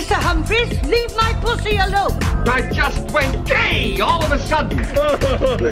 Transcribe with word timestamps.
Mr. 0.00 0.14
Humphries, 0.14 0.82
leave 0.86 1.14
my 1.14 1.34
pussy 1.42 1.76
alone. 1.76 2.16
I 2.48 2.66
just 2.72 3.10
went 3.10 3.46
gay 3.46 4.00
all 4.00 4.24
of 4.24 4.32
a 4.32 4.38
sudden. 4.38 4.78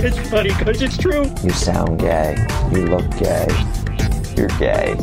it's 0.04 0.18
funny 0.28 0.50
because 0.50 0.82
it's 0.82 0.98
true. 0.98 1.32
You 1.42 1.50
sound 1.50 1.98
gay. 1.98 2.36
You 2.70 2.88
look 2.88 3.10
gay. 3.16 3.46
You're 4.38 4.46
gay. 4.50 4.94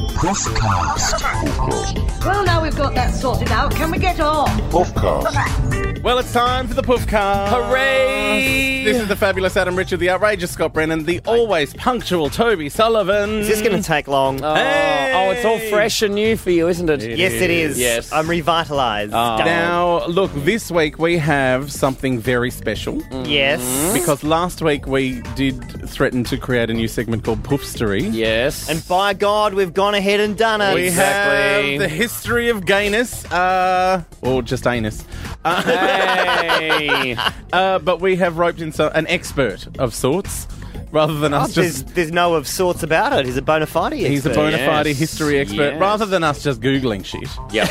Well, 2.26 2.46
now 2.46 2.63
we've 2.63 2.74
got 2.78 2.96
that 2.96 3.13
sorted 3.13 3.52
out, 3.52 3.76
can 3.76 3.92
we 3.92 3.97
get 3.97 4.22
on? 4.22 4.47
Puffcast. 4.72 6.04
Well, 6.06 6.20
it's 6.20 6.31
time 6.31 6.67
for 6.67 6.76
the 6.76 6.84
Puffcast. 6.84 7.49
Hooray! 7.49 8.84
This 8.85 9.02
is 9.02 9.08
the 9.08 9.16
fabulous 9.16 9.58
Adam 9.58 9.76
Richard, 9.76 9.99
the 9.99 10.12
outrageous 10.12 10.52
Scott 10.52 10.71
Brennan, 10.71 11.03
the 11.03 11.20
always 11.26 11.74
punctual 11.74 12.29
Toby 12.29 12.70
Sullivan. 12.70 13.40
Is 13.40 13.48
this 13.48 13.62
going 13.62 13.76
to 13.76 13.81
take 13.81 14.08
long? 14.08 14.42
Oh, 14.42 14.53
oh, 14.53 15.12
oh 15.16 15.31
it's 15.31 15.44
all 15.44 15.58
fresh 15.58 16.04
and 16.04 16.13
new 16.13 16.38
for 16.38 16.52
you, 16.52 16.67
isn't 16.67 16.90
it? 16.90 17.17
yes, 17.17 17.34
it 17.34 17.49
is. 17.49 17.80
Yes. 17.80 18.13
I'm 18.13 18.30
revitalized. 18.30 19.13
Oh. 19.13 19.38
Now, 19.40 20.05
look, 20.05 20.31
this 20.36 20.70
week 20.70 20.99
we 20.99 21.17
have 21.17 21.72
something 21.72 22.20
very 22.20 22.52
special 22.52 23.02
mm. 23.02 23.27
Yes. 23.27 23.91
because 23.91 24.23
last 24.23 24.61
week 24.61 24.86
we 24.86 25.22
did 25.33 25.59
threaten 25.89 26.23
to 26.25 26.38
create 26.38 26.70
a 26.70 26.73
new 26.73 26.88
segment 26.88 27.23
called 27.23 27.41
Puffstery. 27.41 28.08
Yes. 28.13 28.70
And 28.70 28.88
by 28.88 29.16
God, 29.16 29.24
we've 29.25 29.73
gone 29.73 29.95
ahead 29.95 30.20
and 30.20 30.38
done 30.38 30.61
it. 30.61 30.75
We 30.75 30.85
Exactly. 30.85 31.71
have 31.71 31.79
the 31.79 31.88
history 31.88 32.49
of 32.49 32.63
gayness, 32.66 33.25
uh, 33.31 34.03
or 34.21 34.43
just 34.43 34.67
anus. 34.67 35.03
Uh, 35.43 35.61
hey. 35.63 37.17
uh, 37.53 37.80
but 37.80 37.99
we 38.02 38.16
have 38.17 38.38
roped 38.38 38.61
in 38.61 38.71
so, 38.71 38.89
an 38.89 39.07
expert 39.07 39.67
of 39.80 39.95
sorts, 39.95 40.47
rather 40.95 41.20
than 41.20 41.34
Oh, 41.34 41.41
us 41.41 41.54
there's, 41.54 41.84
just. 41.84 41.94
there's 41.95 42.12
no 42.12 42.34
of 42.34 42.48
sorts 42.48 42.81
about 42.81 43.13
it. 43.20 43.26
He's 43.26 43.38
a 43.38 43.41
bona 43.41 43.66
fide 43.67 43.94
He's 43.94 44.26
a 44.26 44.30
expert. 44.30 44.36
bona 44.36 44.58
fide 44.58 44.88
Yes. 44.88 44.98
history 44.98 45.38
expert, 45.40 45.72
Yes. 45.73 45.80
rather 45.80 46.05
than 46.05 46.23
us 46.23 46.41
just 46.41 46.62
googling 46.62 47.05
shit, 47.05 47.30
Yep. 47.52 47.70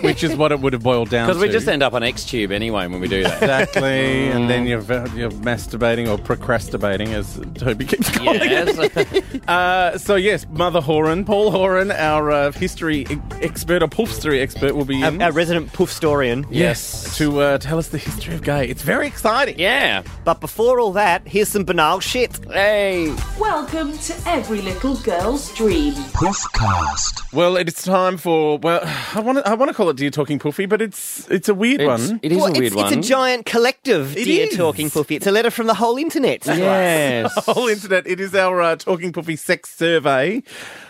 which 0.04 0.22
is 0.22 0.36
what 0.36 0.52
it 0.52 0.60
would 0.60 0.72
have 0.74 0.82
boiled 0.82 1.08
down 1.10 1.26
to. 1.26 1.34
Because 1.34 1.42
we 1.42 1.48
just 1.52 1.66
end 1.66 1.82
up 1.82 1.94
on 1.94 2.02
Xtube 2.02 2.52
anyway 2.52 2.86
when 2.86 3.00
we 3.00 3.08
do 3.08 3.22
that. 3.24 3.42
Exactly, 3.42 4.28
and 4.28 4.48
then 4.50 4.66
you're 4.66 4.82
you're 5.16 5.30
masturbating 5.30 6.08
or 6.08 6.18
procrastinating, 6.18 7.14
as 7.14 7.40
Toby 7.54 7.84
keeps 7.86 8.10
calling 8.10 8.40
it. 8.42 8.50
yes. 8.50 9.22
Uh, 9.48 9.96
so 9.96 10.16
yes, 10.16 10.44
Mother 10.50 10.80
Horan, 10.80 11.24
Paul 11.24 11.50
Horan, 11.52 11.90
our 11.92 12.30
uh, 12.32 12.52
history 12.52 13.06
e- 13.08 13.18
expert, 13.42 13.80
or 13.82 13.88
history 13.94 14.40
expert, 14.40 14.74
will 14.74 14.84
be 14.84 15.00
in. 15.02 15.20
Our, 15.22 15.26
our 15.28 15.32
resident 15.32 15.72
poof 15.72 15.90
storian. 15.90 16.44
yes, 16.50 17.16
to 17.18 17.40
uh, 17.40 17.58
tell 17.58 17.78
us 17.78 17.88
the 17.88 17.98
history 17.98 18.34
of 18.34 18.42
gay. 18.42 18.66
It's 18.66 18.82
very 18.82 19.06
exciting. 19.06 19.58
yeah. 19.58 20.02
But 20.24 20.40
before 20.40 20.80
all 20.80 20.92
that, 20.92 21.26
here's 21.26 21.48
some 21.48 21.64
banal 21.64 22.00
shit. 22.00 22.38
Hey. 22.70 23.14
Welcome 23.38 23.96
to 23.96 24.14
every 24.28 24.60
little 24.60 24.96
girl's 24.96 25.54
dream. 25.54 25.92
Podcast. 25.94 27.32
Well, 27.32 27.56
it's 27.56 27.84
time 27.84 28.16
for 28.16 28.58
well, 28.58 28.80
I 29.14 29.20
want 29.20 29.38
to 29.38 29.48
I 29.48 29.54
want 29.54 29.68
to 29.68 29.72
call 29.72 29.88
it 29.90 29.96
Dear 29.96 30.10
Talking 30.10 30.40
Puffy, 30.40 30.66
but 30.66 30.82
it's 30.82 31.30
it's 31.30 31.48
a 31.48 31.54
weird 31.54 31.80
It's, 31.82 31.86
one. 32.08 32.18
it 32.24 32.32
is 32.32 32.38
Well, 32.38 32.48
a 32.48 32.50
weird 32.50 32.64
it's, 32.64 32.74
one. 32.74 32.92
it's 32.92 33.06
a 33.06 33.08
giant 33.08 33.46
collective, 33.46 34.16
It 34.16 34.24
dear 34.24 34.48
is. 34.48 34.56
talking 34.56 34.90
puffy. 34.90 35.14
It's 35.14 35.28
a 35.28 35.30
letter 35.30 35.52
from 35.52 35.68
the 35.68 35.74
whole 35.74 35.96
internet. 35.96 36.44
Yes. 36.44 37.32
whole 37.46 37.68
internet. 37.68 38.04
It 38.04 38.18
is 38.20 38.34
our 38.34 38.60
uh, 38.60 38.74
Talking 38.74 39.12
Puffy 39.12 39.36
sex 39.36 39.72
survey, 39.72 40.42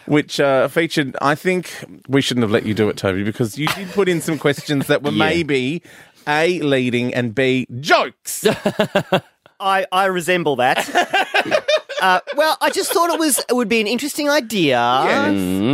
which 0.07 0.41
uh, 0.41 0.69
featured. 0.69 1.15
I 1.21 1.35
think 1.35 1.71
we 2.09 2.23
shouldn't 2.23 2.43
have 2.45 2.53
let 2.53 2.65
you 2.65 2.73
do 2.73 2.89
it, 2.89 2.97
Toby, 2.97 3.23
because 3.23 3.59
you 3.59 3.67
did 3.67 3.91
put 3.91 4.09
in 4.09 4.23
some 4.23 4.39
questions 4.39 4.87
that 4.87 5.03
were 5.03 5.11
Yeah. 5.17 5.27
maybe 5.27 5.83
a 6.27 6.59
leading 6.63 7.13
and 7.13 7.35
b 7.35 7.67
jokes. 7.81 8.47
I, 9.59 9.87
I 9.91 10.05
resemble 10.07 10.57
that. 10.57 10.87
Uh, 12.03 12.21
well, 12.37 12.57
I 12.61 12.71
just 12.71 12.93
thought 12.93 13.11
it 13.13 13.19
was 13.19 13.39
it 13.49 13.55
would 13.55 13.69
be 13.69 13.81
an 13.81 13.87
interesting 13.87 14.29
idea 14.29 14.77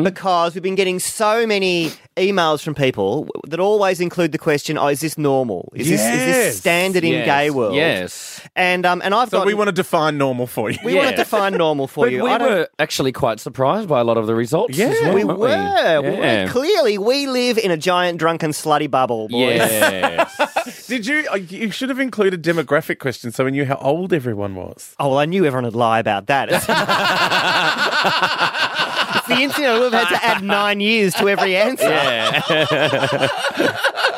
because 0.05 0.55
we've 0.55 0.62
been 0.62 0.75
getting 0.75 0.98
so 0.98 1.47
many 1.47 1.91
emails 2.17 2.62
from 2.62 2.75
people 2.75 3.27
that 3.48 3.59
always 3.59 4.01
include 4.01 4.33
the 4.33 4.39
question, 4.39 4.77
"Oh, 4.79 4.89
is 4.89 5.01
this 5.01 5.17
normal? 5.19 5.73
Is 5.75 5.89
this 5.89 6.01
is 6.01 6.06
this 6.27 6.59
standard 6.59 7.05
in 7.05 7.12
Yes. 7.12 7.27
gay 7.27 7.51
world?" 7.51 7.75
Yes. 7.75 8.41
And 8.55 8.84
um 8.87 9.01
and 9.05 9.14
I've 9.14 9.31
so 9.31 9.39
got 9.39 9.47
we 9.47 9.55
want 9.55 9.69
to 9.69 9.73
define 9.73 10.19
normal 10.19 10.47
for 10.47 10.70
you. 10.70 10.79
we 10.84 10.95
want 10.95 11.11
to 11.11 11.17
define 11.17 11.55
normal 11.55 11.87
for 11.89 12.05
But 12.07 12.13
you. 12.13 12.23
we 12.25 12.30
I 12.30 12.39
were 12.39 12.69
actually 12.79 13.13
quite 13.13 13.41
surprised 13.41 13.89
by 13.89 14.01
a 14.01 14.05
lot 14.05 14.17
of 14.19 14.27
the 14.27 14.35
results. 14.35 14.77
Yeah, 14.77 14.91
well, 15.02 15.14
we 15.14 15.25
weren't. 15.25 15.41
We 15.41 15.48
Yeah. 15.51 16.45
were. 16.45 16.51
Clearly, 16.51 16.98
we 16.98 17.27
live 17.27 17.58
in 17.58 17.70
a 17.70 17.77
giant 17.77 18.19
drunken 18.19 18.51
slutty 18.51 18.91
bubble, 18.91 19.29
boys. 19.29 19.57
Yes. 19.58 20.36
Did 20.92 21.07
you? 21.07 21.27
uh, 21.33 21.36
You 21.36 21.70
should 21.70 21.89
have 21.89 21.98
included 21.98 22.42
demographic 22.42 22.98
questions 22.98 23.35
so 23.36 23.47
we 23.47 23.51
knew 23.51 23.64
how 23.64 23.77
old 23.77 24.13
everyone 24.13 24.55
was. 24.55 24.95
Oh, 25.01 25.08
well, 25.08 25.19
I 25.19 25.25
knew 25.25 25.47
everyone 25.47 25.64
would 25.64 25.75
lie 25.75 25.98
about 25.98 26.27
that. 26.27 26.51
It's, 26.51 26.67
it's 29.17 29.27
the 29.27 29.41
internet. 29.42 29.81
We've 29.81 29.91
had 29.92 30.11
to 30.11 30.23
add 30.23 30.42
nine 30.45 30.81
years 30.81 31.14
to 31.14 31.31
every 31.31 31.57
answer. 31.57 31.89
yeah. 31.89 32.42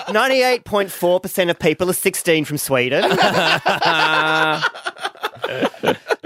98.4% 0.08 1.50
of 1.50 1.58
people 1.58 1.88
are 1.88 1.92
16 1.94 2.44
from 2.44 2.58
Sweden. 2.58 3.04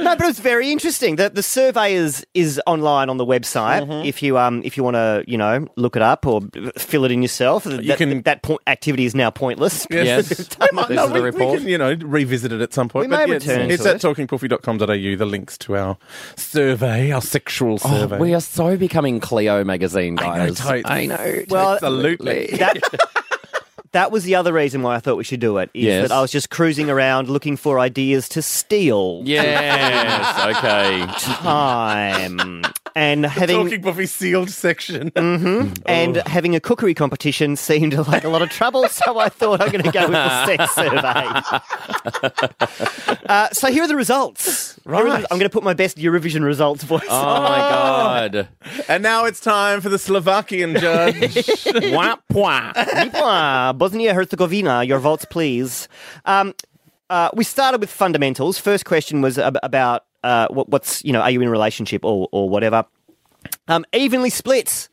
No, 0.08 0.16
but 0.16 0.24
it 0.24 0.28
was 0.28 0.38
very 0.40 0.70
interesting. 0.72 1.16
The 1.16 1.30
the 1.30 1.42
survey 1.42 1.94
is 1.94 2.26
is 2.34 2.60
online 2.66 3.10
on 3.10 3.16
the 3.18 3.26
website. 3.26 3.82
Mm-hmm. 3.86 4.06
If 4.06 4.22
you 4.22 4.38
um 4.38 4.62
if 4.64 4.76
you 4.76 4.84
want 4.84 4.94
to 4.94 5.24
you 5.26 5.36
know 5.38 5.66
look 5.76 5.96
it 5.96 6.02
up 6.02 6.26
or 6.26 6.40
fill 6.78 7.04
it 7.04 7.12
in 7.12 7.22
yourself, 7.22 7.64
that, 7.64 7.98
can- 7.98 8.22
that 8.22 8.42
point, 8.42 8.60
activity 8.66 9.04
is 9.04 9.14
now 9.14 9.30
pointless. 9.30 9.86
Yes. 9.90 10.48
We 10.60 10.68
might- 10.72 10.88
This 10.88 10.96
no, 10.96 11.04
is 11.06 11.12
the 11.12 11.22
we, 11.22 11.30
we 11.30 11.56
can, 11.58 11.68
you 11.68 11.78
know, 11.78 11.94
revisit 11.94 12.52
it 12.52 12.60
at 12.60 12.72
some 12.74 12.88
point. 12.88 13.04
We 13.10 13.16
may 13.16 13.24
but 13.24 13.28
yeah, 13.28 13.34
it's- 13.36 13.48
return 13.48 13.70
it's, 13.70 13.82
to 13.84 13.90
at 13.90 13.96
it. 13.96 14.02
talkingpuffy.com.au, 14.02 15.16
the 15.16 15.26
links 15.26 15.56
to 15.58 15.76
our 15.76 15.96
survey, 16.36 17.10
our 17.12 17.20
sexual 17.22 17.74
Oh, 17.74 17.76
survey. 17.88 18.18
we 18.18 18.34
are 18.34 18.40
so 18.40 18.76
becoming 18.76 19.20
Cleo 19.20 19.64
magazine, 19.64 20.14
guys. 20.16 20.26
I 20.26 20.38
know, 20.38 20.46
guys. 20.46 20.58
totes. 20.58 20.90
I 20.90 21.06
know. 21.06 21.42
Well, 21.48 21.72
Absolutely. 21.74 22.46
That, 22.58 22.78
that 23.92 24.10
was 24.12 24.24
the 24.24 24.34
other 24.34 24.52
reason 24.52 24.82
why 24.82 24.96
I 24.96 25.00
thought 25.00 25.16
we 25.16 25.24
should 25.24 25.40
do 25.40 25.56
it. 25.58 25.70
Is 25.74 25.84
Yes. 25.84 26.08
that 26.08 26.14
I 26.14 26.20
was 26.20 26.30
just 26.30 26.50
cruising 26.50 26.90
around 26.90 27.28
looking 27.28 27.56
for 27.56 27.78
ideas 27.78 28.28
to 28.30 28.42
steal 28.42 29.22
Yes. 29.24 30.46
okay. 30.56 31.06
time 31.42 32.62
and 32.94 33.24
having 33.26 33.64
Talking 33.64 33.82
Puffy 33.82 34.06
sealed 34.06 34.50
section. 34.50 35.12
and 35.16 36.16
having 36.26 36.54
a 36.56 36.60
cookery 36.60 36.94
competition 36.94 37.56
seemed 37.56 37.94
like 38.08 38.24
a 38.24 38.28
lot 38.28 38.42
of 38.42 38.50
trouble. 38.50 38.88
So 38.88 39.18
I 39.18 39.28
thought 39.28 39.60
I'm 39.60 39.70
going 39.70 39.84
to 39.84 39.92
go 39.92 40.02
with 40.02 40.12
the 40.12 40.46
sex 40.46 40.74
survey. 42.28 43.18
uh, 43.28 43.48
so 43.52 43.70
here 43.70 43.84
are 43.84 43.88
the 43.88 43.96
results. 43.96 44.78
Here 44.84 44.94
are 44.94 45.04
the- 45.04 45.26
I'm 45.30 45.38
going 45.38 45.40
to 45.42 45.50
put 45.50 45.62
my 45.62 45.74
best 45.74 45.98
Eurovision 45.98 46.42
results 46.44 46.82
voice. 46.84 47.02
Oh 47.08 47.14
on. 47.16 47.42
my 47.42 47.58
god. 47.58 48.48
and 48.88 49.02
now 49.02 49.24
it's 49.26 49.40
time 49.40 49.80
for 49.80 49.88
the 49.88 49.98
Slovakian 49.98 50.74
judge. 50.76 51.46
Wah, 51.92 52.16
wah. 52.30 53.72
Nipah, 53.78 53.90
Bosnia 53.90 54.14
Herzegovina, 54.14 54.84
your 54.84 54.98
votes, 54.98 55.24
please. 55.24 55.88
Um, 56.24 56.54
uh, 57.10 57.30
we 57.34 57.44
started 57.44 57.80
with 57.80 57.90
fundamentals. 57.90 58.58
First 58.58 58.84
question 58.84 59.22
was 59.22 59.38
ab- 59.38 59.58
about 59.62 60.04
uh, 60.24 60.48
what, 60.50 60.68
what's 60.68 61.04
you 61.04 61.12
know, 61.12 61.20
are 61.20 61.30
you 61.30 61.40
in 61.40 61.48
a 61.48 61.50
relationship 61.50 62.04
or 62.04 62.28
or 62.32 62.48
whatever. 62.48 62.84
Um, 63.68 63.84
evenly 63.94 64.30
split, 64.30 64.88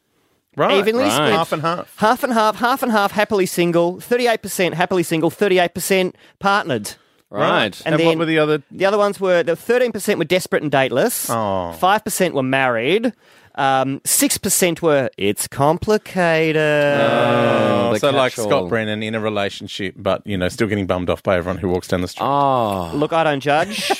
right. 0.55 0.77
evenly 0.77 1.03
right. 1.03 1.11
split, 1.13 1.31
Half 1.31 1.51
and 1.51 1.61
half. 1.61 1.95
half 1.97 2.23
and 2.23 2.33
half, 2.33 2.55
half 2.57 2.83
and 2.83 2.91
half, 2.91 3.11
happily 3.11 3.45
single, 3.45 3.99
thirty-eight 3.99 4.41
percent 4.41 4.75
happily 4.75 5.03
single, 5.03 5.29
thirty-eight 5.29 5.73
percent 5.73 6.15
partnered. 6.39 6.93
Right. 7.31 7.75
And, 7.85 7.95
And 7.95 7.95
what 7.95 8.11
then- 8.11 8.19
were 8.19 8.25
the 8.25 8.39
other? 8.39 8.63
The 8.71 8.85
other 8.85 8.97
ones 8.97 9.19
were 9.19 9.43
the 9.43 9.55
thirteen 9.55 9.91
percent 9.91 10.19
were 10.19 10.25
desperate 10.25 10.61
and 10.61 10.71
dateless. 10.71 11.27
Oh. 11.29 11.73
Five 11.73 12.03
percent 12.05 12.33
were 12.35 12.43
married. 12.43 13.11
Um, 13.57 14.01
Six 14.03 14.37
percent 14.37 14.81
were 14.81 15.09
it's 15.17 15.47
complicated. 15.47 16.57
Oh, 16.57 17.91
the 17.93 17.99
so 17.99 18.11
like 18.11 18.33
catch-all. 18.33 18.49
Scott 18.49 18.69
Brennan 18.69 19.01
in 19.01 19.15
a 19.15 19.19
relationship, 19.19 19.95
but 19.97 20.25
you 20.25 20.37
know, 20.37 20.49
still 20.49 20.67
getting 20.67 20.87
bummed 20.87 21.09
off 21.09 21.23
by 21.23 21.37
everyone 21.37 21.57
who 21.59 21.69
walks 21.69 21.87
down 21.87 22.01
the 22.01 22.07
street. 22.07 22.25
Oh. 22.25 22.91
Look, 22.93 23.13
I 23.13 23.23
don't 23.23 23.39
judge. 23.39 23.91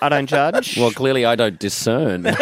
I 0.00 0.08
don't 0.08 0.26
judge. 0.26 0.76
Well, 0.82 0.90
clearly 0.90 1.24
I 1.24 1.36
don't 1.36 1.58
discern. 1.60 2.26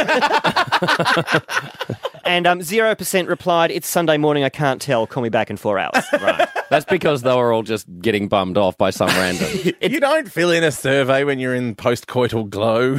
and 2.24 2.46
um, 2.46 2.60
0% 2.60 3.28
replied, 3.28 3.70
It's 3.70 3.86
Sunday 3.86 4.16
morning, 4.16 4.44
I 4.44 4.48
can't 4.48 4.80
tell. 4.80 5.06
Call 5.06 5.22
me 5.22 5.28
back 5.28 5.50
in 5.50 5.58
four 5.58 5.78
hours. 5.78 6.02
right. 6.22 6.48
That's 6.70 6.86
because 6.86 7.20
they 7.20 7.34
were 7.34 7.52
all 7.52 7.62
just 7.62 7.86
getting 8.00 8.28
bummed 8.28 8.56
off 8.56 8.78
by 8.78 8.88
some 8.90 9.08
random. 9.08 9.74
you 9.82 10.00
don't 10.00 10.30
fill 10.30 10.50
in 10.50 10.64
a 10.64 10.72
survey 10.72 11.24
when 11.24 11.38
you're 11.38 11.54
in 11.54 11.74
post-coital 11.74 12.48
glow. 12.48 12.98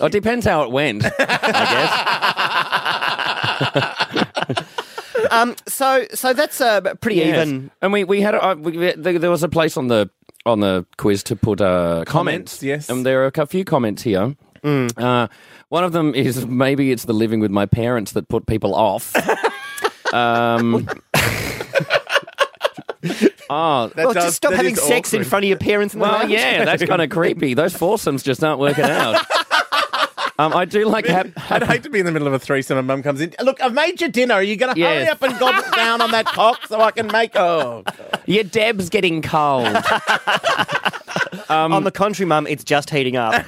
Oh, 0.00 0.06
it 0.06 0.12
depends 0.12 0.46
how 0.46 0.62
it 0.62 0.70
went, 0.70 1.04
I 1.18 2.57
um, 5.30 5.54
so, 5.66 6.06
so 6.14 6.32
that's 6.32 6.60
uh, 6.60 6.80
pretty 7.00 7.16
guess. 7.16 7.46
even. 7.46 7.70
And 7.82 7.92
we 7.92 8.04
we 8.04 8.20
had 8.20 8.34
uh, 8.34 8.56
we, 8.58 8.92
there, 8.94 9.18
there 9.18 9.30
was 9.30 9.42
a 9.42 9.48
place 9.48 9.76
on 9.76 9.88
the 9.88 10.10
on 10.46 10.60
the 10.60 10.86
quiz 10.96 11.22
to 11.24 11.36
put 11.36 11.60
uh, 11.60 12.04
comments. 12.06 12.62
yes. 12.62 12.88
And 12.88 13.04
there 13.04 13.24
are 13.24 13.32
a 13.34 13.46
few 13.46 13.64
comments 13.64 14.02
here. 14.02 14.34
Uh, 14.64 15.28
one 15.68 15.84
of 15.84 15.92
them 15.92 16.14
is 16.14 16.46
maybe 16.46 16.90
it's 16.90 17.04
the 17.04 17.12
living 17.12 17.40
with 17.40 17.50
my 17.50 17.66
parents 17.66 18.12
that 18.12 18.28
put 18.28 18.46
people 18.46 18.74
off. 18.74 19.14
um, 20.12 20.88
oh, 23.50 23.88
That 23.88 23.96
Well, 23.96 24.12
does- 24.14 24.24
just 24.24 24.36
stop 24.36 24.52
having 24.52 24.72
is 24.74 24.82
sex 24.82 25.12
in 25.14 25.24
front 25.24 25.44
of 25.44 25.48
your 25.48 25.58
parents 25.58 25.94
in 25.94 26.00
the 26.00 26.06
well, 26.06 26.28
yeah, 26.28 26.64
that's 26.64 26.84
kind 26.84 27.02
of 27.02 27.10
creepy. 27.10 27.54
Those 27.54 27.74
foursomes 27.76 28.22
just 28.22 28.42
aren't 28.42 28.58
working 28.60 28.84
out. 28.84 29.24
Um, 30.38 30.52
I 30.54 30.64
do 30.64 30.84
like 30.86 31.06
hap- 31.08 31.50
I'd 31.50 31.64
hate 31.64 31.82
to 31.82 31.90
be 31.90 31.98
in 32.00 32.06
the 32.06 32.12
middle 32.12 32.28
of 32.28 32.34
a 32.34 32.38
threesome 32.38 32.78
and 32.78 32.86
mum 32.86 33.02
comes 33.02 33.20
in. 33.20 33.34
Look, 33.42 33.60
I've 33.60 33.74
made 33.74 34.00
your 34.00 34.10
dinner. 34.10 34.34
Are 34.34 34.42
you 34.42 34.56
going 34.56 34.74
to 34.74 34.80
hurry 34.80 35.00
Yes. 35.00 35.10
up 35.12 35.22
and 35.22 35.38
gobble 35.38 35.68
down 35.76 36.00
on 36.00 36.10
that 36.12 36.26
cock 36.26 36.66
so 36.66 36.80
I 36.80 36.90
can 36.92 37.08
make? 37.08 37.32
Oh, 37.34 37.82
God. 37.84 38.20
Your 38.26 38.44
Deb's 38.44 38.88
getting 38.88 39.20
cold. 39.22 39.66
On 41.48 41.82
the 41.84 41.90
contrary, 41.90 42.26
Mum, 42.28 42.46
it's 42.46 42.62
just 42.64 42.90
heating 42.90 43.16
up. 43.16 43.44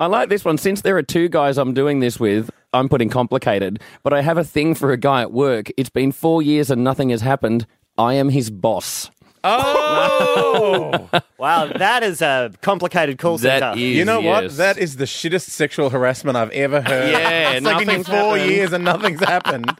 I 0.00 0.06
like 0.06 0.28
this 0.28 0.44
one. 0.44 0.58
Since 0.58 0.82
there 0.82 0.96
are 0.96 1.02
two 1.02 1.28
guys 1.28 1.56
I'm 1.58 1.72
doing 1.74 2.00
this 2.00 2.18
with, 2.20 2.50
I'm 2.72 2.88
putting 2.88 3.08
complicated, 3.08 3.80
but 4.02 4.12
I 4.12 4.20
have 4.20 4.36
a 4.36 4.44
thing 4.44 4.74
for 4.74 4.92
a 4.92 4.96
guy 4.96 5.22
at 5.22 5.32
work. 5.32 5.70
It's 5.76 5.90
been 5.90 6.12
four 6.12 6.42
years 6.42 6.70
and 6.70 6.82
nothing 6.84 7.10
has 7.10 7.20
happened. 7.20 7.66
I 7.96 8.14
am 8.14 8.28
his 8.30 8.50
boss. 8.50 9.10
Oh, 9.44 11.08
wow, 11.38 11.66
that 11.66 12.02
is 12.02 12.20
a 12.22 12.50
complicated 12.60 13.18
call 13.18 13.38
That 13.38 13.60
center. 13.60 13.78
is, 13.78 13.96
you 13.96 14.04
know 14.04 14.20
what? 14.20 14.44
yes. 14.44 14.56
That 14.56 14.78
is 14.78 14.96
the 14.96 15.04
shittest 15.04 15.50
sexual 15.50 15.90
harassment 15.90 16.36
I've 16.36 16.50
ever 16.50 16.80
heard. 16.80 17.12
Yeah, 17.12 17.50
it's 17.52 17.64
like 17.64 17.82
in 17.82 17.88
your 17.88 17.98
nothing's 17.98 18.08
four 18.08 18.36
happened. 18.36 18.50
years 18.50 18.72
and 18.72 18.84
nothing's 18.84 19.20
happened. 19.20 19.78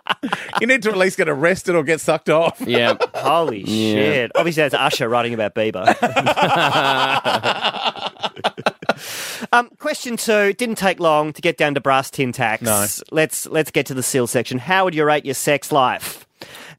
you 0.60 0.66
need 0.66 0.82
to 0.82 0.90
at 0.90 0.96
least 0.96 1.16
get 1.16 1.28
arrested 1.28 1.74
or 1.74 1.82
get 1.82 2.00
sucked 2.00 2.30
off. 2.30 2.60
Yeah. 2.60 2.96
Holy 3.14 3.64
shit. 3.64 4.30
Obviously, 4.34 4.62
that's 4.62 4.74
Usher 4.74 5.08
writing 5.08 5.34
about 5.34 5.54
Bieber. 5.54 5.86
um, 9.52 9.68
question 9.78 10.16
two. 10.16 10.52
Didn't 10.54 10.76
take 10.76 11.00
long 11.00 11.32
to 11.32 11.42
get 11.42 11.56
down 11.56 11.74
to 11.74 11.80
brass 11.80 12.10
tin 12.10 12.32
tacks. 12.32 12.62
No. 12.62 12.86
Let's 13.10 13.46
let's 13.48 13.70
get 13.70 13.86
to 13.86 13.94
the 13.94 14.02
seal 14.02 14.26
section. 14.26 14.58
How 14.58 14.84
would 14.84 14.94
you 14.94 15.04
rate 15.04 15.24
your 15.24 15.34
sex 15.34 15.72
life? 15.72 16.26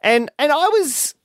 And 0.02 0.30
and 0.40 0.52
I 0.52 0.68
was, 0.70 1.16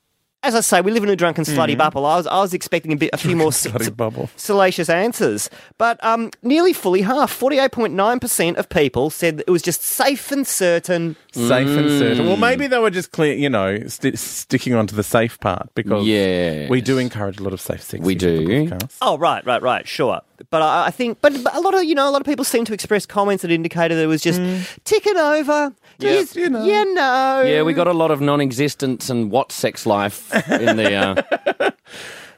as 0.45 0.55
I 0.55 0.61
say, 0.61 0.81
we 0.81 0.93
live 0.93 1.03
in 1.03 1.09
a 1.09 1.17
drunken 1.17 1.45
slutty 1.45 1.77
bubble. 1.77 2.07
I 2.07 2.17
was 2.17 2.27
I 2.27 2.41
was 2.41 2.55
expecting 2.55 2.93
a 2.93 2.97
bit 2.97 3.11
a 3.13 3.17
few 3.17 3.35
more 3.37 3.49
s- 3.49 3.67
Mm-hmm. 3.67 3.77
Slutty 3.77 3.97
bubble. 3.97 4.31
salacious 4.37 4.89
answers, 4.89 5.49
but 5.79 6.03
um, 6.05 6.31
nearly 6.43 6.73
fully 6.73 7.03
half, 7.03 7.33
forty 7.33 7.59
eight 7.59 7.73
point 7.73 7.95
nine 7.95 8.21
percent 8.21 8.57
of 8.59 8.69
people 8.69 9.11
said 9.11 9.39
that 9.39 9.45
it 9.49 9.51
was 9.51 9.63
just 9.63 9.83
safe 9.83 10.31
and 10.31 10.47
certain. 10.47 11.17
Safe 11.33 11.67
and 11.67 11.89
certain. 11.99 12.27
Well, 12.27 12.37
maybe 12.37 12.67
they 12.69 12.79
were 12.79 12.91
just 12.91 13.11
clear, 13.11 13.35
you 13.35 13.49
know, 13.51 13.87
sti 13.89 14.13
sticking 14.13 14.75
on 14.75 14.87
to 14.87 14.95
the 14.95 15.03
safe 15.03 15.41
part 15.41 15.69
because 15.75 16.07
Yes. 16.07 16.71
we 16.71 16.81
do 16.81 16.99
encourage 16.99 17.41
a 17.41 17.43
lot 17.43 17.53
of 17.53 17.61
safe 17.61 17.83
sex. 17.83 18.05
We 18.05 18.15
here 18.15 18.31
at 18.39 18.71
the 18.71 18.77
do. 18.79 18.87
Oh, 19.03 19.19
right, 19.19 19.45
right, 19.45 19.61
right, 19.63 19.89
sure. 19.89 20.21
But 20.51 20.63
I, 20.63 20.87
I 20.87 20.91
think, 20.91 21.19
but, 21.21 21.33
but 21.43 21.55
a 21.55 21.61
lot 21.61 21.75
of 21.75 21.85
you 21.85 21.95
know, 21.95 22.09
a 22.09 22.11
lot 22.11 22.21
of 22.21 22.27
people 22.27 22.45
seem 22.45 22.65
to 22.65 22.75
express 22.75 23.07
comments 23.07 23.43
that 23.43 23.51
indicated 23.51 23.97
that 23.97 24.03
it 24.05 24.07
was 24.07 24.23
just 24.23 24.41
ticking 24.85 25.17
over. 25.17 25.73
Just, 26.01 26.35
you 26.35 26.51
know. 26.51 26.65
you 26.65 26.95
know. 26.95 27.43
Yeah, 27.47 27.63
we 27.63 27.73
got 27.73 27.87
a 27.87 27.93
lot 27.93 28.11
of 28.11 28.21
non-existence 28.21 29.09
and 29.11 29.31
what 29.31 29.53
sex 29.53 29.87
life 29.87 30.35
in 30.51 30.77
the. 30.77 30.95
Uh, 30.95 31.71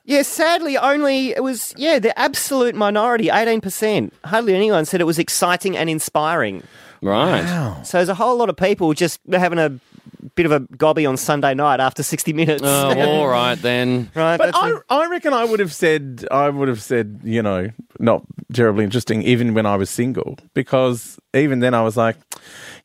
Yeah, 0.09 0.23
sadly, 0.23 0.79
only 0.79 1.31
it 1.31 1.43
was 1.43 1.75
yeah 1.77 1.99
the 1.99 2.17
absolute 2.17 2.77
minority, 2.77 3.29
eighteen 3.29 3.61
percent. 3.61 4.15
Hardly 4.25 4.55
anyone 4.55 4.85
said 4.85 5.01
it 5.01 5.05
was 5.05 5.19
exciting 5.19 5.77
and 5.77 5.91
inspiring. 5.91 6.63
right. 7.03 7.83
So 7.83 7.99
there's 7.99 8.09
a 8.09 8.15
whole 8.15 8.37
lot 8.37 8.49
of 8.49 8.57
people 8.57 8.95
just 8.95 9.19
having 9.33 9.59
a 9.59 9.81
bit 10.37 10.47
of 10.47 10.53
a 10.53 10.61
gobby 10.77 11.05
on 11.07 11.17
Sunday 11.17 11.55
night 11.55 11.81
after 11.81 12.03
sixty 12.05 12.33
minutes. 12.33 12.63
Oh, 12.65 12.99
all 13.09 13.27
right 13.27 13.57
then. 13.61 14.11
right, 14.15 14.37
But 14.37 14.47
that's 14.53 14.59
I, 14.59 14.71
a- 14.71 14.81
I 14.89 15.07
reckon 15.09 15.33
I 15.33 15.45
would 15.45 15.59
have 15.61 15.73
said, 15.73 16.25
I 16.31 16.49
would 16.49 16.69
have 16.69 16.81
said, 16.81 17.21
you 17.25 17.43
know, 17.43 17.71
not 17.99 18.23
terribly 18.53 18.85
interesting, 18.85 19.23
even 19.23 19.55
when 19.55 19.67
I 19.67 19.77
was 19.77 19.91
single, 19.91 20.39
because 20.55 21.19
even 21.35 21.59
then 21.61 21.75
I 21.75 21.83
was 21.83 21.97
like, 21.97 22.17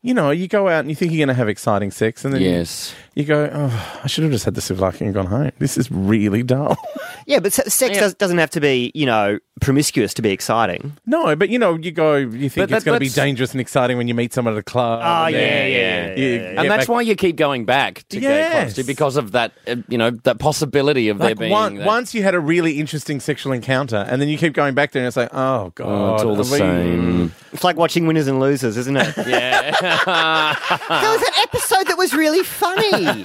you 0.04 0.14
know, 0.14 0.32
you 0.32 0.48
go 0.48 0.68
out 0.68 0.80
and 0.82 0.90
you 0.90 0.96
think 0.96 1.12
you're 1.12 1.20
going 1.20 1.28
to 1.28 1.34
have 1.36 1.50
exciting 1.50 1.92
sex, 1.92 2.26
and 2.26 2.34
then 2.34 2.42
Yes. 2.42 2.94
you 3.16 3.24
go, 3.24 3.50
oh, 3.54 4.00
I 4.04 4.08
should 4.08 4.24
have 4.24 4.32
just 4.32 4.46
had 4.46 4.56
the 4.56 4.62
souvlaki 4.62 5.02
and 5.02 5.14
gone 5.14 5.28
home. 5.28 5.52
This 5.60 5.78
is 5.78 5.92
really 5.92 6.42
dull. 6.44 6.76
yeah, 7.28 7.40
but 7.40 7.54
se- 7.54 7.70
sex 7.70 7.98
does, 8.00 8.14
doesn't 8.16 8.38
have 8.40 8.50
to 8.52 8.60
be 8.62 8.92
you 8.96 9.06
know 9.06 9.38
promiscuous 9.60 10.14
to 10.16 10.24
be 10.24 10.32
exciting. 10.32 10.94
no, 11.06 11.36
but 11.36 11.50
you 11.50 11.60
know, 11.60 11.76
you 11.78 11.92
go, 11.92 12.16
you 12.16 12.50
think 12.50 12.70
But 12.70 12.76
it's 12.78 12.84
that- 12.84 12.90
going 12.90 12.96
to 12.96 13.00
be 13.06 13.10
dangerous 13.10 13.52
and 13.52 13.62
exciting 13.62 13.98
when 13.98 14.08
you 14.08 14.16
meet 14.16 14.34
someone 14.34 14.56
at 14.56 14.60
a 14.60 14.64
club. 14.64 15.02
Oh, 15.04 15.26
and 15.26 15.36
yeah, 15.36 15.40
then 15.40 15.72
yeah, 15.72 16.16
you 16.16 16.26
yeah, 16.42 16.62
And 16.62 16.72
that's 16.72 16.88
back- 16.88 16.90
why 16.90 17.02
you 17.02 17.16
keep 17.16 17.36
going 17.36 17.66
back 17.66 18.04
to 18.10 18.20
get 18.20 18.30
Yes. 18.32 18.52
close 18.54 18.74
to 18.76 18.84
because 18.84 19.18
of 19.18 19.34
that, 19.34 19.52
uh, 19.68 19.76
you 19.88 20.00
know, 20.00 20.10
that 20.24 20.40
possibility 20.40 21.10
of 21.10 21.20
there 21.20 21.36
being. 21.36 21.52
one, 21.52 21.76
that- 21.76 21.86
once 21.86 22.16
you 22.16 22.24
had 22.24 22.34
a 22.34 22.40
really 22.40 22.80
interesting 22.80 23.20
sexual 23.20 23.54
encounter, 23.54 24.04
and 24.10 24.20
then 24.20 24.30
you 24.30 24.38
keep 24.40 24.54
going 24.54 24.74
back 24.74 24.94
there, 24.94 25.02
and 25.04 25.08
it's 25.08 25.18
like, 25.18 25.30
oh 25.32 25.72
god, 25.76 25.88
Oh, 25.88 26.14
it's 26.16 26.24
all 26.24 26.36
the 26.36 26.42
we- 26.52 26.58
same. 26.58 27.32
It's 27.54 27.64
like 27.64 27.76
watching 27.76 28.08
winners 28.08 28.28
and 28.28 28.40
losers, 28.40 28.78
isn't 28.78 28.98
it? 28.98 29.14
Yeah. 29.28 29.76
There 31.02 31.12
was 31.12 31.22
an 31.22 31.34
episode 31.44 31.88
that 31.88 31.98
was 31.98 32.14
really 32.14 32.44
funny. 32.44 32.94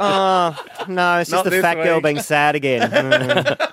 oh, 0.00 0.56
no, 0.88 1.18
it's 1.18 1.30
just 1.30 1.38
Not 1.38 1.44
the 1.44 1.50
this 1.50 1.62
fat 1.62 1.74
girl 1.76 1.96
week. 1.96 2.04
being 2.04 2.20
sad 2.20 2.54
again. 2.54 3.56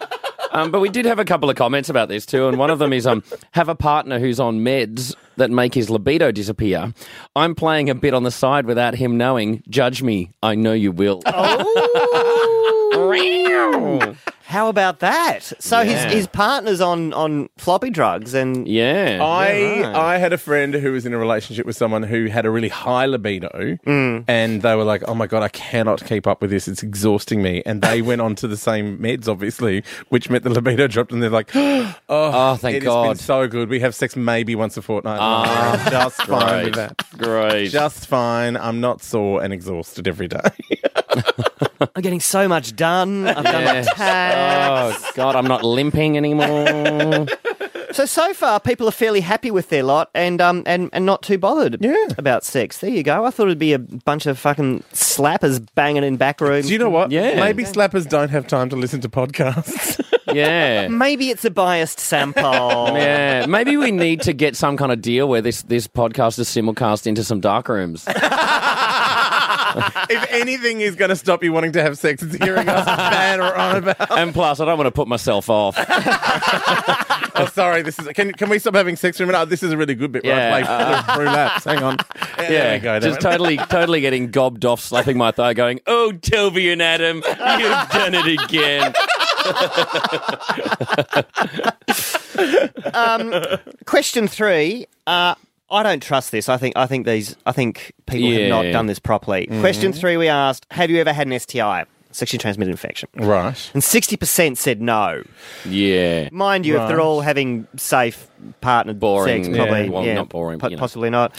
Um, 0.51 0.71
but 0.71 0.79
we 0.79 0.87
did 0.87 1.03
have 1.03 1.19
a 1.19 1.25
couple 1.25 1.49
of 1.49 1.57
comments 1.57 1.89
about 1.89 2.07
this 2.07 2.25
too, 2.25 2.47
and 2.47 2.57
one 2.57 2.69
of 2.69 2.79
them 2.79 2.93
is 2.93 3.05
um, 3.05 3.23
have 3.51 3.67
a 3.67 3.75
partner 3.75 4.19
who's 4.19 4.39
on 4.39 4.59
meds 4.59 5.13
that 5.35 5.51
make 5.51 5.73
his 5.73 5.89
libido 5.89 6.31
disappear. 6.31 6.93
I'm 7.35 7.55
playing 7.55 7.89
a 7.89 7.95
bit 7.95 8.13
on 8.13 8.23
the 8.23 8.31
side 8.31 8.65
without 8.65 8.95
him 8.95 9.17
knowing. 9.17 9.63
Judge 9.67 10.01
me, 10.01 10.31
I 10.41 10.55
know 10.55 10.71
you 10.71 10.93
will. 10.93 11.21
How 14.55 14.69
about 14.69 14.99
that? 15.01 15.51
So 15.59 15.81
Yeah. 15.81 16.05
his 16.05 16.13
his 16.13 16.27
partner's 16.27 16.79
on 16.79 17.11
on 17.13 17.49
floppy 17.57 17.89
drugs, 17.89 18.33
and 18.33 18.65
yeah, 18.65 19.19
I 19.21 19.51
Yeah, 19.51 19.81
right. 19.87 19.95
I 19.95 20.17
had 20.17 20.31
a 20.31 20.37
friend 20.37 20.73
who 20.73 20.93
was 20.93 21.05
in 21.05 21.13
a 21.13 21.17
relationship 21.17 21.65
with 21.65 21.75
someone 21.75 22.03
who 22.03 22.27
had 22.27 22.45
a 22.45 22.49
really 22.49 22.69
high 22.69 23.05
libido, 23.05 23.77
Mm. 23.85 24.23
and 24.29 24.61
they 24.61 24.73
were 24.75 24.85
like, 24.85 25.03
"Oh 25.09 25.13
my 25.13 25.27
god, 25.27 25.43
I 25.43 25.49
cannot 25.49 26.05
keep 26.05 26.25
up 26.25 26.41
with 26.41 26.51
this; 26.51 26.69
it's 26.69 26.83
exhausting 26.83 27.41
me." 27.41 27.63
And 27.65 27.81
they 27.81 28.01
went 28.01 28.21
on 28.21 28.33
to 28.35 28.47
the 28.47 28.55
same 28.55 28.97
meds, 28.97 29.27
obviously, 29.27 29.83
which 30.07 30.29
meant 30.29 30.45
the 30.45 30.49
libido 30.51 30.87
dropped, 30.87 31.11
and 31.11 31.21
they're 31.21 31.29
like, 31.41 31.51
"Oh, 31.55 31.93
Oh, 32.07 32.55
thank 32.55 32.77
it 32.77 32.83
has 32.83 32.93
been 32.93 33.07
God. 33.09 33.19
so 33.19 33.47
good. 33.49 33.67
We 33.69 33.81
have 33.81 33.93
sex 33.93 34.15
maybe 34.15 34.55
once 34.55 34.77
a 34.77 34.81
fortnight. 34.81 35.17
Ah, 35.19 35.83
I'm 35.85 35.91
just 35.91 36.21
fine 36.23 36.63
with 36.63 36.73
great, 36.75 36.75
that. 36.75 37.03
great. 37.17 37.71
Just 37.71 38.07
fine. 38.07 38.55
I'm 38.55 38.79
not 38.79 39.03
sore 39.03 39.43
and 39.43 39.51
exhausted 39.51 40.07
every 40.07 40.29
day." 40.29 40.49
I'm 41.95 42.01
getting 42.01 42.19
so 42.19 42.47
much 42.47 42.75
done. 42.75 43.27
I've 43.27 43.43
done 43.43 43.63
my 43.65 43.73
Yes. 43.73 43.93
task. 43.93 45.05
Oh 45.07 45.11
God, 45.15 45.35
I'm 45.35 45.47
not 45.47 45.63
limping 45.63 46.17
anymore. 46.17 47.27
So 47.91 48.05
so 48.05 48.33
far, 48.33 48.59
people 48.59 48.87
are 48.89 48.91
fairly 48.91 49.21
happy 49.21 49.51
with 49.51 49.69
their 49.69 49.83
lot, 49.83 50.09
and 50.13 50.41
um 50.41 50.63
and, 50.65 50.89
and 50.91 51.05
not 51.05 51.21
too 51.23 51.37
bothered 51.37 51.77
Yeah. 51.79 51.95
about 52.17 52.43
sex. 52.43 52.79
There 52.79 52.89
you 52.89 53.03
go. 53.03 53.23
I 53.25 53.29
thought 53.29 53.45
it'd 53.45 53.59
be 53.59 53.73
a 53.73 53.79
bunch 53.79 54.25
of 54.25 54.37
fucking 54.37 54.83
slappers 54.93 55.65
banging 55.75 56.03
in 56.03 56.17
back 56.17 56.41
rooms. 56.41 56.67
Do 56.67 56.73
you 56.73 56.79
know 56.79 56.89
what? 56.89 57.11
Yeah. 57.11 57.39
Maybe 57.39 57.63
slappers 57.63 58.07
don't 58.09 58.29
have 58.29 58.47
time 58.47 58.69
to 58.69 58.75
listen 58.75 58.99
to 59.01 59.09
podcasts. 59.09 60.01
yeah. 60.33 60.87
Maybe 60.89 61.29
it's 61.29 61.45
a 61.45 61.51
biased 61.51 61.99
sample. 61.99 62.95
Yeah, 63.05 63.45
maybe 63.45 63.77
we 63.77 63.91
need 63.91 64.21
to 64.23 64.33
get 64.33 64.55
some 64.55 64.77
kind 64.77 64.91
of 64.91 65.01
deal 65.01 65.27
where 65.29 65.41
this, 65.41 65.61
this 65.63 65.87
podcast 65.87 66.39
is 66.39 66.47
simulcast 66.47 67.05
into 67.07 67.23
some 67.23 67.39
dark 67.39 67.67
rooms. 67.69 68.05
if 70.09 70.31
anything 70.31 70.81
is 70.81 70.95
going 70.95 71.09
to 71.09 71.15
stop 71.15 71.43
you 71.43 71.51
wanting 71.53 71.71
to 71.73 71.81
have 71.81 71.97
sex, 71.97 72.21
it's 72.23 72.35
hearing 72.43 72.67
us 72.69 72.85
bad 72.85 73.39
or 73.39 73.55
on 73.55 73.75
about. 73.77 74.11
And 74.11 74.33
plus, 74.33 74.59
I 74.59 74.65
don't 74.65 74.77
want 74.77 74.87
to 74.87 74.91
put 74.91 75.07
myself 75.07 75.49
off. 75.49 75.77
Oh, 77.37 77.47
sorry. 77.47 77.81
This 77.81 77.99
is. 77.99 78.07
Can 78.13 78.31
can 78.31 78.47
we 78.49 78.59
stop 78.59 78.75
having 78.75 78.95
sex 78.95 79.17
for 79.17 79.23
a 79.23 79.25
minute? 79.25 79.37
Oh, 79.41 79.43
this 79.43 79.61
is 79.61 79.73
a 79.73 79.77
really 79.77 79.93
good 79.93 80.09
bit. 80.13 80.23
Where 80.23 80.33
I 80.53 80.59
Yeah, 80.59 81.01
play 81.03 81.15
through 81.15 81.25
laps. 81.25 81.65
Hang 81.65 81.83
on. 81.83 81.97
Yeah, 82.39 82.47
there 82.47 82.73
we 82.75 82.79
go. 82.79 82.99
just 83.01 83.19
totally, 83.19 83.57
totally 83.57 83.99
getting 83.99 84.31
gobbed 84.31 84.63
off, 84.63 84.79
slapping 84.79 85.17
my 85.17 85.31
thigh, 85.31 85.53
going, 85.53 85.81
"Oh, 85.85 86.13
Toby 86.13 86.71
and 86.71 86.81
Adam, 86.81 87.17
you've 87.17 87.89
done 87.89 88.13
it 88.15 88.41
again." 88.41 88.93
um, 92.93 93.33
Question 93.85 94.27
three. 94.29 94.87
Uh, 95.05 95.35
I 95.69 95.83
don't 95.83 96.01
trust 96.01 96.31
this. 96.31 96.47
I 96.49 96.57
think 96.57 96.75
I 96.77 96.85
think 96.85 97.05
these. 97.05 97.35
I 97.45 97.51
think 97.51 97.93
people 98.05 98.31
have 98.31 98.49
not 98.49 98.63
done 98.71 98.85
this 98.87 98.99
properly. 98.99 99.47
Question 99.61 99.93
three. 99.93 100.17
We 100.17 100.27
asked, 100.27 100.65
"Have 100.71 100.89
you 100.89 100.99
ever 100.99 101.11
had 101.11 101.27
an 101.27 101.39
STI, 101.39 101.85
sexually 102.11 102.39
transmitted 102.39 102.71
infection?" 102.71 103.09
Right. 103.15 103.71
And 103.73 103.83
sixty 103.83 104.15
percent 104.15 104.57
said 104.59 104.81
no. 104.81 105.23
Yeah, 105.67 106.29
Mind 106.31 106.65
you, 106.65 106.79
if 106.79 106.87
they're 106.87 107.01
all 107.01 107.21
having 107.21 107.67
safe 107.77 108.27
partnered 108.61 108.99
Boring, 108.99 109.43
sex, 109.45 109.55
yeah. 109.57 109.63
probably 109.63 109.89
Well, 109.89 110.05
yeah, 110.05 110.13
not 110.13 110.29
boring, 110.29 110.59
po- 110.59 110.65
but, 110.65 110.71
you 110.71 110.77
know. 110.77 110.81
possibly 110.81 111.09
not. 111.09 111.35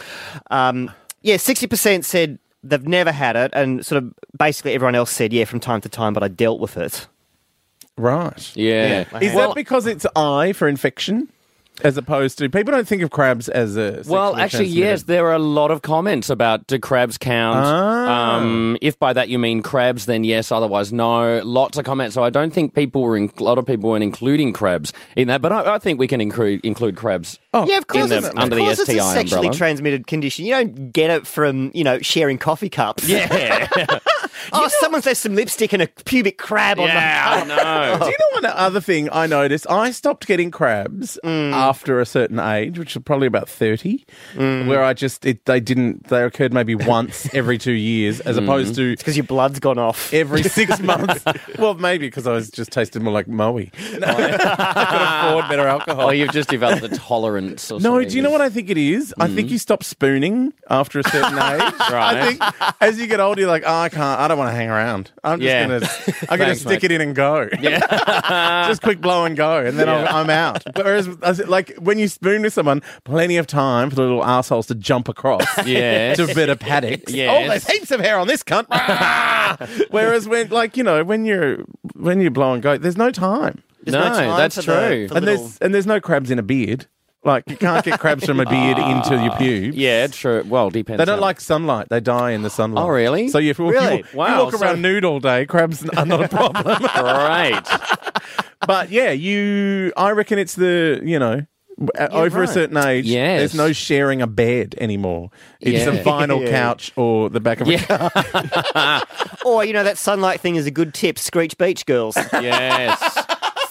Um, 0.50 0.90
yeah, 1.22 1.36
sixty 1.36 1.66
percent 1.68 2.04
said 2.04 2.38
they've 2.64 2.86
never 2.86 3.12
had 3.12 3.36
it, 3.36 3.52
and 3.54 3.86
sort 3.86 4.02
of 4.02 4.12
basically 4.36 4.72
everyone 4.74 4.96
else 4.96 5.12
said 5.12 5.32
yeah 5.32 5.44
from 5.44 5.60
time 5.60 5.80
to 5.82 5.88
time, 5.88 6.12
but 6.12 6.24
I 6.24 6.28
dealt 6.28 6.58
with 6.60 6.76
it. 6.76 7.06
Right. 7.98 8.52
yeah. 8.56 9.04
Yeah. 9.12 9.18
Is 9.20 9.34
well, 9.34 9.48
that 9.50 9.54
because 9.54 9.86
it's 9.86 10.04
I 10.16 10.52
for 10.52 10.68
infection, 10.68 11.28
as 11.84 11.96
opposed 11.96 12.38
to 12.38 12.48
people 12.48 12.72
don't 12.72 12.86
think 12.88 13.02
of 13.02 13.10
crabs 13.10 13.48
as 13.48 13.76
a. 13.76 14.02
Well, 14.06 14.36
actually, 14.36 14.66
yes, 14.66 15.04
there 15.04 15.26
are 15.26 15.34
a 15.34 15.38
lot 15.38 15.70
of 15.70 15.82
comments 15.82 16.30
about 16.30 16.66
do 16.66 16.78
crabs 16.78 17.18
count? 17.18 17.58
Ah. 17.58 18.36
Um, 18.36 18.78
if 18.80 18.98
by 18.98 19.12
that 19.12 19.28
you 19.28 19.38
mean 19.38 19.62
crabs, 19.62 20.06
then 20.06 20.24
yes. 20.24 20.50
Otherwise, 20.52 20.92
no. 20.92 21.40
Lots 21.44 21.78
of 21.78 21.84
comments. 21.84 22.14
So 22.14 22.22
I 22.24 22.30
don't 22.30 22.52
think 22.52 22.74
people 22.74 23.02
were 23.02 23.16
in, 23.16 23.30
a 23.38 23.42
lot 23.42 23.58
of 23.58 23.66
people 23.66 23.90
weren't 23.90 24.04
including 24.04 24.52
crabs 24.52 24.92
in 25.16 25.28
that, 25.28 25.42
but 25.42 25.52
I, 25.52 25.74
I 25.74 25.78
think 25.78 25.98
we 25.98 26.06
can 26.08 26.20
include 26.20 26.64
include 26.64 26.96
crabs. 26.96 27.38
Oh, 27.52 27.66
Yeah, 27.66 27.78
of 27.78 27.86
course, 27.86 28.08
the- 28.08 28.18
it's, 28.18 28.26
of 28.28 28.36
under 28.38 28.56
the 28.56 28.62
course 28.62 28.78
it's 28.78 28.88
a 28.88 29.00
sexually 29.00 29.48
umbrella. 29.48 29.54
transmitted 29.54 30.06
condition. 30.06 30.44
You 30.44 30.52
don't 30.54 30.92
get 30.92 31.10
it 31.10 31.26
from 31.26 31.70
you 31.74 31.84
know 31.84 31.98
sharing 32.00 32.38
coffee 32.38 32.68
cups. 32.70 33.08
Yeah, 33.08 33.68
Oh, 34.52 34.68
someone 34.80 35.02
says 35.02 35.18
some 35.18 35.34
lipstick 35.34 35.72
and 35.72 35.82
a 35.82 35.88
pubic 36.04 36.38
crab 36.38 36.78
on 36.78 36.86
Yeah, 36.88 37.44
the. 37.44 37.52
I 37.52 37.56
know. 37.98 37.98
Do 38.04 38.10
you 38.10 38.16
know 38.18 38.40
what 38.40 38.44
other 38.44 38.80
thing 38.80 39.08
I 39.12 39.26
noticed? 39.26 39.66
I 39.70 39.90
stopped 39.90 40.26
getting 40.26 40.50
crabs 40.50 41.18
Mm. 41.24 41.52
after 41.52 42.00
a 42.00 42.06
certain 42.06 42.38
age, 42.38 42.78
which 42.78 42.94
is 42.96 43.02
probably 43.02 43.26
about 43.26 43.48
thirty, 43.48 44.04
mm. 44.34 44.66
where 44.66 44.82
I 44.84 44.92
just 44.92 45.24
it, 45.26 45.44
they 45.46 45.60
didn't 45.60 46.08
they 46.08 46.22
occurred 46.22 46.52
maybe 46.52 46.74
once 46.74 47.32
every 47.34 47.58
two 47.58 47.72
years, 47.72 48.20
as 48.20 48.36
mm. 48.36 48.44
opposed 48.44 48.74
to 48.76 48.96
Because 48.96 49.16
your 49.16 49.24
blood's 49.24 49.58
gone 49.58 49.78
off. 49.78 50.12
every 50.12 50.42
six 50.42 50.78
months. 50.82 51.24
well, 51.58 51.74
maybe 51.74 52.06
because 52.06 52.26
I 52.26 52.32
was 52.32 52.50
just 52.50 52.70
tasted 52.72 53.02
more 53.02 53.12
like 53.12 53.28
Moe. 53.28 53.56
I 53.58 53.64
could 53.64 55.30
afford 55.32 55.48
better 55.48 55.66
alcohol. 55.68 56.08
Oh, 56.08 56.10
you've 56.10 56.32
just 56.32 56.48
developed 56.48 56.82
a 56.84 56.88
tolerance. 56.96 57.70
Or 57.70 57.74
No, 57.80 57.94
something. 57.94 58.08
do 58.08 58.16
you 58.16 58.22
know 58.22 58.30
what 58.30 58.40
I 58.40 58.48
think 58.50 58.70
it 58.70 58.78
is? 58.78 59.14
I 59.18 59.28
think 59.28 59.48
mm. 59.48 59.52
you 59.52 59.58
stop 59.58 59.82
spooning 59.82 60.52
after 60.68 61.00
a 61.00 61.04
certain 61.04 61.34
age. 61.38 61.72
Right. 61.90 62.16
I 62.16 62.26
think 62.34 62.74
as 62.80 62.98
you 62.98 63.06
get 63.06 63.20
older, 63.20 63.40
you're 63.42 63.50
like, 63.50 63.62
oh, 63.66 63.74
I 63.74 63.88
can't. 63.88 64.20
I 64.20 64.28
don't 64.28 64.35
want 64.36 64.50
to 64.50 64.54
hang 64.56 64.68
around. 64.70 65.10
I'm 65.24 65.40
just 65.40 65.46
Yeah. 65.46 65.62
gonna, 65.66 65.74
I'm 66.30 66.38
gonna 66.38 66.44
Thanks, 66.46 66.60
stick 66.60 66.82
mate. 66.82 66.84
it 66.84 66.92
in 66.92 67.00
and 67.00 67.14
go. 67.14 67.48
Yeah. 67.60 68.66
just 68.68 68.82
quick 68.82 69.00
blow 69.00 69.24
and 69.24 69.36
go, 69.36 69.58
and 69.64 69.78
then 69.78 69.86
Yeah. 69.88 70.06
I'm, 70.08 70.14
I'm 70.24 70.30
out. 70.30 70.62
Whereas, 70.76 71.08
as 71.22 71.38
like 71.46 71.74
when 71.76 71.98
you 71.98 72.08
spoon 72.08 72.42
with 72.42 72.52
someone, 72.52 72.82
plenty 73.04 73.36
of 73.36 73.46
time 73.46 73.90
for 73.90 73.96
the 73.96 74.02
little 74.02 74.24
assholes 74.24 74.66
to 74.68 74.74
jump 74.74 75.08
across. 75.08 75.42
Yes. 75.66 76.16
To 76.18 76.30
a 76.30 76.34
bit 76.34 76.48
of 76.48 76.58
paddocks. 76.58 77.12
Yes. 77.12 77.30
Oh, 77.44 77.48
there's 77.48 77.66
heaps 77.70 77.90
of 77.90 78.00
hair 78.00 78.18
on 78.18 78.26
this 78.28 78.42
cunt. 78.42 78.66
Whereas 79.90 80.28
when, 80.28 80.48
like 80.48 80.76
you 80.76 80.82
know, 80.82 81.04
when 81.04 81.24
you're 81.24 81.58
when 81.94 82.20
you 82.20 82.30
blow 82.30 82.52
and 82.54 82.62
go, 82.62 82.76
there's 82.76 82.96
no 82.96 83.10
time, 83.10 83.62
There's 83.82 83.92
No, 83.94 84.02
time 84.02 84.36
that's 84.36 84.56
for 84.56 84.62
the- 84.62 84.66
true. 84.88 85.08
for 85.08 85.16
and 85.16 85.24
little- 85.26 85.42
there's 85.44 85.58
and 85.58 85.74
there's 85.74 85.86
no 85.86 86.00
crabs 86.00 86.30
in 86.30 86.38
a 86.38 86.42
beard. 86.42 86.86
Like 87.26 87.44
you 87.50 87.56
can't 87.56 87.84
get 87.84 87.98
crabs 88.00 88.24
from 88.24 88.40
a 88.40 88.46
beard 88.46 88.78
ah. 88.80 88.90
into 89.12 89.22
your 89.22 89.36
pubes. 89.36 89.76
Yeah, 89.76 90.06
true. 90.06 90.44
Well, 90.46 90.70
depends. 90.70 90.98
They 90.98 91.04
don't 91.04 91.16
on- 91.16 91.20
like 91.20 91.40
sunlight. 91.40 91.88
They 91.90 92.00
die 92.00 92.30
in 92.30 92.42
the 92.42 92.50
sunlight. 92.50 92.84
Oh, 92.84 92.88
really? 92.88 93.28
So 93.28 93.38
if 93.38 93.58
you, 93.58 93.68
Really? 93.70 93.98
you, 93.98 94.04
Wow, 94.14 94.38
you 94.38 94.44
walk 94.44 94.54
so- 94.54 94.60
around 94.64 94.80
nude 94.80 95.04
all 95.04 95.20
day, 95.20 95.44
crabs 95.44 95.86
are 95.90 96.06
not 96.06 96.22
a 96.22 96.28
problem. 96.28 96.64
Great. 96.94 97.62
but 98.66 98.90
yeah, 98.90 99.10
you. 99.10 99.92
I 99.96 100.12
reckon 100.12 100.38
it's 100.38 100.54
the 100.54 101.00
you 101.04 101.18
know. 101.18 101.44
w- 101.78 102.08
over 102.12 102.38
a 102.38 102.40
right. 102.46 102.48
certain 102.48 102.76
age, 102.78 103.04
Yes. 103.06 103.40
there's 103.40 103.54
no 103.54 103.72
sharing 103.72 104.22
a 104.22 104.26
bed 104.26 104.74
anymore. 104.78 105.30
It's 105.60 105.84
Yeah. 105.84 105.92
a 106.00 106.04
vinyl 106.04 106.42
Yeah. 106.42 106.50
couch 106.50 106.92
or 106.96 107.28
the 107.28 107.40
back 107.40 107.60
of 107.60 107.68
a 107.68 107.72
Yeah. 107.72 108.08
car. 108.08 109.02
Or, 109.44 109.64
you 109.64 109.72
know, 109.72 109.84
that 109.84 109.98
sunlight 109.98 110.40
thing 110.40 110.56
is 110.56 110.66
a 110.66 110.70
good 110.70 110.94
tip. 110.94 111.18
Screech 111.18 111.58
Beach 111.58 111.84
girls. 111.86 112.16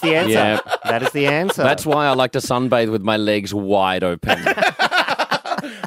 the 0.00 0.14
answer. 0.16 0.62
Yeah. 0.66 0.76
That 0.84 1.02
is 1.02 1.10
the 1.10 1.26
answer. 1.26 1.62
That's 1.62 1.86
why 1.86 2.06
I 2.06 2.12
like 2.12 2.32
to 2.32 2.38
sunbathe 2.38 2.90
with 2.90 3.02
my 3.02 3.16
legs 3.16 3.52
wide 3.54 4.04
open. 4.04 4.38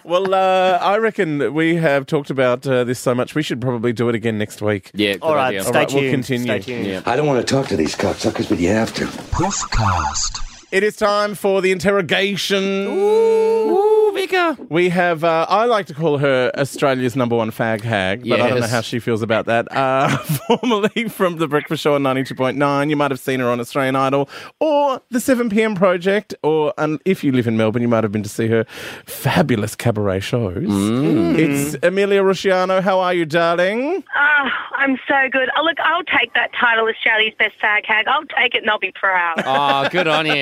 Well, 0.03 0.33
uh, 0.33 0.79
I 0.81 0.97
reckon 0.97 1.53
we 1.53 1.75
have 1.75 2.05
talked 2.07 2.31
about 2.31 2.65
uh, 2.65 2.83
this 2.83 2.99
so 2.99 3.13
much. 3.13 3.35
We 3.35 3.43
should 3.43 3.61
probably 3.61 3.93
do 3.93 4.09
it 4.09 4.15
again 4.15 4.37
next 4.39 4.61
week. 4.61 4.89
Yeah. 4.93 5.13
good 5.13 5.21
All 5.21 5.35
right, 5.35 5.49
idea. 5.49 5.63
stay 5.63 5.71
right, 5.79 5.93
we'll 5.93 6.11
continue. 6.11 6.45
Stay 6.47 6.59
tuned. 6.59 6.87
Yeah. 6.87 7.01
I 7.05 7.15
don't 7.15 7.27
want 7.27 7.45
to 7.47 7.53
talk 7.53 7.67
to 7.67 7.77
these 7.77 7.95
cocksuckers, 7.95 8.49
but 8.49 8.59
you 8.59 8.69
have 8.69 8.91
to. 8.95 9.05
Puffcast. 9.05 10.39
It 10.71 10.83
is 10.83 10.95
time 10.95 11.35
for 11.35 11.61
the 11.61 11.71
interrogation. 11.71 12.87
Ooh, 12.87 13.98
Vicar. 14.13 14.57
We 14.69 14.89
have, 14.89 15.23
uh, 15.23 15.45
I 15.49 15.65
like 15.65 15.85
to 15.87 15.93
call 15.93 16.17
her 16.17 16.51
Australia's 16.57 17.15
number 17.15 17.35
one 17.35 17.51
fag 17.51 17.81
hag, 17.81 18.27
but 18.27 18.39
I 18.41 18.47
don't 18.49 18.49
know 18.51 18.55
Yes. 18.65 18.71
how 18.71 18.81
she 18.81 18.99
feels 18.99 19.21
about 19.21 19.45
that. 19.45 19.67
Uh, 19.71 20.17
formerly 20.47 21.07
from 21.09 21.37
The 21.37 21.47
Breakfast 21.47 21.81
Show 21.83 21.95
on 21.95 22.03
92.9, 22.03 22.89
you 22.89 22.95
might 22.95 23.11
have 23.11 23.19
seen 23.19 23.39
her 23.39 23.49
on 23.49 23.59
Australian 23.59 23.95
Idol 23.95 24.29
or 24.59 25.01
The 25.09 25.19
7pm 25.19 25.75
Project, 25.75 26.33
or 26.43 26.73
um, 26.77 26.99
if 27.05 27.23
you 27.23 27.31
live 27.31 27.47
in 27.47 27.57
Melbourne, 27.57 27.81
you 27.81 27.87
might 27.87 28.03
have 28.03 28.11
been 28.11 28.23
to 28.23 28.29
see 28.29 28.47
her 28.47 28.65
fabulous 29.05 29.75
cabaret 29.75 30.19
shows. 30.21 30.63
It's 30.65 31.75
Amelia 31.83 32.21
Rusciano. 32.21 32.81
How 32.81 32.99
are 32.99 33.13
you, 33.13 33.25
darling? 33.25 34.03
Oh, 34.15 34.49
I'm 34.75 34.97
so 35.07 35.29
good. 35.31 35.49
Oh, 35.57 35.63
look, 35.63 35.77
I'll 35.79 36.03
take 36.03 36.33
that 36.33 36.51
title, 36.59 36.87
Australia's 36.87 37.33
Best 37.37 37.55
Fag 37.61 37.85
Hag. 37.85 38.07
I'll 38.07 38.25
take 38.25 38.55
it 38.55 38.61
and 38.61 38.69
I'll 38.69 38.79
be 38.79 38.91
proud. 38.93 39.41
Oh, 39.45 39.87
good 39.89 40.07
on 40.07 40.25
you. 40.25 40.33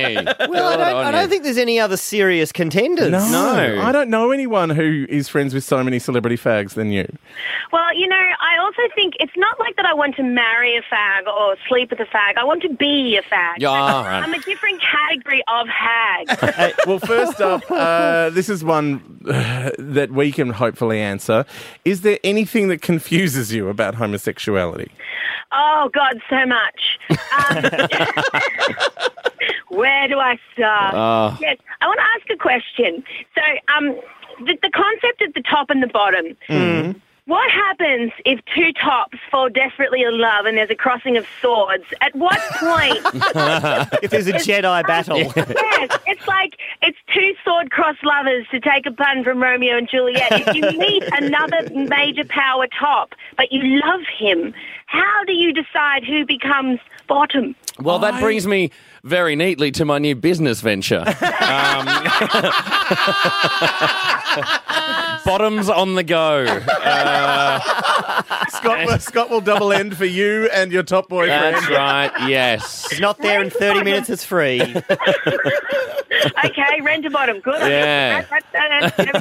Well, 0.49 0.67
I 0.67 0.77
don't, 0.77 0.95
on 0.95 1.05
I 1.05 1.11
don't 1.11 1.29
think 1.29 1.43
there's 1.43 1.57
any 1.57 1.79
other 1.79 1.97
serious 1.97 2.51
contenders. 2.51 3.11
No. 3.11 3.66
I 3.67 3.91
don't 3.91 4.09
know 4.09 4.31
anyone 4.31 4.69
who 4.69 5.05
is 5.09 5.27
friends 5.27 5.53
with 5.53 5.63
so 5.63 5.83
many 5.83 5.99
celebrity 5.99 6.37
fags 6.37 6.73
than 6.73 6.91
you. 6.91 7.07
Well, 7.71 7.93
you 7.93 8.07
know, 8.07 8.15
I 8.15 8.57
also 8.59 8.81
think 8.95 9.15
it's 9.19 9.35
not 9.35 9.59
like 9.59 9.75
that 9.75 9.85
I 9.85 9.93
want 9.93 10.15
to 10.15 10.23
marry 10.23 10.77
a 10.77 10.81
fag 10.81 11.27
or 11.27 11.55
sleep 11.67 11.89
with 11.89 11.99
a 11.99 12.05
fag. 12.05 12.37
I 12.37 12.43
want 12.43 12.61
to 12.63 12.69
be 12.69 13.17
a 13.17 13.21
fag. 13.23 13.55
Yeah, 13.57 13.69
all 13.69 14.03
right. 14.03 14.21
I'm 14.21 14.33
a 14.33 14.39
different 14.39 14.81
category 14.81 15.43
of 15.47 15.67
hag. 15.67 16.27
Hey, 16.57 16.73
well, 16.87 16.99
first 16.99 17.39
up, 17.39 17.61
uh, 17.69 18.29
this 18.31 18.49
is 18.49 18.63
one 18.63 19.19
uh, 19.29 19.69
that 19.77 20.11
we 20.11 20.31
can 20.31 20.49
hopefully 20.49 20.99
answer. 20.99 21.45
Is 21.85 22.01
there 22.01 22.17
anything 22.23 22.69
that 22.69 22.81
confuses 22.81 23.53
you 23.53 23.69
about 23.69 23.95
homosexuality? 23.95 24.89
oh, 25.51 25.89
God, 25.93 26.21
so 26.29 26.45
much. 26.45 26.99
Um, 27.09 27.63
where 29.69 30.07
do 30.07 30.19
I 30.19 30.37
start? 30.53 30.93
Oh. 30.95 31.37
Yes, 31.41 31.57
I 31.81 31.87
want 31.87 31.99
to 31.99 32.05
ask 32.15 32.29
a 32.31 32.37
question. 32.41 33.03
So, 33.35 33.41
um, 33.75 33.99
the, 34.45 34.57
the 34.61 34.69
concept 34.69 35.21
of 35.21 35.33
the 35.33 35.41
top 35.41 35.69
and 35.69 35.81
the 35.81 35.87
bottom. 35.87 36.35
What 37.27 37.51
happens 37.51 38.13
if 38.23 38.39
two 38.55 38.71
tops 38.71 39.17
fall 39.29 39.49
desperately 39.49 40.01
in 40.01 40.17
love 40.17 40.45
and 40.45 40.57
there's 40.57 40.69
a 40.69 40.75
crossing 40.75 41.17
of 41.17 41.25
swords? 41.41 41.83
At 41.99 42.15
what 42.15 42.39
point? 42.53 42.99
If 44.01 44.11
there's 44.11 44.27
a 44.27 44.33
Jedi 44.33 44.87
battle. 44.87 45.17
yes, 45.35 45.99
it's 46.07 46.25
like 46.25 46.53
it's 46.81 46.97
two 47.13 47.33
sword-crossed 47.43 48.03
lovers 48.05 48.47
to 48.51 48.61
take 48.61 48.85
a 48.85 48.91
pun 48.91 49.25
from 49.25 49.43
Romeo 49.43 49.77
and 49.77 49.89
Juliet. 49.89 50.31
If 50.31 50.55
you 50.55 50.61
meet 50.79 51.03
another 51.11 51.69
major 51.73 52.23
power 52.23 52.65
top, 52.79 53.13
but 53.35 53.51
you 53.51 53.81
love 53.85 54.01
him, 54.17 54.53
how 54.85 55.25
do 55.25 55.33
you 55.33 55.51
decide 55.51 56.05
who 56.05 56.25
becomes 56.25 56.79
bottom? 57.07 57.55
Well, 57.79 57.99
that 57.99 58.21
brings 58.21 58.47
me 58.47 58.71
very 59.07 59.35
neatly 59.35 59.71
to 59.71 59.85
my 59.85 59.97
new 59.97 60.15
business 60.15 60.61
venture. 60.61 60.99
Um, 60.99 61.07
bottoms 65.25 65.69
on 65.69 65.95
the 65.95 66.03
go. 66.03 66.45
Uh, 66.45 67.59
Scott, 68.49 69.01
Scott 69.01 69.29
will 69.29 69.41
double 69.41 69.71
end 69.73 69.95
for 69.97 70.05
you 70.05 70.49
and 70.53 70.71
your 70.71 70.83
top 70.83 71.09
boyfriend. 71.09 71.55
that's 71.55 71.69
right. 71.69 72.11
Yes. 72.29 72.91
It's 72.91 72.99
not 73.01 73.17
there 73.19 73.41
in 73.41 73.49
30 73.49 73.83
minutes, 73.83 74.09
it's 74.09 74.23
free. 74.25 74.61
Okay, 76.43 76.81
rent 76.81 77.05
a 77.05 77.09
bottom. 77.11 77.39
Good. 77.41 77.61
Yeah. 77.61 78.25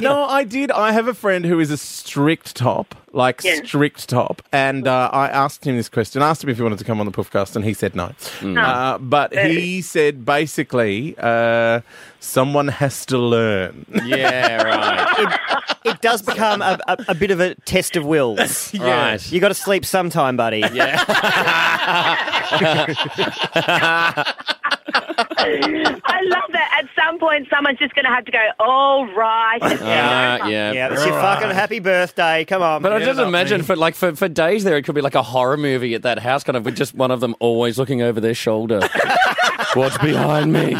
No, 0.01 0.23
I 0.23 0.43
did. 0.43 0.71
I 0.71 0.91
have 0.93 1.07
a 1.07 1.13
friend 1.13 1.45
who 1.45 1.59
is 1.59 1.69
a 1.69 1.77
strict 1.77 2.55
top, 2.55 2.95
like 3.13 3.43
Yeah. 3.43 3.59
strict 3.63 4.09
top, 4.09 4.41
and 4.51 4.87
uh, 4.87 5.09
I 5.13 5.27
asked 5.27 5.65
him 5.65 5.75
this 5.77 5.89
question. 5.89 6.21
Asked 6.23 6.43
him 6.43 6.49
if 6.49 6.57
he 6.57 6.63
wanted 6.63 6.79
to 6.79 6.85
come 6.85 6.99
on 6.99 7.05
the 7.05 7.11
Puffcast, 7.11 7.55
and 7.55 7.63
he 7.63 7.73
said 7.75 7.95
no. 7.95 8.11
Uh, 8.59 8.97
but 8.97 9.31
he 9.37 9.81
said 9.81 10.25
basically, 10.25 11.15
uh, 11.19 11.81
someone 12.19 12.67
has 12.67 13.05
to 13.07 13.17
learn. 13.17 13.85
Yeah. 14.05 14.63
Right. 14.63 15.39
It 15.85 16.01
does 16.01 16.21
become 16.21 16.61
a, 16.61 16.77
a, 16.89 16.97
a 17.07 17.15
bit 17.15 17.31
of 17.31 17.39
a 17.39 17.55
test 17.63 17.95
of 17.95 18.05
wills. 18.05 18.73
Right. 18.79 19.31
You 19.31 19.39
got 19.39 19.47
to 19.49 19.53
sleep 19.53 19.85
sometime, 19.85 20.35
buddy. 20.35 20.59
Yeah. 20.73 21.03
I 24.93 26.21
love 26.23 26.51
that. 26.51 26.83
At 26.83 26.89
some 26.95 27.19
point, 27.19 27.47
someone's 27.49 27.79
just 27.79 27.93
going 27.95 28.05
to 28.05 28.11
have 28.11 28.25
to 28.25 28.31
go. 28.31 28.39
All 28.59 29.05
right. 29.13 29.61
Uh, 29.61 29.77
yeah. 29.81 30.47
Yeah, 30.71 30.93
it's 30.93 31.05
your 31.05 31.13
fucking 31.13 31.49
happy 31.49 31.79
birthday. 31.79 32.45
Come 32.45 32.61
on. 32.61 32.81
But 32.81 32.93
I 32.93 32.99
just 33.03 33.19
imagine 33.19 33.61
me. 33.61 33.67
for 33.67 33.75
like 33.75 33.95
for, 33.95 34.15
for 34.15 34.27
days 34.27 34.63
there, 34.63 34.77
it 34.77 34.83
could 34.83 34.95
be 34.95 35.01
like 35.01 35.15
a 35.15 35.23
horror 35.23 35.57
movie 35.57 35.93
at 35.95 36.03
that 36.03 36.19
house, 36.19 36.43
kind 36.43 36.55
of 36.55 36.65
with 36.65 36.75
just 36.75 36.93
one 36.95 37.11
of 37.11 37.19
them 37.19 37.35
always 37.39 37.77
looking 37.77 38.01
over 38.01 38.19
their 38.21 38.33
shoulder. 38.35 38.79
What's 39.73 39.97
behind 39.97 40.53
me? 40.53 40.75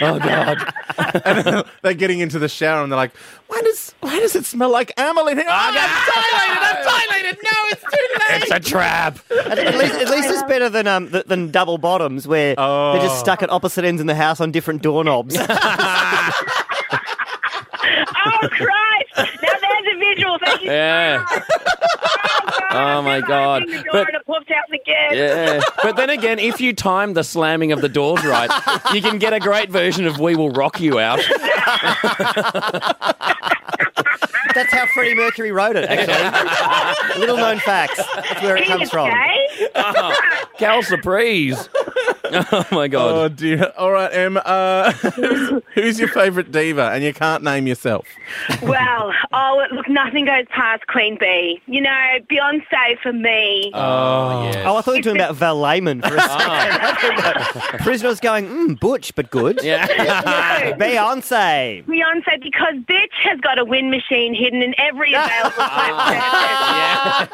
Oh 0.00 0.18
God! 0.18 1.64
they're 1.82 1.94
getting 1.94 2.20
into 2.20 2.38
the 2.38 2.48
shower 2.48 2.82
and 2.82 2.90
they're 2.90 2.96
like, 2.96 3.14
"Why 3.48 3.60
does 3.62 3.94
why 4.00 4.18
does 4.18 4.34
it 4.34 4.44
smell 4.46 4.70
like 4.70 4.92
amyl 4.98 5.28
in 5.28 5.36
here? 5.36 5.46
Oh, 5.46 5.52
I'm 5.52 5.74
dilated. 5.74 6.62
I'm 6.62 6.84
dilated. 6.84 7.38
No, 7.42 7.50
it's 7.70 7.82
too 7.82 7.88
late. 8.30 8.42
It's 8.42 8.50
a 8.50 8.60
trap. 8.70 9.18
At, 9.30 9.58
at 9.58 9.74
least, 9.76 9.94
at 9.94 10.10
least 10.10 10.30
it's 10.30 10.42
better 10.44 10.68
than 10.70 10.86
um 10.86 11.10
th- 11.10 11.26
than 11.26 11.50
double 11.50 11.76
bottoms 11.78 12.26
where 12.26 12.54
they're 12.56 13.02
just 13.02 13.20
stuck 13.20 13.42
at 13.42 13.50
opposite 13.60 13.84
ends 13.84 14.00
in 14.00 14.06
the 14.06 14.14
house 14.14 14.40
on 14.40 14.50
different 14.50 14.80
doorknobs. 14.82 15.36
Oh, 18.22 18.48
Christ. 18.48 19.16
Now 19.42 19.52
there's 19.60 19.94
a 19.94 19.98
visual. 19.98 20.38
Thank 20.44 20.62
you. 20.62 20.70
Yeah. 20.70 21.24
so. 21.26 21.40
Oh, 22.72 22.98
oh 22.98 23.02
my 23.02 23.20
God! 23.20 23.62
opening 23.62 23.78
the 23.78 23.82
door 23.84 23.92
But 23.92 24.08
and 24.08 24.16
it 24.16 24.26
pops 24.26 24.50
out 24.50 24.72
again. 24.72 25.12
yeah, 25.12 25.60
but 25.82 25.96
then 25.96 26.08
again, 26.10 26.38
if 26.38 26.60
you 26.60 26.72
time 26.72 27.14
the 27.14 27.24
slamming 27.24 27.72
of 27.72 27.80
the 27.80 27.88
doors 27.88 28.24
right, 28.24 28.48
you 28.94 29.00
can 29.02 29.18
get 29.18 29.32
a 29.32 29.40
great 29.40 29.70
version 29.70 30.06
of 30.06 30.18
"We 30.20 30.36
Will 30.36 30.50
Rock 30.50 30.80
You 30.80 30.98
Out." 31.00 31.18
That's 34.54 34.72
how 34.72 34.86
Freddie 34.94 35.14
Mercury 35.14 35.52
wrote 35.52 35.76
it, 35.76 35.84
actually. 35.88 37.20
Little 37.20 37.36
known 37.36 37.58
facts. 37.58 37.96
That's 38.14 38.42
where 38.42 38.56
it 38.56 38.66
comes 38.66 38.90
from. 38.90 39.10
gay? 39.10 39.68
Oh, 39.74 40.14
Cal 40.58 40.82
Surprise. 40.82 41.68
Oh 42.52 42.66
my 42.72 42.88
god. 42.88 43.14
Oh 43.14 43.28
dear. 43.28 43.72
All 43.76 43.92
right, 43.92 44.12
Em. 44.12 44.38
Uh, 44.44 44.92
who's, 44.92 45.62
who's 45.74 45.98
your 46.00 46.08
favourite 46.08 46.50
diva? 46.50 46.90
And 46.90 47.02
you 47.04 47.12
can't 47.12 47.42
name 47.42 47.66
yourself. 47.66 48.06
Well, 48.62 49.12
oh, 49.32 49.66
look, 49.72 49.88
nothing 49.88 50.24
goes 50.24 50.46
past 50.50 50.86
Queen 50.86 51.16
Bee. 51.18 51.60
You 51.66 51.80
know, 51.80 52.18
Beyonce 52.30 52.98
for 53.02 53.12
me. 53.12 53.70
Oh 53.74 54.44
yes. 54.44 54.56
Oh, 54.66 54.76
I 54.76 54.80
thought 54.82 54.92
you 54.92 54.98
were 54.98 55.02
talking 55.02 55.20
about 55.20 55.34
Val 55.36 55.60
Lehman 55.60 56.02
for 56.02 56.14
a 56.14 56.20
second. 56.20 57.80
Prisoner's 57.80 58.20
going, 58.20 58.46
mm, 58.46 58.80
butch, 58.80 59.14
but 59.14 59.30
good. 59.30 59.60
yeah. 59.62 59.86
Beyonce. 60.76 61.84
Beyonce, 61.86 62.42
because 62.42 62.74
bitch 62.86 63.14
has 63.24 63.40
got 63.40 63.58
a 63.58 63.64
wind 63.64 63.90
machine 63.90 64.34
hidden 64.34 64.62
in 64.62 64.74
every 64.78 65.12
available 65.12 65.50
place. 65.50 65.66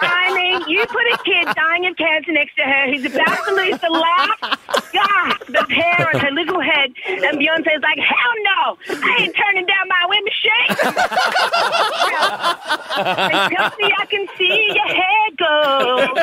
I 0.00 0.33
mean, 0.35 0.69
you 0.69 0.87
put 0.87 1.07
a 1.12 1.19
kid 1.25 1.49
dying 1.55 1.87
of 1.87 1.97
cancer 1.97 2.33
next 2.33 2.55
to 2.57 2.62
her 2.62 2.87
who's 2.87 3.05
about 3.05 3.45
to 3.47 3.55
lose 3.55 3.81
the 3.81 3.91
last 3.91 4.86
gasp 4.93 5.49
of 5.55 5.71
hair 5.71 6.11
on 6.14 6.21
her 6.21 6.31
little 6.31 6.61
head, 6.61 6.93
and 7.07 7.38
Beyonce's 7.38 7.83
like, 7.83 7.99
hell 7.99 8.35
no, 8.45 8.76
I 8.88 9.16
ain't 9.23 9.37
turning 9.37 9.66
down 9.66 9.88
my 9.88 10.07
wind 10.09 10.25
machine. 10.25 10.76
and 12.97 13.55
tell 13.55 13.71
me 13.78 13.93
I 13.99 14.07
can 14.07 14.26
see 14.37 14.73
your 14.75 14.87
hair 14.87 15.31
go. 15.38 16.14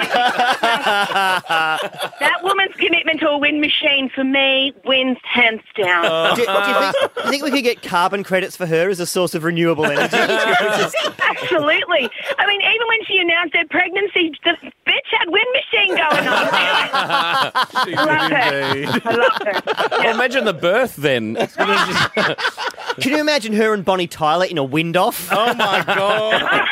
that 2.19 2.39
woman's 2.43 2.75
commitment 2.75 3.19
to 3.21 3.29
a 3.29 3.37
wind 3.37 3.61
machine, 3.61 4.09
for 4.13 4.23
me, 4.23 4.73
wins 4.85 5.17
hands 5.23 5.61
down. 5.77 6.05
Oh. 6.05 6.35
Do, 6.35 6.45
do 6.45 6.51
you, 6.51 6.57
think, 6.57 7.15
do 7.15 7.23
you 7.23 7.29
think 7.29 7.43
we 7.43 7.51
could 7.51 7.63
get 7.63 7.81
carbon 7.81 8.23
credits 8.23 8.55
for 8.55 8.65
her 8.65 8.89
as 8.89 8.99
a 8.99 9.05
source 9.05 9.35
of 9.35 9.43
renewable 9.43 9.85
energy? 9.85 10.17
Absolutely. 10.17 12.09
I 12.37 12.47
mean, 12.47 12.61
even 12.61 12.87
when 12.87 13.03
she 13.05 13.19
announced 13.19 13.55
her 13.55 13.65
pregnancy, 13.69 14.33
the 14.43 14.55
bitch 15.03 15.17
had 15.17 15.29
wind 15.29 15.47
machine 15.53 15.95
going 15.95 16.27
on. 16.27 16.43
She 17.85 17.93
I 17.95 18.03
love 18.05 18.29
did 18.29 18.37
her. 18.37 19.09
I 19.09 19.13
love 19.15 19.37
her. 19.41 19.97
Well, 20.03 20.15
imagine 20.15 20.45
the 20.45 20.53
birth 20.53 20.95
then. 20.95 21.35
It's 21.43 21.55
gonna 21.55 21.73
just- 22.15 22.99
Can 23.01 23.11
you 23.11 23.19
imagine 23.19 23.53
her 23.53 23.73
and 23.73 23.83
Bonnie 23.83 24.07
Tyler 24.07 24.45
in 24.45 24.57
a 24.57 24.63
wind 24.63 24.95
off? 24.97 25.27
Oh 25.31 25.53
my 25.55 25.83
god. 25.85 26.41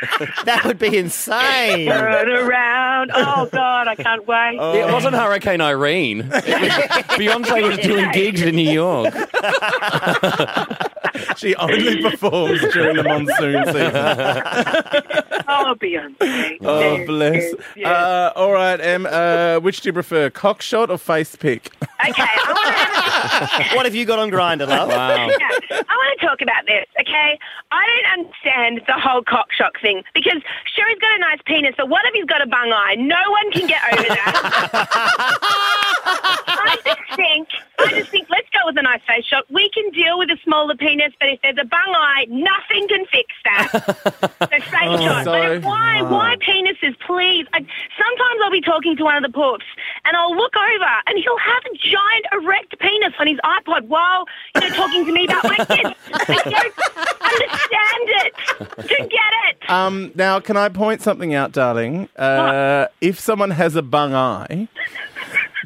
That 0.44 0.64
would 0.64 0.78
be 0.78 0.96
insane. 0.96 1.88
Turn 1.88 2.28
around. 2.28 3.10
Oh, 3.14 3.48
God, 3.52 3.88
I 3.88 3.94
can't 3.94 4.26
wait. 4.26 4.54
it 4.78 4.92
wasn't 4.92 5.14
Hurricane 5.14 5.60
Irene. 5.60 6.28
Was, 6.28 6.42
Beyonce 7.18 7.68
was 7.68 7.78
doing 7.78 8.10
gigs 8.12 8.40
in 8.42 8.56
New 8.56 8.70
York. 8.70 9.12
She 11.36 11.54
only 11.56 12.00
performs 12.02 12.60
during 12.72 12.96
the 12.96 13.02
monsoon 13.02 13.64
season. 13.66 13.92
Oh, 15.48 15.74
Beyonce. 15.80 16.58
Oh, 16.62 16.80
Yes, 16.80 17.06
bless. 17.06 17.34
yes, 17.42 17.54
yes. 17.76 17.86
Uh, 17.86 18.32
all 18.36 18.52
right, 18.52 18.80
Em. 18.80 19.06
Uh, 19.06 19.58
which 19.60 19.80
do 19.80 19.88
you 19.88 19.92
prefer, 19.92 20.30
cock 20.30 20.62
shot 20.62 20.90
or 20.90 20.98
face 20.98 21.34
pick? 21.36 21.70
okay, 21.82 22.22
I 22.22 23.58
have 23.58 23.76
What 23.76 23.84
have 23.86 23.94
you 23.94 24.04
got 24.04 24.18
on 24.18 24.30
Grindr, 24.30 24.66
love? 24.68 24.88
Wow. 24.88 25.28
Yeah, 25.28 25.48
I 25.70 25.96
want 25.96 26.20
to 26.20 26.26
talk 26.26 26.40
about 26.40 26.66
this, 26.66 26.86
okay? 27.00 27.38
I 27.70 27.86
don't 27.86 28.20
understand 28.20 28.82
the 28.86 28.94
whole 29.00 29.22
cock 29.22 29.52
shock 29.52 29.78
thing 29.88 30.04
because 30.14 30.40
sure 30.74 30.88
he's 30.88 30.98
got 30.98 31.16
a 31.16 31.20
nice 31.20 31.40
penis, 31.46 31.74
but 31.76 31.88
what 31.88 32.04
if 32.06 32.14
he's 32.14 32.26
got 32.26 32.42
a 32.42 32.46
bung 32.46 32.72
eye? 32.72 32.94
No 32.98 33.16
one 33.30 33.50
can 33.52 33.66
get 33.66 33.80
over 33.92 34.08
that. 34.08 34.32
I 36.04 36.76
just 36.84 37.16
think, 37.16 37.48
I 37.78 37.88
just 37.98 38.10
think, 38.10 38.28
let's 38.30 38.48
go 38.50 38.60
with 38.66 38.76
a 38.78 38.82
nice 38.82 39.00
face 39.06 39.24
shot. 39.24 39.44
We 39.50 39.70
can 39.70 39.90
deal 39.90 40.18
with 40.18 40.30
a 40.30 40.38
smaller 40.44 40.76
penis, 40.76 41.12
but 41.18 41.28
if 41.28 41.40
there's 41.42 41.58
a 41.60 41.64
bung 41.64 41.92
eye, 41.96 42.26
nothing 42.28 42.88
can 42.88 43.06
fix 43.06 43.32
that. 43.44 43.68
So 44.40 44.46
face 44.48 45.00
shot. 45.00 45.24
so 45.24 45.32
but 45.32 45.62
why, 45.62 46.02
why 46.02 46.36
penises, 46.36 46.96
please? 47.06 47.46
I, 47.52 47.58
sometimes 47.58 48.40
I'll 48.44 48.50
be 48.50 48.60
talking 48.60 48.96
to 48.96 49.04
one 49.04 49.16
of 49.16 49.22
the 49.22 49.34
poops 49.34 49.64
and 50.08 50.16
I'll 50.16 50.34
look 50.34 50.54
over 50.56 50.92
and 51.06 51.18
he'll 51.18 51.38
have 51.38 51.62
a 51.70 51.76
giant 51.76 52.26
erect 52.32 52.78
penis 52.80 53.12
on 53.18 53.26
his 53.26 53.38
iPod 53.44 53.86
while, 53.88 54.24
you 54.54 54.62
know, 54.62 54.68
talking 54.70 55.04
to 55.04 55.12
me 55.12 55.26
about 55.26 55.44
my 55.44 55.56
kids. 55.56 55.94
I 56.14 56.24
don't 56.24 56.74
understand 57.22 58.08
it. 58.08 58.88
Don't 58.88 59.10
get 59.10 59.32
it. 59.50 59.70
Um, 59.70 60.10
now, 60.14 60.40
can 60.40 60.56
I 60.56 60.70
point 60.70 61.02
something 61.02 61.34
out, 61.34 61.52
darling? 61.52 62.08
Uh, 62.16 62.86
if 63.02 63.20
someone 63.20 63.50
has 63.50 63.76
a 63.76 63.82
bung 63.82 64.14
eye, 64.14 64.66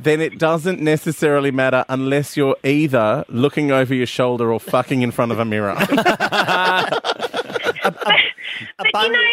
then 0.00 0.20
it 0.20 0.38
doesn't 0.38 0.80
necessarily 0.80 1.52
matter 1.52 1.84
unless 1.88 2.36
you're 2.36 2.56
either 2.64 3.24
looking 3.28 3.70
over 3.70 3.94
your 3.94 4.06
shoulder 4.06 4.52
or 4.52 4.58
fucking 4.58 5.02
in 5.02 5.12
front 5.12 5.30
of 5.30 5.38
a 5.38 5.44
mirror. 5.44 5.76
A 7.84 7.90
But 7.90 8.06
bung- 8.92 9.04
you 9.06 9.12
know, 9.12 9.24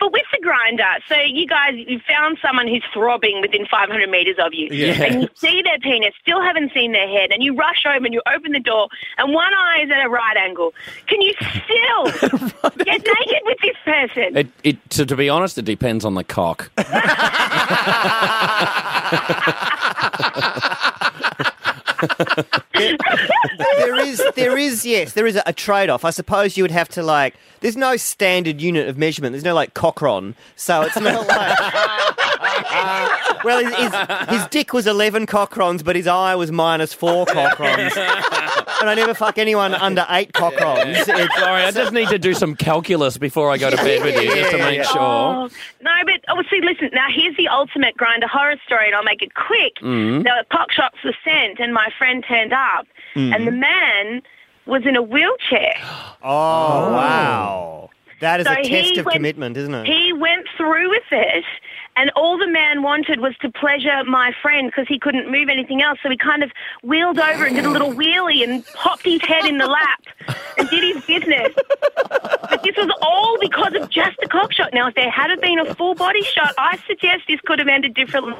but 0.00 0.12
with 0.12 0.22
the 0.32 0.38
Grindr, 0.46 0.84
so 1.08 1.16
you 1.20 1.46
guys, 1.46 1.74
you 1.76 2.00
found 2.06 2.38
someone 2.42 2.68
who's 2.68 2.84
throbbing 2.92 3.40
within 3.40 3.66
500 3.66 4.08
metres 4.10 4.36
of 4.38 4.52
you, 4.54 4.68
Yeah. 4.70 5.02
and 5.04 5.22
you 5.22 5.28
see 5.34 5.62
their 5.62 5.78
penis, 5.78 6.14
still 6.20 6.42
haven't 6.42 6.72
seen 6.72 6.92
their 6.92 7.08
head, 7.08 7.30
and 7.32 7.42
you 7.42 7.54
rush 7.54 7.84
over 7.86 8.04
and 8.04 8.12
you 8.14 8.22
open 8.32 8.52
the 8.52 8.60
door, 8.60 8.88
and 9.16 9.32
one 9.32 9.52
eye 9.54 9.82
is 9.84 9.90
at 9.90 10.04
a 10.04 10.08
right 10.08 10.36
angle. 10.36 10.74
Can 11.06 11.20
you 11.22 11.32
still 11.40 12.04
get 12.84 13.04
naked 13.06 13.42
with 13.44 13.58
this 13.62 13.76
person? 13.84 14.36
It, 14.36 14.48
it, 14.64 14.90
to, 14.90 15.06
to 15.06 15.16
be 15.16 15.28
honest, 15.28 15.58
it 15.58 15.64
depends 15.64 16.04
on 16.04 16.14
the 16.14 16.24
cock. 16.24 16.70
there 23.58 23.98
is, 23.98 24.22
there 24.34 24.56
is, 24.56 24.86
yes, 24.86 25.12
there 25.12 25.26
is 25.26 25.36
a, 25.36 25.42
a 25.46 25.52
trade-off. 25.52 26.04
I 26.04 26.10
suppose 26.10 26.56
you 26.56 26.64
would 26.64 26.70
have 26.70 26.88
to 26.90 27.02
like. 27.02 27.34
There's 27.60 27.76
no 27.76 27.96
standard 27.96 28.60
unit 28.60 28.88
of 28.88 28.96
measurement. 28.96 29.32
There's 29.32 29.44
no 29.44 29.54
like 29.54 29.74
cochron, 29.74 30.34
so 30.56 30.82
it's 30.82 30.98
not 30.98 31.26
like. 31.26 32.18
well, 33.44 33.64
his, 33.64 33.74
his, 33.74 34.28
his 34.28 34.46
dick 34.48 34.72
was 34.72 34.86
11 34.86 35.26
cochrons, 35.26 35.84
but 35.84 35.96
his 35.96 36.06
eye 36.06 36.34
was 36.34 36.50
minus 36.52 36.92
four 36.92 37.26
cochrons. 37.26 37.96
and 38.80 38.90
I 38.90 38.94
never 38.94 39.14
fuck 39.14 39.38
anyone 39.38 39.74
under 39.74 40.06
eight 40.10 40.32
cochrons. 40.32 40.94
It's, 40.96 41.06
Sorry, 41.06 41.62
I 41.62 41.70
just 41.70 41.92
need 41.92 42.08
to 42.08 42.18
do 42.18 42.34
some 42.34 42.54
calculus 42.54 43.18
before 43.18 43.50
I 43.50 43.58
go 43.58 43.70
to 43.70 43.76
bed 43.76 44.02
with 44.02 44.22
you, 44.22 44.34
just 44.34 44.50
to 44.52 44.58
make 44.58 44.84
sure. 44.84 45.00
Oh, 45.00 45.48
no, 45.80 45.92
but 46.04 46.20
oh, 46.28 46.42
see, 46.50 46.60
listen. 46.60 46.90
Now 46.92 47.08
here's 47.10 47.36
the 47.36 47.48
ultimate 47.48 47.96
Grindr 47.96 48.28
horror 48.28 48.56
story, 48.66 48.86
and 48.86 48.94
I'll 48.94 49.02
make 49.04 49.22
it 49.22 49.34
quick. 49.34 49.76
Mm-hmm. 49.82 50.22
The 50.22 50.44
cock 50.50 50.72
shots 50.72 50.96
were 51.04 51.14
sent, 51.24 51.60
and 51.60 51.72
my 51.72 51.88
friend 51.96 52.24
turned 52.26 52.52
up, 52.52 52.86
and 53.14 53.46
the 53.46 53.52
man 53.52 54.22
was 54.66 54.84
in 54.86 54.96
a 54.96 55.02
wheelchair. 55.02 55.74
oh, 56.22 56.92
wow. 56.92 57.90
That 58.20 58.40
is 58.40 58.46
So 58.46 58.52
a 58.52 58.62
test 58.64 58.96
of 58.98 59.06
went- 59.06 59.14
commitment, 59.14 59.56
isn't 59.56 59.74
it? 59.74 59.86
He 59.86 60.12
went 60.12 60.46
through 60.56 60.90
with 60.90 61.04
it, 61.12 61.44
and 61.98 62.10
all 62.14 62.38
the 62.38 62.46
man 62.46 62.82
wanted 62.82 63.18
was 63.18 63.36
to 63.40 63.50
pleasure 63.50 64.04
my 64.04 64.32
friend 64.40 64.68
because 64.70 64.86
he 64.86 65.00
couldn't 65.00 65.30
move 65.30 65.48
anything 65.48 65.82
else. 65.82 65.98
So 66.00 66.08
he 66.08 66.16
kind 66.16 66.44
of 66.44 66.52
wheeled 66.82 67.18
over 67.18 67.44
and 67.44 67.56
did 67.56 67.64
a 67.64 67.70
little 67.70 67.92
wheelie 67.92 68.44
and 68.44 68.64
popped 68.66 69.04
his 69.04 69.20
head 69.22 69.44
in 69.46 69.58
the 69.58 69.66
lap 69.66 70.00
and 70.56 70.70
did 70.70 70.94
his 70.94 71.04
business. 71.04 71.52
But 71.96 72.62
this 72.62 72.76
was 72.76 72.88
all 73.02 73.36
because 73.40 73.74
of 73.74 73.90
just 73.90 74.16
a 74.22 74.28
cock 74.28 74.52
shot. 74.52 74.72
Now, 74.72 74.86
if 74.86 74.94
there 74.94 75.10
had 75.10 75.38
been 75.40 75.58
a 75.58 75.74
full 75.74 75.96
body 75.96 76.22
shot, 76.22 76.54
I 76.56 76.78
suggest 76.86 77.24
this 77.26 77.40
could 77.40 77.58
have 77.58 77.68
ended 77.68 77.94
differently. 77.94 78.34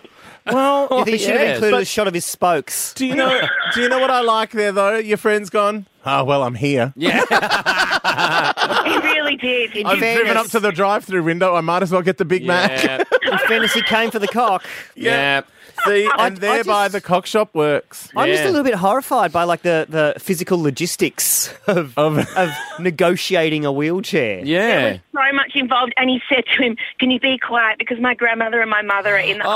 well, 0.46 0.86
oh, 0.92 1.00
you 1.00 1.04
think 1.04 1.18
you 1.18 1.26
should 1.26 1.36
have 1.36 1.40
yes, 1.40 1.56
included 1.56 1.76
but- 1.76 1.82
a 1.82 1.86
shot 1.86 2.06
of 2.06 2.14
his 2.14 2.24
spokes? 2.24 2.94
do 2.94 3.06
you 3.06 3.16
know? 3.16 3.48
Do 3.74 3.82
you 3.82 3.88
know 3.88 3.98
what 3.98 4.10
I 4.10 4.20
like 4.20 4.52
there 4.52 4.70
though? 4.70 4.98
Your 4.98 5.18
friend's 5.18 5.50
gone. 5.50 5.86
Oh 6.10 6.24
well, 6.24 6.42
I'm 6.42 6.54
here. 6.54 6.92
Yeah. 6.96 7.24
He 8.88 8.96
really 8.98 9.36
did. 9.36 9.70
He 9.70 9.84
I've 9.84 9.98
did. 10.00 10.16
driven 10.16 10.36
up 10.36 10.46
to 10.48 10.60
the 10.60 10.70
drive-through 10.72 11.22
window. 11.22 11.54
I 11.54 11.60
might 11.60 11.82
as 11.82 11.92
well 11.92 12.00
get 12.02 12.16
the 12.18 12.24
Big 12.24 12.44
Mac. 12.46 12.82
yeah. 12.82 13.02
In 13.32 13.38
fairness, 13.46 13.74
he 13.74 13.82
came 13.82 14.10
for 14.10 14.18
the 14.18 14.26
cock. 14.28 14.64
yeah. 14.96 15.42
See, 15.84 16.08
I- 16.12 16.26
and 16.26 16.36
thereby 16.38 16.72
I 16.72 16.84
just- 16.86 16.92
the 16.94 17.00
cock 17.02 17.26
shop 17.26 17.54
works. 17.54 18.08
I'm 18.16 18.28
just 18.28 18.40
a 18.40 18.44
Yeah. 18.46 18.50
little 18.50 18.64
bit 18.64 18.74
horrified 18.74 19.30
by 19.32 19.44
like 19.44 19.62
the, 19.62 19.86
the 19.88 20.14
physical 20.18 20.60
logistics 20.60 21.52
of, 21.66 21.96
Of- 21.98 22.18
of 22.36 22.50
negotiating 22.80 23.64
a 23.66 23.70
wheelchair. 23.72 24.40
Yeah. 24.44 24.98
so 25.14 25.32
much 25.34 25.52
involved, 25.54 25.92
and 25.96 26.08
he 26.10 26.20
said 26.28 26.44
to 26.56 26.62
him, 26.62 26.76
"Can 26.98 27.10
you 27.10 27.20
be 27.20 27.38
quiet 27.38 27.78
because 27.78 28.00
my 28.00 28.14
grandmother 28.14 28.60
and 28.60 28.70
my 28.70 28.82
mother 28.82 29.14
are 29.16 29.18
in 29.18 29.38
the 29.38 29.44
Oh 29.44 29.50
Oh 29.50 29.52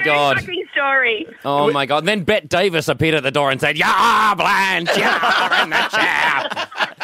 Fucking 0.03 0.65
story. 0.71 1.27
Oh 1.45 1.71
my 1.71 1.86
god. 1.86 2.05
Then 2.05 2.23
Bette 2.23 2.47
Davis 2.47 2.88
appeared 2.88 3.15
at 3.15 3.23
the 3.23 3.31
door 3.31 3.51
and 3.51 3.60
said, 3.60 3.77
Yeah, 3.77 4.33
Blanche, 4.36 4.89
you're 4.97 5.62
in 5.63 5.69
the 5.69 5.88
chair. 5.91 6.67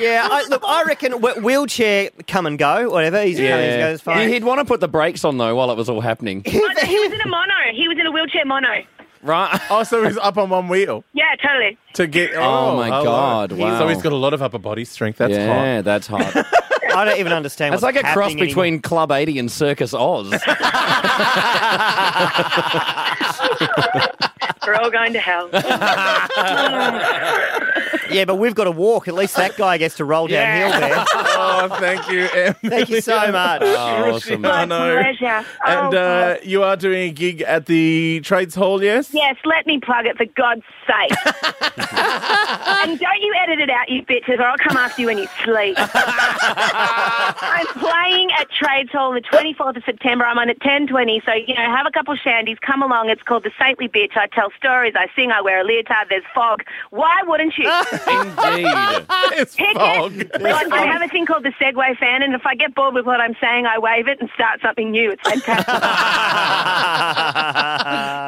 Yeah, 0.00 0.26
I, 0.28 0.44
look, 0.48 0.62
I 0.66 0.82
reckon 0.82 1.12
wh- 1.12 1.40
wheelchair 1.42 2.10
come 2.26 2.46
and 2.46 2.58
go, 2.58 2.90
whatever. 2.90 3.22
He's 3.22 3.38
yeah. 3.38 3.50
coming, 3.50 3.66
he's 3.68 3.76
going, 3.78 3.98
fine. 3.98 4.28
He'd 4.28 4.42
want 4.42 4.58
to 4.58 4.64
put 4.64 4.80
the 4.80 4.88
brakes 4.88 5.24
on 5.24 5.38
though 5.38 5.54
while 5.54 5.70
it 5.70 5.76
was 5.76 5.88
all 5.88 6.00
happening. 6.00 6.42
Oh, 6.52 6.72
no, 6.76 6.82
he 6.84 6.98
was 6.98 7.12
in 7.12 7.20
a 7.20 7.28
mono. 7.28 7.54
He 7.72 7.86
was 7.86 7.96
in 7.98 8.06
a 8.06 8.10
wheelchair 8.10 8.44
mono. 8.44 8.82
Right? 9.22 9.60
Oh, 9.70 9.84
so 9.84 10.04
he's 10.04 10.16
up 10.18 10.36
on 10.36 10.50
one 10.50 10.68
wheel 10.68 11.04
Yeah, 11.12 11.34
totally. 11.40 11.78
to 11.94 12.06
get. 12.08 12.32
Oh, 12.34 12.76
my 12.76 12.88
hello. 12.88 13.04
God, 13.04 13.52
wow. 13.52 13.78
So 13.78 13.88
he's 13.88 14.02
got 14.02 14.12
a 14.12 14.16
lot 14.16 14.34
of 14.34 14.42
upper 14.42 14.58
body 14.58 14.84
strength. 14.84 15.18
That's 15.18 15.34
hard. 15.34 15.46
yeah, 15.48 15.74
hot. 15.76 15.84
that's 15.84 16.06
hot. 16.08 16.46
I 16.94 17.04
don't 17.04 17.18
even 17.18 17.32
understand 17.32 17.74
It's 17.74 17.82
like 17.82 17.96
a 17.96 18.02
cross 18.02 18.30
happening 18.30 18.46
between 18.46 18.80
Club 18.80 19.12
80 19.12 19.38
and 19.38 19.50
Circus 19.50 19.94
Oz. 19.94 20.30
We're 24.66 24.76
all 24.76 24.90
going 24.90 25.12
to 25.12 25.20
hell. 25.20 25.50
Yeah, 28.10 28.26
but 28.26 28.36
we've 28.36 28.54
got 28.54 28.64
to 28.64 28.70
walk. 28.70 29.08
At 29.08 29.14
least 29.14 29.34
that 29.36 29.56
guy 29.56 29.76
gets 29.78 29.96
to 29.96 30.04
roll 30.04 30.28
downhill 30.28 30.78
there. 30.78 31.04
oh, 31.14 31.76
thank 31.80 32.08
you, 32.08 32.26
Em. 32.28 32.54
Thank 32.64 32.88
you 32.90 33.00
so 33.00 33.32
much. 33.32 33.62
Oh, 33.74 34.14
awesome. 34.14 34.42
My 34.42 34.64
know. 34.64 35.00
pleasure. 35.00 35.44
And 35.66 35.94
Oh, 35.94 35.98
uh, 35.98 36.36
you 36.42 36.62
are 36.62 36.76
doing 36.76 37.10
a 37.10 37.12
gig 37.12 37.42
at 37.42 37.66
the 37.66 38.20
Trades 38.22 38.54
Hall, 38.54 38.82
yes? 38.82 39.12
Yes, 39.12 39.36
let 39.44 39.66
me 39.66 39.80
plug 39.80 40.06
it 40.06 40.16
for 40.16 40.26
God's 40.26 40.62
sake. 40.86 41.12
and 42.78 42.98
don't 43.00 43.20
you 43.20 43.34
edit 43.42 43.58
it 43.60 43.70
out, 43.70 43.88
you 43.88 44.02
bitches, 44.02 44.38
or 44.38 44.42
I'll 44.44 44.58
come 44.58 44.76
after 44.76 45.00
you 45.00 45.08
when 45.08 45.18
you 45.18 45.26
sleep. 45.44 45.74
I'm 45.78 47.66
playing 47.78 48.30
at 48.38 48.50
Trades 48.50 48.90
Hall 48.92 49.08
on 49.08 49.14
the 49.14 49.20
24th 49.22 49.76
of 49.76 49.84
September. 49.84 50.24
I'm 50.24 50.38
on 50.38 50.50
at 50.50 50.58
10.20, 50.60 51.24
so, 51.24 51.32
you 51.32 51.54
know, 51.54 51.62
have 51.62 51.86
a 51.86 51.90
couple 51.90 52.14
shandies, 52.16 52.60
come 52.60 52.82
along. 52.82 53.08
It's 53.10 53.22
called 53.22 53.42
The 53.44 53.52
Saintly 53.58 53.88
Bitch. 53.88 54.16
I 54.16 54.26
tell 54.28 54.50
stories, 54.56 54.94
I 54.96 55.06
sing, 55.16 55.30
I 55.30 55.40
wear 55.40 55.60
a 55.60 55.64
leotard, 55.64 56.08
there's 56.10 56.24
fog. 56.34 56.62
Why 56.90 57.22
wouldn't 57.26 57.54
you? 57.58 57.68
Indeed. 58.08 59.06
It's 59.36 59.56
Pick 59.56 59.76
fog. 59.76 60.12
it. 60.16 60.40
Like, 60.40 60.70
I 60.72 60.86
have 60.86 61.02
a 61.02 61.08
thing 61.08 61.26
called 61.26 61.42
the 61.44 61.52
Segway 61.60 61.96
fan, 61.98 62.22
and 62.22 62.34
if 62.34 62.46
I 62.46 62.54
get 62.54 62.74
bored 62.74 62.94
with 62.94 63.04
what 63.06 63.20
I'm 63.20 63.34
saying, 63.40 63.66
I 63.66 63.78
wave 63.78 64.06
it 64.08 64.20
and 64.20 64.28
start 64.34 64.60
something 64.60 64.90
new. 64.90 65.10
It's 65.10 65.22
fantastic. 65.28 65.74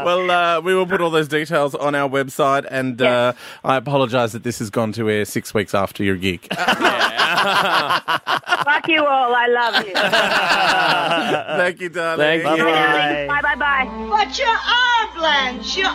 Well, 0.07 0.31
uh, 0.31 0.61
we 0.61 0.75
will 0.75 0.87
put 0.87 1.01
all 1.01 1.11
those 1.11 1.29
details 1.29 1.75
on 1.75 1.95
our 1.95 2.07
website, 2.09 2.67
and 2.71 3.01
uh, 3.03 3.33
I 3.65 3.77
apologise 3.77 4.33
that 4.33 4.43
this 4.45 4.59
has 4.61 4.71
gone 4.71 4.93
to 4.93 5.11
air 5.11 5.25
six 5.25 5.53
weeks 5.55 5.75
after 5.75 6.05
your 6.05 6.17
gig. 6.17 6.47
Fuck 6.55 6.79
you 8.89 9.05
all. 9.05 9.35
I 9.35 9.47
love 9.49 9.87
you. 9.87 9.95
Thank 11.57 11.81
you, 11.81 11.89
darling. 11.89 12.43
Thank 12.43 12.59
you. 12.59 12.65
Bye. 12.65 13.27
Bye 13.29 13.41
bye 13.43 13.57
bye. 13.57 13.87
But 14.09 14.39
you 14.39 14.45
are, 14.47 15.15
Blanche. 15.17 15.77
You 15.77 15.87
are 15.87 15.91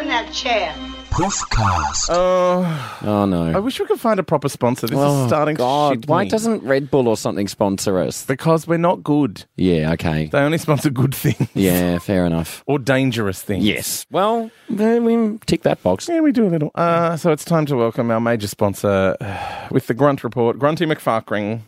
in 0.00 0.08
that 0.08 0.30
chair. 0.32 0.74
Puffcast. 1.10 2.08
Oh, 2.10 2.98
Oh 3.04 3.22
I 3.22 3.26
no. 3.26 3.60
wish 3.60 3.78
we 3.78 3.86
could 3.86 4.00
find 4.00 4.18
a 4.18 4.24
proper 4.24 4.48
sponsor. 4.48 4.88
This 4.88 4.98
Oh 4.98 5.22
is 5.22 5.28
starting 5.28 5.54
God. 5.54 5.90
to 5.94 6.00
shit 6.00 6.08
Why 6.08 6.24
me. 6.24 6.28
doesn't 6.28 6.64
Red 6.64 6.90
Bull 6.90 7.06
or 7.06 7.16
something 7.16 7.46
sponsor 7.46 8.00
us? 8.00 8.26
Because 8.26 8.66
we're 8.66 8.78
not 8.78 9.04
good. 9.04 9.44
Yeah. 9.54 9.92
Okay. 9.92 10.26
They 10.26 10.38
only 10.40 10.58
sponsor 10.58 10.90
good 10.90 11.14
things. 11.14 11.48
Yeah. 11.54 11.98
Fair 12.00 12.26
enough. 12.26 12.64
Or 12.66 12.80
dangerous 12.80 13.40
things. 13.42 13.64
Yes. 13.64 14.06
Well, 14.10 14.50
then 14.68 15.04
we 15.04 15.38
tick 15.46 15.62
that 15.62 15.80
box. 15.84 16.08
Yeah, 16.08 16.18
we 16.20 16.32
do 16.32 16.46
a 16.46 16.50
little. 16.50 16.72
Uh, 16.74 17.16
so 17.16 17.30
it's 17.30 17.44
time 17.44 17.66
to 17.66 17.76
welcome 17.76 18.10
our 18.10 18.20
major 18.20 18.48
sponsor 18.48 19.16
uh, 19.20 19.68
with 19.70 19.86
the 19.86 19.94
Grunt 19.94 20.24
Report, 20.24 20.58
Grunty 20.58 20.84
McFarkring. 20.84 21.60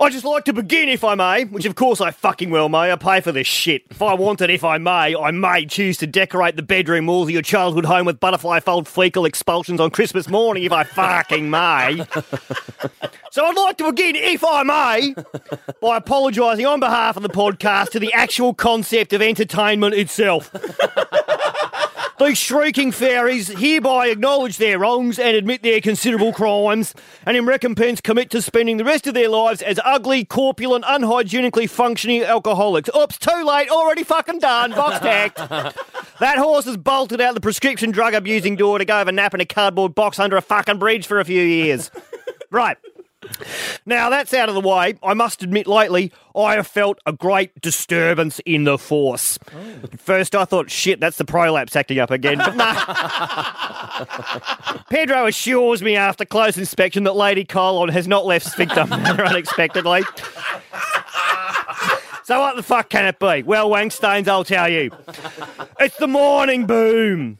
I'd 0.00 0.12
just 0.12 0.24
like 0.24 0.44
to 0.44 0.52
begin, 0.52 0.88
if 0.88 1.02
I 1.02 1.16
may, 1.16 1.44
which 1.44 1.64
of 1.64 1.74
course 1.74 2.00
I 2.00 2.12
fucking 2.12 2.50
well 2.50 2.68
may. 2.68 2.92
I 2.92 2.96
pay 2.96 3.20
for 3.20 3.32
this 3.32 3.48
shit. 3.48 3.82
If 3.90 4.00
I 4.00 4.14
wanted, 4.14 4.48
if 4.48 4.62
I 4.62 4.78
may, 4.78 5.16
I 5.16 5.32
may 5.32 5.66
choose 5.66 5.96
to 5.98 6.06
decorate 6.06 6.54
the 6.54 6.62
bedroom 6.62 7.06
walls 7.06 7.26
of 7.26 7.32
your 7.32 7.42
childhood 7.42 7.84
home 7.84 8.06
with 8.06 8.20
butterfly 8.20 8.60
fold 8.60 8.86
fecal 8.86 9.24
expulsions 9.24 9.80
on 9.80 9.90
Christmas 9.90 10.28
morning, 10.28 10.62
if 10.62 10.72
I 10.72 10.84
fucking 10.84 11.50
may. 11.50 12.06
So 13.30 13.44
I'd 13.44 13.56
like 13.56 13.76
to 13.78 13.92
begin, 13.92 14.16
if 14.16 14.42
I 14.42 14.62
may, 14.62 15.14
by 15.82 15.98
apologising 15.98 16.64
on 16.64 16.80
behalf 16.80 17.16
of 17.16 17.22
the 17.22 17.28
podcast 17.28 17.90
to 17.90 17.98
the 17.98 18.12
actual 18.14 18.54
concept 18.54 19.12
of 19.12 19.20
entertainment 19.20 19.94
itself. 19.94 20.50
These 22.18 22.38
shrieking 22.38 22.90
fairies 22.90 23.46
hereby 23.46 24.08
acknowledge 24.08 24.56
their 24.56 24.78
wrongs 24.78 25.20
and 25.20 25.36
admit 25.36 25.62
their 25.62 25.80
considerable 25.80 26.32
crimes, 26.32 26.92
and 27.24 27.36
in 27.36 27.46
recompense 27.46 28.00
commit 28.00 28.28
to 28.30 28.42
spending 28.42 28.76
the 28.76 28.84
rest 28.84 29.06
of 29.06 29.14
their 29.14 29.28
lives 29.28 29.62
as 29.62 29.78
ugly, 29.84 30.24
corpulent, 30.24 30.84
unhygienically 30.84 31.70
functioning 31.70 32.22
alcoholics. 32.24 32.90
Oops, 32.96 33.16
too 33.18 33.44
late, 33.44 33.70
already 33.70 34.02
fucking 34.02 34.40
done, 34.40 34.72
box 34.72 34.98
tacked. 34.98 35.76
That 36.18 36.38
horse 36.38 36.64
has 36.64 36.76
bolted 36.76 37.20
out 37.20 37.34
the 37.34 37.40
prescription 37.40 37.92
drug 37.92 38.12
abusing 38.12 38.56
door 38.56 38.78
to 38.78 38.84
go 38.84 38.94
have 38.94 39.06
a 39.06 39.12
nap 39.12 39.34
in 39.34 39.40
a 39.40 39.46
cardboard 39.46 39.94
box 39.94 40.18
under 40.18 40.36
a 40.36 40.42
fucking 40.42 40.80
bridge 40.80 41.06
for 41.06 41.20
a 41.20 41.24
few 41.24 41.40
years. 41.40 41.92
Right. 42.50 42.76
Now 43.86 44.10
that's 44.10 44.34
out 44.34 44.48
of 44.48 44.54
the 44.54 44.60
way. 44.60 44.94
I 45.02 45.14
must 45.14 45.42
admit, 45.42 45.66
lately 45.66 46.12
I 46.34 46.54
have 46.54 46.66
felt 46.66 46.98
a 47.06 47.12
great 47.12 47.60
disturbance 47.60 48.40
in 48.40 48.64
the 48.64 48.78
force. 48.78 49.38
At 49.82 50.00
first, 50.00 50.34
I 50.34 50.44
thought, 50.44 50.70
shit, 50.70 51.00
that's 51.00 51.18
the 51.18 51.24
prolapse 51.24 51.74
acting 51.76 51.98
up 51.98 52.10
again. 52.10 52.38
But 52.38 52.56
no. 52.56 52.72
Pedro 54.90 55.26
assures 55.26 55.82
me 55.82 55.96
after 55.96 56.24
close 56.24 56.56
inspection 56.58 57.04
that 57.04 57.16
Lady 57.16 57.44
Colon 57.44 57.88
has 57.88 58.06
not 58.06 58.26
left 58.26 58.46
sphincter 58.46 58.80
unexpectedly. 58.90 60.02
So 62.24 62.40
what 62.40 62.56
the 62.56 62.62
fuck 62.62 62.90
can 62.90 63.06
it 63.06 63.18
be? 63.18 63.42
Well, 63.42 63.70
Wangstains, 63.70 64.28
I'll 64.28 64.44
tell 64.44 64.68
you. 64.68 64.90
It's 65.80 65.96
the 65.96 66.06
mining 66.06 66.66
boom. 66.66 67.38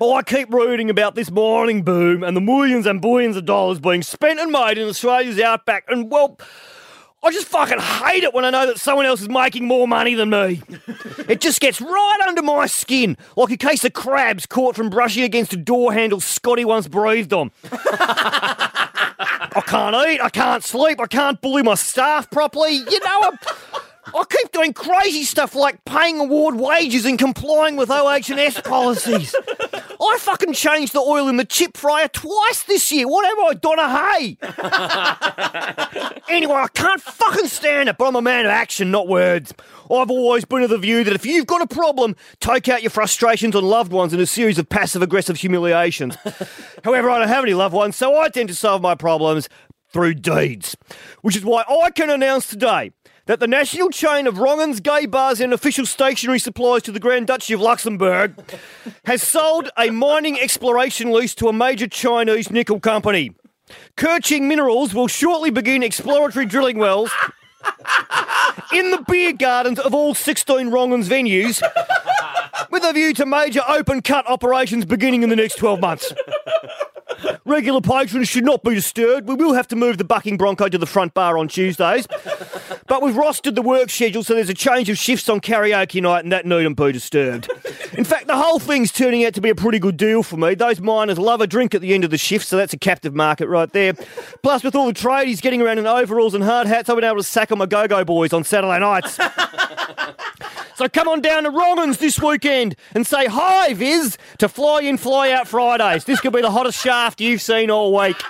Oh, 0.00 0.14
I 0.14 0.22
keep 0.22 0.52
reading 0.52 0.90
about 0.90 1.14
this 1.14 1.30
mining 1.30 1.82
boom 1.82 2.22
and 2.22 2.36
the 2.36 2.40
millions 2.40 2.86
and 2.86 3.00
billions 3.00 3.36
of 3.36 3.44
dollars 3.44 3.80
being 3.80 4.02
spent 4.02 4.38
and 4.38 4.52
made 4.52 4.78
in 4.78 4.88
Australia's 4.88 5.40
outback. 5.40 5.84
And, 5.88 6.10
well, 6.10 6.38
I 7.22 7.32
just 7.32 7.48
fucking 7.48 7.80
hate 7.80 8.22
it 8.22 8.32
when 8.32 8.44
I 8.44 8.50
know 8.50 8.66
that 8.66 8.78
someone 8.78 9.06
else 9.06 9.20
is 9.20 9.28
making 9.28 9.66
more 9.66 9.88
money 9.88 10.14
than 10.14 10.30
me. 10.30 10.62
It 11.28 11.42
just 11.42 11.60
gets 11.60 11.78
right 11.78 12.18
under 12.26 12.40
my 12.40 12.64
skin, 12.64 13.18
like 13.36 13.50
a 13.50 13.58
case 13.58 13.84
of 13.84 13.92
crabs 13.92 14.46
caught 14.46 14.74
from 14.74 14.88
brushing 14.88 15.24
against 15.24 15.52
a 15.52 15.58
door 15.58 15.92
handle 15.92 16.20
Scotty 16.20 16.64
once 16.64 16.88
breathed 16.88 17.34
on. 17.34 17.50
I 17.70 19.62
can't 19.66 19.94
eat, 20.08 20.22
I 20.22 20.30
can't 20.30 20.64
sleep, 20.64 20.98
I 20.98 21.06
can't 21.06 21.38
bully 21.42 21.62
my 21.62 21.74
staff 21.74 22.30
properly. 22.30 22.76
You 22.76 23.00
know, 23.00 23.20
I'm, 23.24 23.38
I 24.14 24.24
keep 24.28 24.52
doing 24.52 24.72
crazy 24.72 25.24
stuff 25.24 25.54
like 25.54 25.84
paying 25.84 26.18
award 26.18 26.56
wages 26.56 27.04
and 27.04 27.18
complying 27.18 27.76
with 27.76 27.90
OH&S 27.90 28.60
policies. 28.62 29.34
I 30.00 30.16
fucking 30.20 30.52
changed 30.52 30.92
the 30.92 31.00
oil 31.00 31.28
in 31.28 31.36
the 31.36 31.44
chip 31.44 31.76
fryer 31.76 32.08
twice 32.08 32.62
this 32.64 32.90
year. 32.92 33.08
What 33.08 33.26
am 33.26 33.44
I, 33.44 33.54
Donna 33.54 33.88
Hay? 33.88 34.38
anyway, 36.28 36.54
I 36.54 36.68
can't 36.68 37.00
fucking 37.00 37.48
stand 37.48 37.88
it, 37.88 37.98
but 37.98 38.06
I'm 38.06 38.16
a 38.16 38.22
man 38.22 38.44
of 38.44 38.50
action, 38.50 38.90
not 38.90 39.08
words. 39.08 39.52
I've 39.90 40.10
always 40.10 40.44
been 40.44 40.62
of 40.62 40.70
the 40.70 40.78
view 40.78 41.04
that 41.04 41.14
if 41.14 41.26
you've 41.26 41.46
got 41.46 41.62
a 41.62 41.66
problem, 41.66 42.14
take 42.40 42.68
out 42.68 42.82
your 42.82 42.90
frustrations 42.90 43.56
on 43.56 43.64
loved 43.64 43.92
ones 43.92 44.12
in 44.12 44.20
a 44.20 44.26
series 44.26 44.58
of 44.58 44.68
passive 44.68 45.02
aggressive 45.02 45.36
humiliations. 45.36 46.16
However, 46.84 47.10
I 47.10 47.18
don't 47.18 47.28
have 47.28 47.44
any 47.44 47.54
loved 47.54 47.74
ones, 47.74 47.96
so 47.96 48.18
I 48.18 48.28
tend 48.28 48.48
to 48.50 48.54
solve 48.54 48.82
my 48.82 48.94
problems 48.94 49.48
through 49.90 50.14
deeds. 50.14 50.76
Which 51.22 51.36
is 51.36 51.44
why 51.44 51.64
I 51.68 51.90
can 51.90 52.10
announce 52.10 52.46
today 52.46 52.92
that 53.28 53.40
the 53.40 53.46
national 53.46 53.90
chain 53.90 54.26
of 54.26 54.36
Rongens 54.36 54.82
gay 54.82 55.04
bars 55.04 55.38
and 55.38 55.52
official 55.52 55.84
stationery 55.84 56.38
supplies 56.38 56.82
to 56.84 56.92
the 56.92 56.98
Grand 56.98 57.26
Duchy 57.26 57.52
of 57.52 57.60
Luxembourg 57.60 58.34
has 59.04 59.22
sold 59.22 59.68
a 59.76 59.90
mining 59.90 60.40
exploration 60.40 61.12
lease 61.12 61.34
to 61.34 61.48
a 61.48 61.52
major 61.52 61.86
Chinese 61.86 62.50
nickel 62.50 62.80
company. 62.80 63.32
Kerching 63.98 64.48
Minerals 64.48 64.94
will 64.94 65.08
shortly 65.08 65.50
begin 65.50 65.82
exploratory 65.82 66.46
drilling 66.46 66.78
wells 66.78 67.12
in 68.72 68.90
the 68.92 69.04
beer 69.06 69.34
gardens 69.34 69.78
of 69.78 69.94
all 69.94 70.14
16 70.14 70.70
Rongens 70.70 71.04
venues 71.04 71.60
with 72.70 72.82
a 72.82 72.94
view 72.94 73.12
to 73.12 73.26
major 73.26 73.60
open 73.68 74.00
cut 74.00 74.26
operations 74.26 74.86
beginning 74.86 75.22
in 75.22 75.28
the 75.28 75.36
next 75.36 75.56
12 75.56 75.80
months. 75.80 76.14
Regular 77.44 77.80
patrons 77.80 78.28
should 78.28 78.44
not 78.44 78.62
be 78.62 78.74
disturbed. 78.74 79.28
We 79.28 79.34
will 79.34 79.54
have 79.54 79.68
to 79.68 79.76
move 79.76 79.98
the 79.98 80.04
bucking 80.04 80.36
bronco 80.36 80.68
to 80.68 80.78
the 80.78 80.86
front 80.86 81.14
bar 81.14 81.38
on 81.38 81.48
Tuesdays. 81.48 82.06
But 82.88 83.02
we've 83.02 83.14
rostered 83.14 83.54
the 83.54 83.60
work 83.60 83.90
schedule 83.90 84.24
so 84.24 84.34
there's 84.34 84.48
a 84.48 84.54
change 84.54 84.88
of 84.88 84.96
shifts 84.96 85.28
on 85.28 85.42
karaoke 85.42 86.00
night 86.00 86.24
and 86.24 86.32
that 86.32 86.46
needn't 86.46 86.78
be 86.78 86.90
disturbed. 86.90 87.50
In 87.92 88.02
fact, 88.02 88.28
the 88.28 88.36
whole 88.36 88.58
thing's 88.58 88.90
turning 88.90 89.26
out 89.26 89.34
to 89.34 89.42
be 89.42 89.50
a 89.50 89.54
pretty 89.54 89.78
good 89.78 89.98
deal 89.98 90.22
for 90.22 90.38
me. 90.38 90.54
Those 90.54 90.80
miners 90.80 91.18
love 91.18 91.42
a 91.42 91.46
drink 91.46 91.74
at 91.74 91.82
the 91.82 91.92
end 91.92 92.04
of 92.04 92.10
the 92.10 92.16
shift, 92.16 92.46
so 92.46 92.56
that's 92.56 92.72
a 92.72 92.78
captive 92.78 93.14
market 93.14 93.46
right 93.46 93.70
there. 93.74 93.92
Plus, 94.42 94.64
with 94.64 94.74
all 94.74 94.86
the 94.86 94.94
tradies 94.94 95.42
getting 95.42 95.60
around 95.60 95.78
in 95.78 95.86
overalls 95.86 96.32
and 96.32 96.42
hard 96.42 96.66
hats, 96.66 96.88
I've 96.88 96.96
been 96.96 97.04
able 97.04 97.18
to 97.18 97.22
sack 97.22 97.52
on 97.52 97.58
my 97.58 97.66
go-go 97.66 98.06
boys 98.06 98.32
on 98.32 98.42
Saturday 98.42 98.78
nights. 98.78 99.18
So 100.78 100.88
come 100.88 101.08
on 101.08 101.20
down 101.20 101.42
to 101.42 101.50
Rollins 101.50 101.98
this 101.98 102.22
weekend 102.22 102.76
and 102.94 103.04
say 103.04 103.26
hi, 103.26 103.74
Viz, 103.74 104.16
to 104.38 104.48
Fly 104.48 104.82
In, 104.82 104.96
Fly 104.96 105.32
Out 105.32 105.48
Fridays. 105.48 106.04
This 106.04 106.20
could 106.20 106.32
be 106.32 106.40
the 106.40 106.52
hottest 106.52 106.80
shaft 106.80 107.20
you've 107.20 107.42
seen 107.42 107.68
all 107.68 107.92
week. 107.92 108.14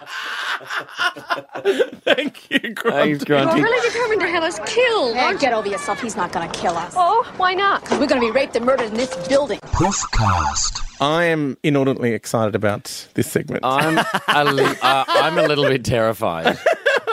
Thank 2.07 2.51
you, 2.51 2.73
Grunt. 2.73 2.97
Thanks, 2.97 3.25
Grunty. 3.25 3.63
really 3.63 3.87
determined 3.91 4.23
to 4.23 4.29
have 4.29 4.45
us 4.45 4.59
killed. 4.65 5.15
get 5.41 5.53
over 5.53 5.69
yourself. 5.69 6.01
He's 6.01 6.17
not 6.17 6.33
going 6.33 6.51
to 6.51 6.59
kill 6.59 6.75
us. 6.75 6.95
Oh, 6.97 7.31
why 7.37 7.53
not? 7.53 7.83
Because 7.83 7.99
We're 7.99 8.07
going 8.07 8.23
to 8.23 8.27
be 8.27 8.31
raped 8.31 8.57
and 8.57 8.65
murdered 8.65 8.87
in 8.87 8.95
this 8.95 9.15
building. 9.29 9.61
Puffcast. 9.61 10.81
I 11.03 11.25
am 11.25 11.59
inordinately 11.63 12.15
excited 12.15 12.55
about 12.55 13.09
this 13.13 13.31
segment. 13.31 13.61
I'm 13.63 13.99
a, 14.27 14.45
li- 14.51 14.75
uh, 14.81 15.05
I'm 15.07 15.37
a 15.37 15.43
little 15.43 15.65
bit 15.69 15.85
terrified. 15.85 16.59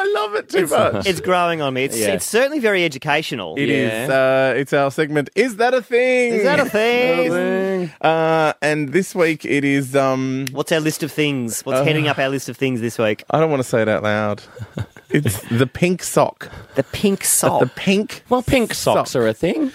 I 0.05 0.11
love 0.13 0.35
it 0.35 0.49
too 0.49 0.67
much. 0.67 1.07
It's 1.07 1.19
growing 1.21 1.61
on 1.61 1.73
me. 1.73 1.85
It's, 1.85 1.97
Yeah. 1.97 2.13
it's 2.13 2.25
certainly 2.25 2.59
very 2.59 2.83
educational. 2.85 3.55
It 3.57 3.69
is. 3.69 3.91
Yeah. 4.09 4.51
Uh, 4.51 4.53
it's 4.55 4.73
our 4.73 4.91
segment. 4.91 5.29
Is 5.35 5.57
that 5.57 5.73
a 5.73 5.81
thing? 5.81 6.33
Is 6.33 6.43
that 6.43 6.59
a 6.59 6.65
thing? 6.69 7.91
Uh, 8.01 8.53
and 8.61 8.89
this 8.89 9.15
week 9.15 9.45
it 9.45 9.63
is. 9.63 9.95
Um, 9.95 10.45
What's 10.51 10.71
our 10.71 10.79
list 10.79 11.03
of 11.03 11.11
things? 11.11 11.61
What's 11.61 11.85
heading 11.85 12.07
up 12.07 12.19
our 12.19 12.29
list 12.29 12.49
of 12.49 12.57
things 12.57 12.81
this 12.81 12.97
week? 12.97 13.23
I 13.31 13.39
don't 13.39 13.49
want 13.49 13.61
to 13.63 13.67
say 13.67 13.81
it 13.81 13.89
out 13.89 14.03
loud. 14.03 14.43
It's 15.07 15.39
the 15.49 15.67
pink 15.67 16.01
sock. 16.01 16.49
The 16.73 16.81
pink 16.83 17.23
sock. 17.23 17.59
The 17.61 17.67
pink. 17.67 18.23
Well, 18.27 18.41
pink 18.41 18.73
socks 18.73 19.11
Sock. 19.11 19.21
are 19.21 19.27
a 19.27 19.33
thing. 19.35 19.71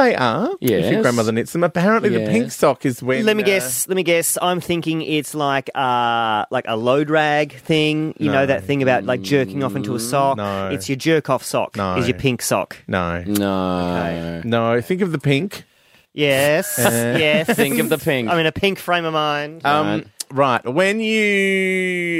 They 0.00 0.14
are. 0.14 0.50
If 0.60 0.70
Yes. 0.70 0.92
your 0.92 1.02
grandmother 1.02 1.30
knits 1.32 1.52
them. 1.52 1.62
Apparently, 1.62 2.08
the 2.08 2.20
pink 2.26 2.44
Yes. 2.44 2.56
sock 2.56 2.86
is 2.86 3.02
when. 3.02 3.24
Let 3.26 3.36
me 3.36 3.42
uh, 3.42 3.46
guess. 3.46 3.86
Let 3.88 3.96
me 3.96 4.02
guess. 4.02 4.38
I'm 4.40 4.60
thinking 4.60 5.02
it's 5.02 5.34
like 5.34 5.68
uh 5.74 6.44
like 6.50 6.64
a 6.68 6.76
load 6.76 7.10
rag 7.10 7.52
thing. 7.58 8.14
You 8.18 8.32
know 8.32 8.46
that 8.46 8.64
thing 8.64 8.82
about 8.82 9.04
like 9.04 9.20
jerking 9.22 9.62
off 9.62 9.76
into 9.76 9.94
a 9.94 10.00
sock. 10.00 10.36
No. 10.38 10.68
It's 10.70 10.88
your 10.88 10.96
jerk 10.96 11.28
off 11.28 11.42
sock. 11.44 11.76
No. 11.76 11.96
Is 11.96 12.08
your 12.08 12.18
pink 12.18 12.42
sock. 12.42 12.76
No. 12.88 13.22
No. 13.26 14.40
No. 14.44 14.80
Think 14.80 15.02
of 15.02 15.12
the 15.12 15.18
pink. 15.18 15.64
Yes. 16.12 16.74
yes. 16.78 17.46
Think 17.56 17.78
of 17.78 17.88
the 17.88 17.98
pink. 17.98 18.28
I'm 18.28 18.38
in 18.38 18.46
a 18.46 18.52
pink 18.52 18.78
frame 18.78 19.04
of 19.04 19.12
mind. 19.12 19.64
Um, 19.64 20.06
right. 20.32 20.64
When 20.66 20.98
you. 20.98 21.14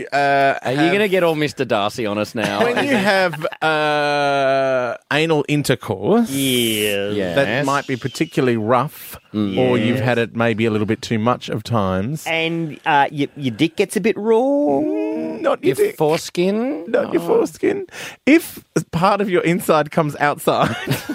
Uh, 0.08 0.58
Are 0.62 0.72
you 0.72 0.78
going 0.88 1.00
to 1.00 1.08
get 1.08 1.22
all 1.22 1.34
Mr. 1.34 1.66
Darcy 1.66 2.06
on 2.06 2.18
us 2.18 2.34
now? 2.34 2.62
When 2.64 2.84
you 2.86 2.94
have 2.96 3.44
uh, 3.62 4.96
anal 5.12 5.44
intercourse. 5.48 6.30
yeah. 6.30 7.10
Yes. 7.10 7.36
That 7.36 7.64
might 7.66 7.86
be 7.86 7.96
particularly 7.96 8.56
rough, 8.56 9.16
or 9.34 9.76
you've 9.78 10.00
had 10.00 10.18
it 10.18 10.34
maybe 10.36 10.64
a 10.66 10.70
little 10.70 10.86
bit 10.86 11.02
too 11.02 11.18
much 11.18 11.48
of 11.48 11.62
times. 11.64 12.24
And 12.26 12.78
uh, 12.86 13.08
your, 13.10 13.28
your 13.36 13.54
dick 13.54 13.76
gets 13.76 13.96
a 13.96 14.00
bit 14.00 14.16
raw. 14.16 14.80
Not 14.80 15.64
your, 15.64 15.74
Your 15.74 15.86
dick, 15.86 15.96
foreskin? 15.96 16.90
not 16.90 17.12
your 17.12 17.22
foreskin. 17.22 17.86
If 18.26 18.62
part 18.92 19.20
of 19.20 19.30
your 19.30 19.42
inside 19.42 19.90
comes 19.90 20.14
outside, 20.16 20.74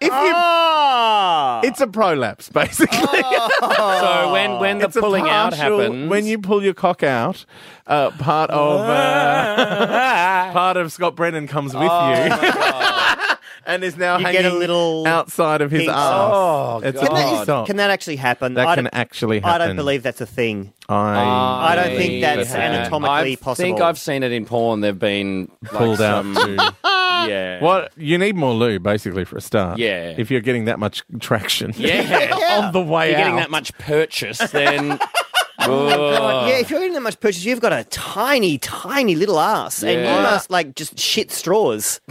if 0.00 0.08
you, 0.08 0.12
Ah. 0.12 1.60
it's 1.64 1.80
a 1.80 1.86
prolapse 1.86 2.48
basically. 2.48 3.22
So 3.60 4.32
when, 4.32 4.58
when 4.58 4.78
the 4.78 4.84
It's 4.86 4.96
a 4.96 5.00
pulling 5.00 5.28
out 5.28 5.54
happens. 5.54 6.10
When 6.10 6.26
you 6.26 6.38
pull 6.38 6.62
your 6.62 6.74
cock 6.74 7.02
out, 7.02 7.44
uh, 7.86 8.10
part 8.12 8.50
of 8.50 8.80
uh, 8.80 10.52
part 10.52 10.76
of 10.76 10.92
Scott 10.92 11.16
Brennan 11.16 11.46
comes 11.46 11.72
with 11.74 11.82
you. 11.82 11.88
And 13.66 13.82
is 13.84 13.96
now 13.96 14.18
You 14.18 14.24
hanging 14.26 14.42
get 14.42 14.52
a 14.52 14.54
little 14.54 15.06
outside 15.06 15.60
of 15.60 15.70
his 15.70 15.80
pink 15.82 15.92
arse. 15.92 15.98
sock. 15.98 16.84
it's 16.84 16.98
Oh, 16.98 17.02
a 17.02 17.06
Can 17.06 17.14
that, 17.14 17.24
pink 17.26 17.40
is- 17.40 17.46
sock. 17.46 17.66
can 17.66 17.76
that 17.76 17.90
actually 17.90 18.16
happen? 18.16 18.54
That 18.54 18.66
I 18.66 18.74
can 18.74 18.84
don't- 18.84 18.94
actually 18.94 19.42
I 19.42 19.48
happen. 19.52 19.66
don't 19.68 19.76
believe 19.76 20.02
that's 20.02 20.20
a 20.20 20.26
thing. 20.26 20.72
I, 20.88 21.72
I 21.72 21.74
don't 21.74 21.96
think 21.96 22.22
that's 22.22 22.50
Yeah. 22.50 22.60
anatomically 22.60 23.32
I 23.32 23.36
possible. 23.36 23.54
think 23.54 23.80
I've 23.80 23.98
seen 23.98 24.22
it 24.22 24.32
in 24.32 24.44
porn. 24.46 24.80
They've 24.80 24.98
been 24.98 25.50
like, 25.62 25.72
pulled 25.72 26.00
out 26.00 26.24
some- 26.24 26.34
too. 26.34 26.56
Yeah. 27.16 27.60
What 27.60 27.92
you 27.96 28.18
need 28.18 28.36
more 28.36 28.52
lube, 28.52 28.82
basically, 28.82 29.24
for 29.24 29.38
a 29.38 29.40
start. 29.40 29.78
Yeah. 29.78 30.14
If 30.18 30.30
you're 30.30 30.42
getting 30.42 30.66
that 30.66 30.78
much 30.78 31.02
traction. 31.18 31.72
Yeah. 31.74 32.36
on 32.66 32.72
the 32.72 32.82
way 32.82 33.08
You're 33.10 33.16
out. 33.18 33.22
getting 33.22 33.36
that 33.36 33.50
much 33.50 33.72
purchase, 33.78 34.38
then. 34.50 34.98
God, 35.66 35.98
Oh. 35.98 36.48
yeah, 36.48 36.58
if 36.58 36.70
you're 36.70 36.80
getting 36.80 36.94
that 36.94 37.00
much 37.02 37.18
purchase, 37.20 37.44
you've 37.44 37.60
got 37.60 37.72
a 37.72 37.84
tiny, 37.84 38.58
tiny 38.58 39.14
little 39.14 39.38
ass, 39.40 39.82
and 39.82 39.92
you 39.92 39.98
Yeah. 40.06 40.22
must 40.22 40.50
like 40.50 40.74
just 40.74 40.98
shit 40.98 41.30
straws. 41.30 42.00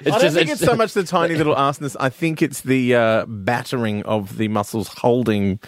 It's 0.00 0.14
I 0.16 0.18
don't 0.18 0.20
just 0.20 0.36
think 0.36 0.50
it's 0.50 0.60
so 0.60 0.74
much 0.74 0.92
the 0.92 1.04
tiny 1.04 1.34
little 1.36 1.54
arseness. 1.54 1.96
I 1.98 2.10
think 2.10 2.42
it's 2.42 2.62
the 2.62 2.94
uh, 2.94 3.26
battering 3.26 4.02
of 4.02 4.36
the 4.36 4.48
muscles 4.48 4.88
holding 4.88 5.60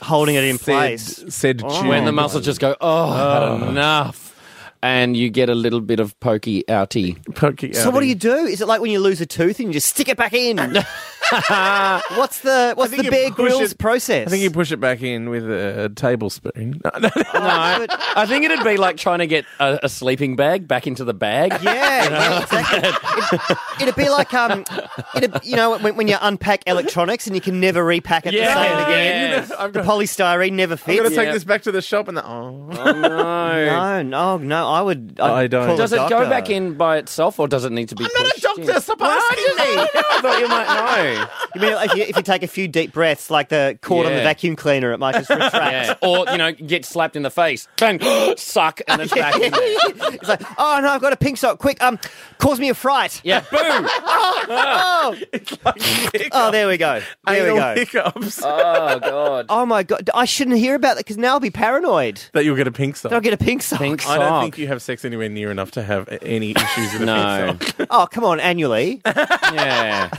Holding 0.00 0.36
it 0.36 0.44
in 0.44 0.58
said, 0.58 0.64
place. 0.74 1.24
Said 1.28 1.58
tube. 1.58 1.86
when 1.86 2.04
the 2.04 2.12
muscles 2.12 2.44
just 2.44 2.60
go, 2.60 2.76
oh, 2.80 3.10
I've 3.10 3.60
had 3.60 3.68
enough. 3.68 4.30
And 4.82 5.16
you 5.16 5.28
get 5.30 5.48
a 5.48 5.54
little 5.54 5.80
bit 5.80 5.98
of 5.98 6.18
pokey 6.20 6.62
outy. 6.68 7.16
Poking 7.34 7.72
So 7.74 7.88
out 7.88 7.94
what 7.94 8.00
do 8.00 8.04
in. 8.04 8.10
you 8.10 8.14
do? 8.14 8.34
Is 8.46 8.60
it 8.60 8.68
like 8.68 8.80
when 8.80 8.90
you 8.90 9.00
lose 9.00 9.20
a 9.20 9.26
tooth 9.26 9.58
and 9.58 9.68
you 9.68 9.72
just 9.74 9.88
stick 9.88 10.08
it 10.08 10.16
back 10.16 10.32
in? 10.34 10.56
what's 12.18 12.40
the 12.40 12.72
what's 12.76 12.94
the 12.96 13.08
Bear 13.10 13.30
push 13.30 13.36
Grylls 13.52 13.72
it- 13.72 13.78
process? 13.78 14.26
I 14.26 14.30
think 14.30 14.42
you 14.42 14.50
push 14.50 14.72
it 14.72 14.78
back 14.80 15.02
in 15.02 15.30
with 15.30 15.48
a 15.50 15.90
tablespoon. 15.94 16.80
No, 16.84 16.90
no, 16.98 17.08
no. 17.16 17.22
No, 17.34 17.86
I 18.16 18.26
think 18.28 18.44
it'd 18.44 18.64
be 18.64 18.76
like 18.76 18.96
trying 18.96 19.18
to 19.20 19.26
get 19.26 19.44
a, 19.60 19.78
a 19.84 19.88
sleeping 19.88 20.36
bag 20.36 20.68
back 20.68 20.86
into 20.86 21.04
the 21.04 21.14
bag. 21.14 21.52
Yeah, 21.62 22.08
yeah, 22.10 22.42
exactly. 22.42 23.56
It, 23.80 23.86
would 23.86 23.96
be 23.96 24.08
like 24.08 24.32
um, 24.34 24.64
it'd, 25.16 25.34
you 25.44 25.56
know, 25.56 25.78
when, 25.78 25.96
when 25.96 26.08
you 26.08 26.16
unpack 26.20 26.62
electronics 26.66 27.26
and 27.26 27.34
you 27.34 27.40
can 27.40 27.60
never 27.60 27.84
repack 27.84 28.26
it 28.26 28.34
Yeah, 28.34 28.54
the 28.54 28.62
same 28.62 28.84
again. 28.86 29.30
yes. 29.30 29.50
I've 29.50 29.72
The 29.72 29.80
polystyrene 29.80 30.52
never 30.52 30.72
I'm 30.74 30.78
fits. 30.78 30.98
going 30.98 31.10
to 31.10 31.16
take 31.16 31.26
Yeah. 31.26 31.32
this 31.32 31.44
back 31.44 31.62
to 31.62 31.72
the 31.72 31.82
shop 31.82 32.08
and 32.08 32.16
the, 32.16 32.26
oh. 32.26 32.68
Oh, 32.72 32.92
no. 32.92 33.08
No, 33.64 34.02
no, 34.02 34.36
no. 34.38 34.68
I 34.68 34.82
would. 34.82 35.18
I'd 35.20 35.30
I 35.30 35.46
don't. 35.46 35.66
call 35.66 35.76
Does 35.76 35.92
it 35.92 36.08
go 36.08 36.28
back 36.28 36.50
in 36.50 36.74
by 36.74 36.98
itself, 36.98 37.38
or 37.38 37.48
does 37.48 37.64
it 37.64 37.72
need 37.72 37.88
to 37.90 37.94
be? 37.94 38.04
I'm 38.04 38.10
not 38.24 38.36
a 38.36 38.40
doctor, 38.40 38.72
in? 38.74 38.80
stop 38.80 39.00
Well, 39.00 39.10
asking 39.10 39.44
me. 39.44 39.54
I 39.94 40.20
thought 40.20 40.38
you 40.40 40.48
might 40.48 40.66
know. 40.66 41.13
You 41.54 41.60
mean 41.60 41.72
if 41.72 41.94
you, 41.94 42.02
if 42.04 42.16
you 42.16 42.22
take 42.22 42.42
a 42.42 42.46
few 42.46 42.68
deep 42.68 42.92
breaths, 42.92 43.30
like 43.30 43.48
the 43.48 43.78
cord 43.82 44.06
on 44.06 44.12
the 44.12 44.18
Yeah. 44.18 44.24
vacuum 44.24 44.56
cleaner, 44.56 44.92
it 44.92 44.98
might 44.98 45.14
just 45.14 45.30
retract. 45.30 45.52
Yeah. 46.02 46.08
Or 46.08 46.26
you 46.30 46.38
know, 46.38 46.52
get 46.52 46.84
slapped 46.84 47.16
in 47.16 47.22
the 47.22 47.30
face, 47.30 47.68
bang, 47.78 48.00
suck, 48.36 48.80
and 48.88 49.00
it's 49.02 49.14
back 49.14 49.34
in 49.36 49.52
there. 49.52 49.60
it's 50.14 50.28
like, 50.28 50.42
oh 50.58 50.78
no, 50.82 50.88
I've 50.88 51.00
got 51.00 51.12
a 51.12 51.16
pink 51.16 51.38
sock. 51.38 51.58
Quick, 51.58 51.82
um, 51.82 51.98
cause 52.38 52.58
me 52.60 52.68
a 52.68 52.74
fright. 52.74 53.20
Yeah, 53.24 53.40
boom. 53.50 53.88
Oh, 54.48 55.16
oh, 56.32 56.50
there 56.50 56.68
we 56.68 56.76
go. 56.76 57.00
There 57.26 57.42
Anal 57.46 57.54
we 57.54 57.60
go. 57.60 57.74
hiccups. 57.74 58.40
Oh 58.42 58.98
god. 58.98 59.46
Oh 59.48 59.66
my 59.66 59.82
god, 59.82 60.10
I 60.14 60.24
shouldn't 60.24 60.56
hear 60.58 60.74
about 60.74 60.96
that 60.96 61.04
because 61.04 61.16
now 61.18 61.32
I'll 61.34 61.40
be 61.40 61.50
paranoid. 61.50 62.20
that 62.32 62.44
you'll 62.44 62.56
get 62.56 62.66
a 62.66 62.72
pink 62.72 62.96
sock. 62.96 63.12
I'll 63.12 63.20
get 63.20 63.32
a 63.32 63.36
pink 63.38 63.62
sock. 63.62 63.78
Pink 63.80 64.06
I 64.08 64.18
don't 64.18 64.42
think 64.42 64.58
you 64.58 64.66
have 64.68 64.82
sex 64.82 65.04
anywhere 65.04 65.28
near 65.28 65.50
enough 65.50 65.70
to 65.72 65.82
have 65.82 66.08
a- 66.08 66.22
any 66.24 66.52
issues 66.52 66.92
with 66.92 67.02
a 67.02 67.06
No. 67.06 67.56
pink 67.58 67.76
sock. 67.76 67.86
Oh 67.90 68.06
come 68.10 68.24
on, 68.24 68.40
annually. 68.40 69.00
Yeah. 69.04 70.10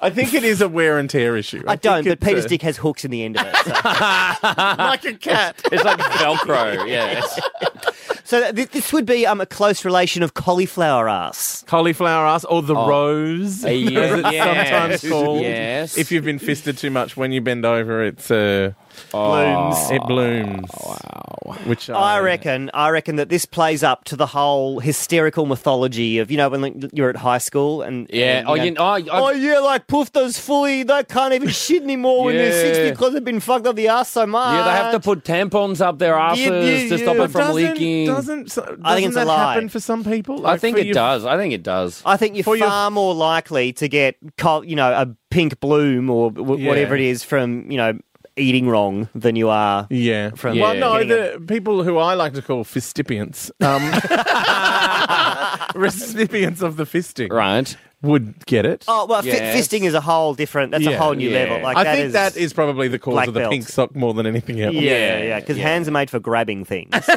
I 0.00 0.10
think 0.10 0.34
it 0.34 0.44
is 0.44 0.60
a 0.60 0.68
wear 0.68 0.98
and 0.98 1.08
tear 1.08 1.36
issue. 1.36 1.62
I 1.66 1.76
don't, 1.76 2.04
but 2.06 2.20
Peter's 2.20 2.44
a- 2.44 2.48
dick 2.48 2.62
has 2.62 2.76
hooks 2.76 3.04
in 3.04 3.10
the 3.10 3.24
end 3.24 3.38
of 3.38 3.46
it. 3.46 3.56
So, 3.56 3.70
like 3.74 5.04
a 5.04 5.14
cat. 5.14 5.60
It's 5.72 5.84
like 5.84 5.98
Velcro. 5.98 6.86
yes. 6.88 7.40
so 8.24 8.52
th- 8.52 8.70
this 8.70 8.92
would 8.92 9.06
be 9.06 9.26
um 9.26 9.40
a 9.40 9.46
close 9.46 9.84
relation 9.84 10.22
of 10.22 10.34
cauliflower 10.34 11.08
ass. 11.08 11.64
Cauliflower 11.66 12.26
ass 12.26 12.44
or 12.44 12.62
the 12.62 12.74
rose, 12.74 13.64
Uh, 13.64 13.68
yeah, 13.70 14.00
as 14.00 14.18
it's 14.20 14.32
yes, 14.32 15.00
sometimes 15.00 15.08
called. 15.08 15.40
yes. 15.42 15.96
If 15.96 16.12
you've 16.12 16.24
been 16.24 16.38
fisted 16.38 16.76
too 16.76 16.90
much, 16.90 17.16
when 17.16 17.32
you 17.32 17.40
bend 17.40 17.64
over, 17.64 18.04
it's 18.04 18.30
uh, 18.30 18.72
blooms. 19.12 19.90
It 19.90 20.02
blooms. 20.06 20.70
Wow. 20.84 21.56
Which 21.64 21.88
I 21.88 22.18
reckon, 22.18 22.70
I 22.74 22.90
reckon 22.90 23.16
that 23.16 23.28
this 23.28 23.46
plays 23.46 23.82
up 23.84 24.04
to 24.04 24.16
the 24.16 24.26
whole 24.26 24.80
hysterical 24.80 25.46
mythology 25.46 26.18
of 26.18 26.28
you 26.30 26.36
know 26.36 26.48
when 26.48 26.60
like, 26.60 26.74
you're 26.92 27.08
at 27.08 27.16
high 27.16 27.38
school 27.38 27.82
and 27.82 28.08
Yeah. 28.12 28.38
and, 28.40 28.48
Oh, 28.48 28.54
you 28.54 28.64
you 28.64 28.70
know, 28.72 28.82
know, 28.98 29.12
I, 29.12 29.18
I, 29.18 29.20
Oh 29.20 29.30
yeah, 29.30 29.58
like 29.60 29.86
pufters 29.86 30.38
fully 30.40 30.82
they 30.82 31.04
can't 31.04 31.32
even 31.34 31.48
shit 31.48 31.82
anymore 31.84 32.24
when 32.24 32.34
they're 32.36 32.46
Yeah. 32.52 32.72
sixty 32.74 32.90
because 32.90 33.12
they've 33.12 33.24
been 33.24 33.38
fucked 33.40 33.66
up 33.66 33.76
the 33.76 33.88
ass 33.88 34.10
so 34.10 34.26
much. 34.26 34.54
yeah, 34.54 34.64
they 34.64 34.70
have 34.70 34.92
to 34.92 35.00
put 35.00 35.22
tampons 35.24 35.80
up 35.80 35.98
their 36.00 36.14
asses 36.16 36.46
Yeah, 36.46 36.60
yeah, 36.60 36.88
to 36.88 36.98
stop 36.98 37.16
it 37.16 37.30
from 37.30 37.40
doesn't, 37.42 37.54
leaking. 37.54 38.06
Doesn't, 38.06 38.48
doesn't 38.48 38.80
I 38.84 38.94
think 38.96 39.06
it's 39.08 39.16
a 39.16 39.20
that 39.20 39.26
lie. 39.28 39.52
happen 39.54 39.68
for 39.68 39.78
some 39.80 40.02
people? 40.04 40.46
I 40.46 40.56
think 40.58 40.78
it 40.78 40.86
your- 40.86 40.94
does. 40.94 41.24
I 41.24 41.36
think 41.36 41.54
it 41.54 41.62
does. 41.62 42.02
I 42.04 42.16
think 42.16 42.34
you're 42.34 42.44
For 42.44 42.56
your- 42.56 42.68
far 42.68 42.90
more 42.90 43.14
likely 43.14 43.72
to 43.74 43.88
get, 43.88 44.16
you 44.64 44.74
know, 44.76 44.90
a 44.92 45.06
pink 45.30 45.60
bloom 45.60 46.08
or 46.10 46.30
w- 46.32 46.62
Yeah. 46.62 46.68
whatever 46.68 46.94
it 46.94 47.00
is 47.02 47.22
from, 47.22 47.70
you 47.70 47.76
know, 47.76 47.92
eating 48.36 48.68
wrong 48.68 49.08
than 49.14 49.36
you 49.36 49.48
are. 49.48 49.86
Yeah. 49.90 50.30
From 50.30 50.58
well, 50.58 50.74
no, 50.74 50.92
getting 51.04 51.08
the 51.08 51.40
people 51.46 51.82
who 51.82 51.98
I 51.98 52.14
like 52.14 52.34
to 52.34 52.42
call 52.42 52.64
fistipients, 52.64 53.50
um, 53.60 53.82
recipients 55.74 56.62
of 56.62 56.76
the 56.76 56.84
fisting, 56.84 57.30
Right. 57.32 57.76
would 58.02 58.44
get 58.46 58.64
it. 58.66 58.84
Oh 58.88 59.06
well, 59.06 59.22
fi- 59.22 59.28
Yes. 59.28 59.56
fisting 59.68 59.82
is 59.84 59.94
a 59.94 60.00
whole 60.00 60.34
different. 60.34 60.72
That's 60.72 60.86
a 60.86 60.90
Yeah, 60.90 60.96
whole 60.98 61.14
new 61.14 61.30
yeah. 61.30 61.38
level. 61.44 61.62
Like 61.62 61.76
I 61.76 61.84
that 61.84 61.94
think 61.94 62.06
is, 62.08 62.12
that 62.12 62.36
is 62.36 62.52
probably 62.52 62.88
the 62.88 62.98
cause 62.98 63.14
black 63.14 63.28
of 63.28 63.34
the 63.34 63.40
belt. 63.40 63.52
pink 63.52 63.68
sock 63.68 63.94
more 63.96 64.14
than 64.14 64.26
anything 64.26 64.60
else. 64.60 64.74
Yeah, 64.74 65.22
yeah, 65.22 65.40
because 65.40 65.56
hands 65.56 65.88
are 65.88 65.92
made 65.92 66.10
for 66.10 66.20
grabbing 66.20 66.64
things. 66.64 66.94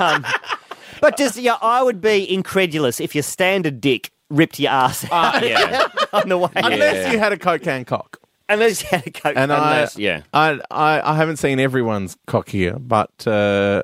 Um, 0.00 0.24
but 1.02 1.18
just 1.18 1.36
yeah, 1.36 1.58
I 1.60 1.82
would 1.82 2.00
be 2.00 2.32
incredulous 2.32 2.98
if 3.00 3.14
your 3.14 3.22
standard 3.22 3.80
dick 3.80 4.10
ripped 4.30 4.58
your 4.58 4.72
ass 4.72 5.04
out 5.12 5.46
yeah. 5.46 5.86
on 6.14 6.28
the 6.30 6.38
way. 6.38 6.48
Unless 6.56 7.12
you 7.12 7.18
had 7.18 7.32
a 7.32 7.36
coke 7.36 7.62
can 7.62 7.84
cock. 7.84 8.18
Unless 8.48 8.82
you 8.84 8.88
had 8.90 9.06
a 9.06 9.10
coke. 9.10 9.34
And 9.36 9.52
I, 9.52 9.72
Unless- 9.74 9.98
yeah. 9.98 10.22
I, 10.32 10.60
I, 10.70 11.12
I 11.12 11.16
haven't 11.16 11.36
seen 11.38 11.58
everyone's 11.60 12.16
cock 12.26 12.48
here, 12.48 12.76
but 12.78 13.26
uh, 13.26 13.82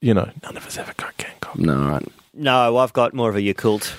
you 0.00 0.14
know, 0.14 0.28
none 0.42 0.56
of 0.56 0.66
us 0.66 0.76
have 0.76 0.88
a 0.88 0.94
coke 0.94 1.16
can 1.16 1.32
cock. 1.40 1.58
No, 1.58 1.88
right. 1.88 2.06
no, 2.34 2.76
I've 2.76 2.92
got 2.92 3.14
more 3.14 3.30
of 3.30 3.36
a 3.36 3.40
Yakult. 3.40 3.92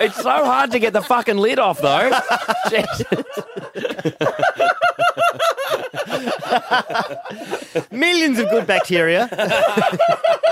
It's 0.00 0.16
so 0.16 0.44
hard 0.44 0.70
to 0.72 0.78
get 0.78 0.92
the 0.92 1.02
fucking 1.02 1.36
lid 1.36 1.58
off, 1.58 1.80
though. 1.80 2.10
Millions 7.90 8.38
of 8.38 8.48
good 8.50 8.66
bacteria. 8.66 9.28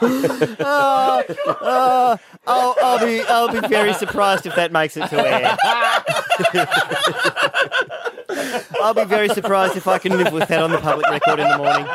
Oh, 0.00 1.24
oh, 1.60 2.18
I'll, 2.46 2.76
I'll 2.82 2.98
be 3.04 3.20
I'll 3.22 3.48
be 3.60 3.66
very 3.68 3.92
surprised 3.94 4.46
if 4.46 4.54
that 4.54 4.70
makes 4.72 4.96
it 4.96 5.08
to 5.08 5.16
air. 5.16 5.56
I'll 8.82 8.94
be 8.94 9.04
very 9.04 9.28
surprised 9.30 9.76
if 9.76 9.86
I 9.88 9.98
can 9.98 10.16
live 10.16 10.32
with 10.32 10.48
that 10.48 10.62
on 10.62 10.70
the 10.70 10.78
public 10.78 11.08
record 11.10 11.40
in 11.40 11.48
the 11.48 11.58
morning. 11.58 11.86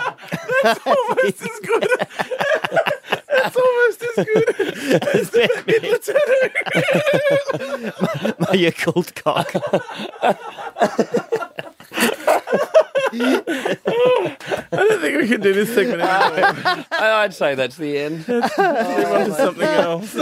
Almost 0.85 1.41
as 1.41 1.59
good. 1.63 1.87
That's 3.27 3.55
almost 3.55 3.82
as 4.17 4.25
good 4.25 4.49
as 5.15 5.29
the 5.31 5.47
Hitler 5.67 5.97
tattoo. 5.97 7.91
My 8.39 8.55
Yakult 8.55 9.15
cock. 9.15 9.49
I 13.15 14.75
don't 14.75 15.01
think 15.01 15.17
we 15.21 15.27
can 15.27 15.41
do 15.41 15.53
this 15.53 15.73
segment 15.73 16.01
anymore. 16.01 16.85
I'd 16.91 17.33
say 17.33 17.55
that's 17.55 17.77
the 17.77 17.97
end. 17.97 18.27
Move 18.27 18.43
on 18.43 19.25
to 19.25 19.35
something 19.35 19.63
else. 19.63 20.15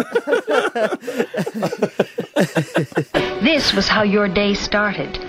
This 3.42 3.74
was 3.74 3.88
how 3.88 4.04
your 4.04 4.28
day 4.28 4.54
started. 4.54 5.20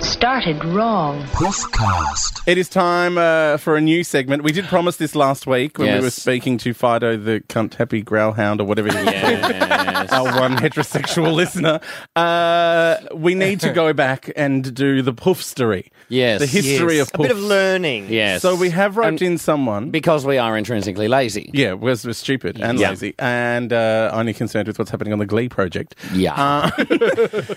Started 0.00 0.64
wrong. 0.64 1.22
Puffcast. 1.24 2.42
It 2.46 2.56
is 2.56 2.68
time 2.68 3.18
uh, 3.18 3.58
for 3.58 3.76
a 3.76 3.80
new 3.80 4.02
segment. 4.02 4.42
We 4.42 4.50
did 4.52 4.64
promise 4.64 4.96
this 4.96 5.14
last 5.14 5.46
week 5.46 5.78
when 5.78 5.94
we 5.94 6.00
were 6.00 6.10
speaking 6.10 6.56
to 6.58 6.72
Fido, 6.72 7.16
the 7.16 7.40
cunt 7.48 7.74
happy 7.74 8.02
growlhound, 8.02 8.60
or 8.60 8.64
whatever 8.64 8.88
it 8.88 8.94
is. 8.94 9.04
Yes. 9.04 10.10
Our 10.12 10.40
one 10.40 10.56
heterosexual 10.56 11.34
listener. 11.34 11.80
Uh, 12.16 12.96
we 13.14 13.34
need 13.34 13.60
to 13.60 13.72
go 13.72 13.92
back 13.92 14.32
and 14.36 14.74
do 14.74 15.02
the 15.02 15.12
puffstory. 15.12 15.90
Yes. 16.10 16.40
The 16.40 16.46
history 16.46 16.96
Yes. 16.96 17.08
of 17.14 17.20
a 17.20 17.22
bit 17.22 17.30
of 17.30 17.38
learning. 17.38 18.08
Yes. 18.12 18.42
So 18.42 18.54
we 18.56 18.70
have 18.70 18.96
roped 18.96 19.08
And 19.08 19.22
in 19.22 19.38
someone. 19.38 19.90
because 19.90 20.26
we 20.26 20.36
are 20.38 20.58
intrinsically 20.58 21.08
lazy. 21.08 21.50
yeah, 21.54 21.72
we're, 21.72 21.96
we're 22.04 22.12
stupid 22.12 22.60
and 22.60 22.78
Yeah. 22.78 22.90
lazy 22.90 23.14
and 23.18 23.72
uh, 23.72 24.10
only 24.12 24.34
concerned 24.34 24.66
with 24.68 24.78
what's 24.78 24.90
happening 24.90 25.12
on 25.12 25.18
the 25.20 25.26
Glee 25.26 25.48
project. 25.48 25.94
Yeah. 26.12 26.34
Uh, 26.36 26.70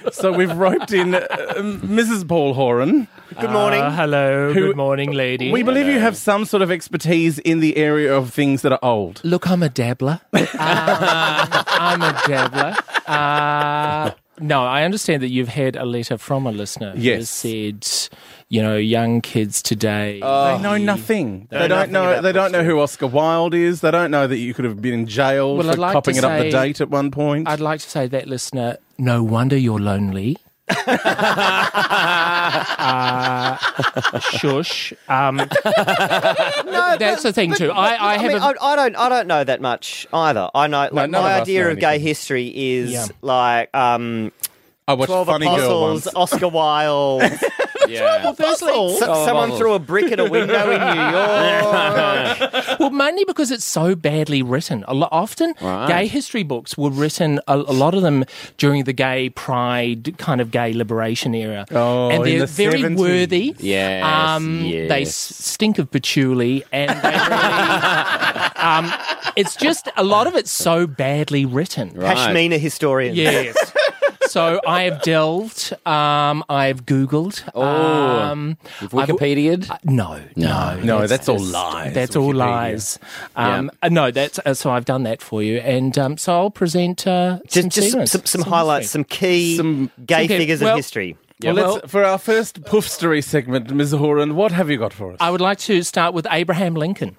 so 0.11 0.31
we've 0.31 0.55
roped 0.55 0.93
in 0.93 1.15
uh, 1.15 1.19
Mrs. 1.57 2.27
Paul 2.27 2.53
Horan. 2.53 3.07
Good 3.41 3.49
morning. 3.49 3.81
Uh, 3.81 3.91
hello. 3.95 4.53
Who- 4.53 4.67
good 4.67 4.77
morning, 4.77 5.11
lady. 5.11 5.51
We 5.51 5.63
believe 5.63 5.87
you 5.87 5.99
have 5.99 6.15
some 6.15 6.45
sort 6.45 6.61
of 6.61 6.71
expertise 6.71 7.39
in 7.39 7.59
the 7.59 7.75
area 7.77 8.15
of 8.15 8.31
things 8.31 8.61
that 8.61 8.71
are 8.71 8.79
old. 8.83 9.19
Look, 9.23 9.49
I'm 9.49 9.63
a 9.63 9.69
dabbler. 9.69 10.21
Um, 10.33 10.47
I'm 10.59 12.01
a 12.01 12.21
dabbler. 12.27 12.75
Uh, 13.07 14.11
no, 14.39 14.63
I 14.63 14.83
understand 14.83 15.21
that 15.23 15.29
you've 15.29 15.47
had 15.49 15.75
a 15.75 15.85
letter 15.85 16.17
from 16.17 16.45
a 16.45 16.51
listener 16.51 16.91
who 16.91 17.01
Yes. 17.01 17.17
has 17.19 17.29
said, 17.29 18.11
you 18.49 18.62
know, 18.62 18.75
young 18.77 19.21
kids 19.21 19.62
today. 19.62 20.13
They 20.19 20.60
know 20.62 20.77
nothing. 20.77 21.47
They, 21.49 21.60
know 21.60 21.67
don't 21.67 21.77
nothing 21.91 21.93
know. 21.93 22.12
about 22.12 22.23
They 22.23 22.32
don't 22.32 22.51
know 22.51 22.63
who 22.63 22.79
Oscar 22.79 23.08
Wilde 23.08 23.53
is. 23.56 23.82
They 23.82 23.91
don't 23.91 24.12
know 24.12 24.27
that 24.27 24.38
you 24.38 24.53
could 24.53 24.65
have 24.65 24.82
been 24.82 24.93
in 24.93 25.06
jail 25.08 25.56
Well, 25.56 25.65
for 25.65 25.71
I'd 25.73 25.77
like 25.79 25.93
copping 25.93 26.13
to 26.15 26.19
it 26.19 26.23
up 26.25 26.39
the 26.43 26.51
date 26.51 26.82
at 26.82 26.89
one 26.89 27.10
point. 27.12 27.47
I'd 27.47 27.60
like 27.60 27.82
to 27.82 27.89
say 27.89 28.08
that 28.08 28.27
listener, 28.27 28.77
no 28.97 29.23
wonder 29.23 29.58
you're 29.58 29.79
lonely. 29.79 30.38
uh, 32.75 33.58
shush. 34.19 34.93
Um, 35.08 35.38
No, 36.65 36.95
that's 36.97 37.23
the 37.23 37.34
thing 37.34 37.49
but- 37.51 37.58
too. 37.58 37.67
but- 37.67 37.77
I, 37.77 37.95
I 37.95 38.13
I 38.13 38.17
have 38.17 38.32
mean, 38.32 38.41
a 38.41 38.45
I, 38.45 38.53
I 38.62 38.75
don't. 38.75 38.95
I 38.95 39.10
don't 39.10 39.27
know 39.27 39.43
that 39.43 39.62
much 39.62 40.08
either. 40.13 40.49
I 40.53 40.67
know. 40.67 40.88
Like, 40.91 41.10
my 41.10 41.19
of 41.19 41.41
idea 41.41 41.65
know 41.65 41.71
of 41.71 41.79
gay 41.79 41.99
history 41.99 42.47
is 42.56 42.91
Yeah. 42.91 43.06
like 43.21 43.75
um, 43.75 44.32
I 44.88 44.93
watched 44.93 45.10
Twelve 45.10 45.27
Funny 45.27 45.45
Girl 45.45 45.56
Apostles, 45.56 46.06
once. 46.06 46.15
Oscar 46.15 46.47
Wilde. 46.47 47.23
Yeah. 47.93 48.32
Firstly, 48.34 48.71
Oh, 48.73 48.97
someone 48.99 49.49
Apostles. 49.49 49.60
threw 49.60 49.73
a 49.73 49.79
brick 49.79 50.12
at 50.12 50.19
a 50.19 50.25
window 50.29 50.71
in 50.71 50.79
New 50.79 51.01
York. 51.17 52.79
Well, 52.79 52.89
mainly 52.89 53.23
because 53.25 53.51
it's 53.51 53.65
so 53.65 53.95
badly 53.95 54.41
written. 54.41 54.84
A 54.88 54.93
lot, 54.93 55.10
often, 55.12 55.53
Right. 55.62 55.88
gay 55.88 56.08
history 56.08 56.43
books 56.43 56.77
were 56.77 56.89
written, 56.89 57.39
a, 57.47 57.56
a 57.56 57.75
lot 57.84 57.93
of 57.93 58.01
them 58.01 58.25
during 58.58 58.84
the 58.86 58.93
gay 58.93 59.29
pride, 59.29 60.17
kind 60.17 60.41
of 60.41 60.51
gay 60.51 60.73
liberation 60.73 61.34
era. 61.36 61.65
Oh, 61.71 62.10
and 62.10 62.25
they're 62.25 62.39
the 62.39 62.45
very 62.47 62.82
70s. 62.82 62.97
worthy. 62.97 63.56
Yes, 63.60 64.03
Um, 64.03 64.63
They 64.63 64.99
yes. 64.99 65.08
s- 65.10 65.15
stink 65.45 65.79
of 65.79 65.91
patchouli, 65.91 66.63
and 66.71 66.89
they 66.89 67.10
really, 67.10 68.53
um, 68.56 68.93
it's 69.36 69.56
just 69.56 69.89
a 69.97 70.03
lot 70.03 70.27
of 70.27 70.36
it's 70.36 70.51
so 70.51 70.88
badly 70.88 71.45
written. 71.45 71.91
Right. 71.93 72.15
Pashmina 72.17 72.60
historian. 72.60 73.15
Yes. 73.15 73.56
So 74.34 74.60
I 74.65 74.84
have 74.86 75.04
delved. 75.04 75.74
Um, 75.86 76.43
I've 76.50 76.88
Googled. 76.88 77.43
Oh. 77.54 77.62
um, 77.63 78.58
You've 78.82 78.89
Wikipedia'd? 78.89 79.69
uh, 79.69 79.78
no, 79.84 80.19
no, 80.36 80.80
No, 80.84 81.06
that's 81.06 81.30
all 81.30 81.38
lies, 81.39 81.93
That's 81.93 82.15
all 82.15 82.34
lies. 82.34 82.98
Um, 83.36 83.69
uh, 83.84 83.89
no, 83.89 84.10
that's 84.10 84.39
uh, 84.43 84.56
so 84.56 84.72
I've 84.72 84.86
done 84.86 85.04
that 85.04 85.22
for 85.22 85.43
you, 85.43 85.58
and 85.60 85.96
um, 86.00 86.17
so 86.17 86.34
I'll 86.34 86.50
present 86.50 87.06
uh, 87.06 87.38
some 87.48 87.69
Just, 87.69 87.69
just 87.76 87.91
some, 87.91 88.08
some, 88.08 88.26
some 88.26 88.41
highlights, 88.41 88.89
some 88.89 89.04
key 89.04 89.56
Some- 89.56 89.91
gay 90.04 90.24
some 90.24 90.28
key- 90.30 90.38
figures 90.39 90.62
well- 90.62 90.72
of 90.72 90.78
history. 90.78 91.15
well, 91.43 91.54
well- 91.54 91.74
let's, 91.76 91.91
for 91.91 92.04
our 92.04 92.17
first 92.17 92.63
puffstory 92.65 93.22
segment, 93.22 93.69
Ms. 93.72 93.91
Horan, 93.91 94.36
what 94.36 94.52
have 94.52 94.67
you 94.67 94.78
got 94.80 94.93
for 94.93 95.12
us? 95.12 95.17
I 95.19 95.30
would 95.30 95.41
like 95.41 95.60
to 95.60 95.84
start 95.84 96.15
with 96.15 96.26
Abraham 96.32 96.74
Lincoln. 96.74 97.17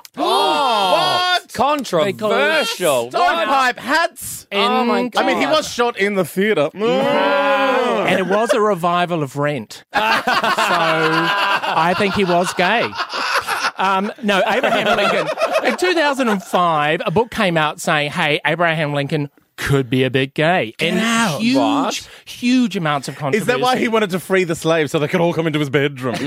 What? 1.57 1.79
Controversial. 1.79 3.11
Stovepipe 3.11 3.79
hats. 3.79 4.47
Oh 4.53 4.85
my 4.85 4.99
And- 5.01 5.17
I 5.17 5.27
mean, 5.27 5.39
he 5.39 5.47
was 5.47 5.69
shot 5.73 5.97
in 5.99 6.15
the 6.15 6.25
theatre. 6.25 6.71
and 6.75 8.19
it 8.21 8.27
was 8.27 8.53
a 8.53 8.61
revival 8.61 9.23
of 9.23 9.37
Rent. 9.37 9.85
so 9.95 10.01
I 10.01 11.95
think 11.99 12.15
he 12.15 12.25
was 12.25 12.53
gay. 12.55 12.89
Um, 13.77 14.13
no, 14.23 14.43
Abraham 14.47 14.97
Lincoln. 14.97 15.27
In 15.65 15.77
2005, 15.77 17.03
a 17.05 17.11
book 17.11 17.31
came 17.31 17.57
out 17.57 17.81
saying, 17.81 18.11
hey, 18.13 18.41
Abraham 18.47 18.93
Lincoln 18.93 19.31
could 19.57 19.89
be 19.89 20.03
a 20.05 20.11
bit 20.11 20.35
gay. 20.35 20.75
and 20.81 20.99
out. 20.99 21.41
huge, 21.41 21.57
What? 21.57 22.09
huge 22.25 22.77
amounts 22.77 23.07
of 23.09 23.15
controversy. 23.17 23.41
Is 23.41 23.47
that 23.47 23.61
why 23.61 23.77
he 23.77 23.87
wanted 23.89 24.11
to 24.11 24.19
free 24.21 24.43
the 24.45 24.55
slaves 24.57 24.91
so 24.93 24.99
they 24.99 25.07
could 25.09 25.21
all 25.21 25.33
come 25.33 25.47
into 25.47 25.59
his 25.61 25.71
bedroom? 25.71 26.15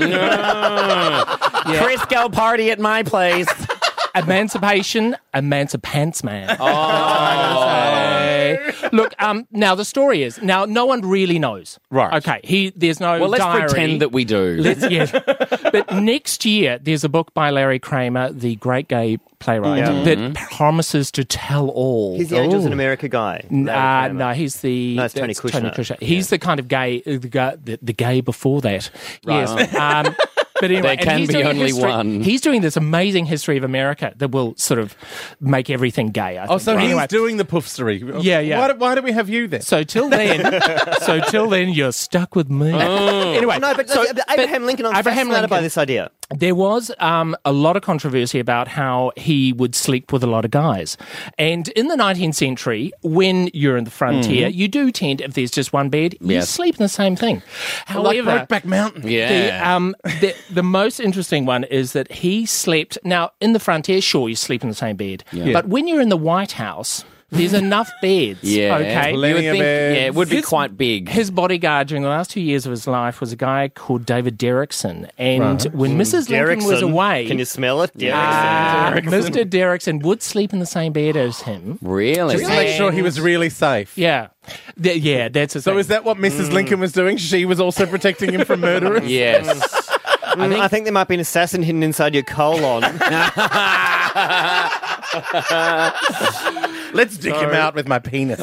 Crisco 1.68 2.32
party 2.32 2.70
at 2.70 2.78
my 2.78 3.02
place. 3.02 3.46
Emancipation, 4.14 5.16
emancipants 5.34 6.24
man. 6.24 6.56
Oh. 6.60 7.98
Look, 8.92 9.14
um, 9.18 9.46
now 9.50 9.74
the 9.74 9.84
story 9.84 10.22
is 10.22 10.40
now 10.40 10.64
no 10.64 10.86
one 10.86 11.02
really 11.02 11.38
knows. 11.38 11.78
Right. 11.90 12.14
Okay. 12.14 12.40
He 12.44 12.70
there's 12.70 13.00
no. 13.00 13.20
Well, 13.20 13.28
let's 13.28 13.44
diary. 13.44 13.68
pretend 13.68 14.00
that 14.02 14.12
we 14.12 14.24
do. 14.24 14.56
Let's, 14.60 14.88
yeah. 14.90 15.06
but 15.70 15.92
next 15.94 16.44
year, 16.44 16.78
there's 16.78 17.04
a 17.04 17.08
book 17.08 17.34
by 17.34 17.50
Larry 17.50 17.78
Kramer, 17.78 18.32
the 18.32 18.56
great 18.56 18.88
gay 18.88 19.18
playwright, 19.38 19.84
that 20.04 20.34
promises 20.50 21.12
to 21.12 21.24
tell 21.24 21.68
all. 21.68 22.16
He's 22.16 22.30
the 22.30 22.38
Angels 22.38 22.64
in 22.64 22.72
America 22.72 23.08
guy. 23.08 23.44
Uh, 23.50 24.08
no, 24.12 24.32
he's 24.32 24.60
the 24.60 24.96
No, 24.96 25.04
it's 25.04 25.14
Tony 25.14 25.34
that's 25.34 25.40
Kushner. 25.40 26.02
He's 26.02 26.30
the 26.30 26.38
kind 26.38 26.58
of 26.58 26.68
gay, 26.68 27.02
the, 27.02 27.18
the, 27.18 27.78
the 27.80 27.92
gay 27.92 28.20
before 28.20 28.60
that. 28.62 28.90
Yes. 29.24 29.74
Um, 29.74 30.16
but 30.60 30.70
anyway, 30.70 30.96
There 30.96 31.04
can 31.04 31.18
he's 31.18 31.28
be 31.28 31.34
doing 31.34 31.46
only 31.46 31.66
history- 31.66 31.88
one. 31.90 32.20
He's 32.20 32.40
doing 32.40 32.60
this 32.60 32.76
amazing 32.76 33.26
history 33.26 33.56
of 33.56 33.64
America 33.64 34.12
that 34.16 34.30
will 34.30 34.54
sort 34.56 34.80
of 34.80 34.96
make 35.40 35.70
everything 35.70 36.08
gay. 36.08 36.38
I 36.38 36.46
oh, 36.46 36.58
so 36.58 36.74
But 36.74 36.80
he's 36.82 36.90
anyway, 36.90 37.06
doing 37.08 37.36
the 37.36 37.44
puffstory. 37.44 38.02
Yeah, 38.20 38.40
yeah. 38.40 38.58
Why, 38.58 38.72
do- 38.72 38.78
why 38.78 38.94
do 38.94 39.02
we 39.02 39.12
have 39.12 39.28
you 39.28 39.48
then? 39.48 39.60
So 39.62 39.82
till 39.84 40.08
then, 40.08 40.60
so 41.02 41.20
till 41.20 41.48
then, 41.48 41.70
you're 41.70 41.92
stuck 41.92 42.34
with 42.34 42.50
me. 42.50 42.72
Oh. 42.72 43.32
Anyway, 43.32 43.58
No, 43.58 43.74
but, 43.74 43.88
so- 43.88 44.04
but 44.14 44.24
Abraham 44.30 44.64
Lincoln, 44.64 44.86
I'm 44.86 44.96
Abraham 44.96 45.26
fascinated 45.28 45.50
by 45.50 45.60
this 45.60 45.78
idea. 45.78 46.10
There 46.30 46.54
was 46.54 46.90
um, 46.98 47.34
a 47.44 47.52
lot 47.52 47.76
of 47.76 47.82
controversy 47.82 48.38
about 48.38 48.68
how 48.68 49.12
he 49.16 49.52
would 49.54 49.74
sleep 49.74 50.12
with 50.12 50.22
a 50.22 50.26
lot 50.26 50.44
of 50.44 50.50
guys. 50.50 50.96
And 51.38 51.68
in 51.68 51.88
the 51.88 51.96
19th 51.96 52.34
century, 52.34 52.92
when 53.02 53.48
you're 53.54 53.76
in 53.76 53.84
the 53.84 53.90
frontier, 53.90 54.48
you 54.48 54.68
do 54.68 54.90
tend, 54.92 55.20
if 55.22 55.34
there's 55.34 55.50
just 55.50 55.72
one 55.72 55.88
bed, 55.88 56.16
you 56.20 56.42
sleep 56.42 56.76
in 56.76 56.82
the 56.82 56.88
same 56.88 57.16
thing. 57.16 57.42
like 57.88 58.18
However, 58.22 58.46
Brokeback 58.46 58.64
Mountain. 58.64 59.08
Yeah. 59.08 59.28
the, 59.60 59.68
um, 59.68 59.96
the, 60.20 60.34
the 60.50 60.62
most 60.62 61.00
interesting 61.00 61.46
one 61.46 61.64
is 61.64 61.92
that 61.94 62.12
he 62.12 62.44
slept. 62.44 62.98
Now, 63.04 63.30
in 63.40 63.54
the 63.54 63.60
frontier, 63.60 64.00
sure, 64.00 64.28
you 64.28 64.36
sleep 64.36 64.62
in 64.62 64.68
the 64.68 64.74
same 64.74 64.96
bed. 64.96 65.24
But 65.54 65.68
when 65.68 65.88
you're 65.88 66.00
in 66.02 66.10
the 66.10 66.16
White 66.16 66.52
House, 66.52 67.04
there's 67.30 67.52
enough 67.52 67.90
beds. 68.00 68.38
yeah. 68.42 68.76
Okay. 68.76 69.10
You 69.10 69.16
would 69.16 69.20
Plenty 69.20 69.46
of 69.46 69.52
think, 69.52 69.62
beds. 69.62 69.96
yeah, 69.96 70.06
it 70.06 70.14
would 70.14 70.30
be 70.30 70.36
His- 70.36 70.46
quite 70.46 70.78
big. 70.78 71.08
His 71.08 71.30
bodyguard 71.30 71.88
during 71.88 72.02
the 72.02 72.08
last 72.08 72.30
two 72.30 72.40
years 72.40 72.64
of 72.64 72.70
his 72.70 72.86
life 72.86 73.20
was 73.20 73.32
a 73.32 73.36
guy 73.36 73.68
called 73.68 74.06
David 74.06 74.38
Derickson. 74.38 75.10
And 75.18 75.62
when 75.74 75.92
hmm. 75.92 76.00
Mrs. 76.00 76.30
Lincoln 76.30 76.66
was 76.66 76.82
away, 76.82 77.26
Can 77.26 77.38
you 77.38 77.44
smell 77.44 77.82
it? 77.82 77.92
Derickson. 77.96 78.12
Ah, 78.14 78.92
uh, 78.92 79.00
Mr. 79.00 79.44
Derickson 79.44 80.02
would 80.02 80.22
sleep 80.22 80.52
in 80.52 80.58
the 80.58 80.66
same 80.66 80.92
bed 80.92 81.16
as 81.16 81.42
him. 81.42 81.78
really? 81.82 82.36
Just 82.36 82.48
to 82.48 82.56
make 82.56 82.76
sure 82.76 82.90
he 82.90 83.02
was 83.02 83.20
really 83.20 83.50
safe. 83.50 83.96
Yeah. 83.98 84.28
Th- 84.82 85.02
yeah, 85.02 85.28
that's 85.28 85.54
a 85.54 85.60
So 85.60 85.76
is 85.76 85.88
that 85.88 86.04
what 86.04 86.16
Mrs. 86.16 86.48
Hmm. 86.48 86.54
Lincoln 86.54 86.80
was 86.80 86.92
doing? 86.92 87.18
She 87.18 87.44
was 87.44 87.60
also 87.60 87.84
protecting 87.84 88.32
him 88.32 88.44
from 88.44 88.60
murderers? 88.60 89.08
Yes. 89.18 89.44
Hmm. 89.44 90.42
I 90.42 90.48
think, 90.48 90.60
I 90.60 90.68
think 90.68 90.84
there 90.84 90.92
might 90.92 91.08
be 91.08 91.14
an 91.14 91.20
assassin 91.20 91.62
hidden 91.62 91.82
inside 91.82 92.14
your 92.14 92.22
colon. 92.22 92.82
Let's 96.92 97.16
dick 97.18 97.34
him 97.34 97.50
out 97.50 97.74
with 97.74 97.86
my 97.88 97.98
penis. 97.98 98.38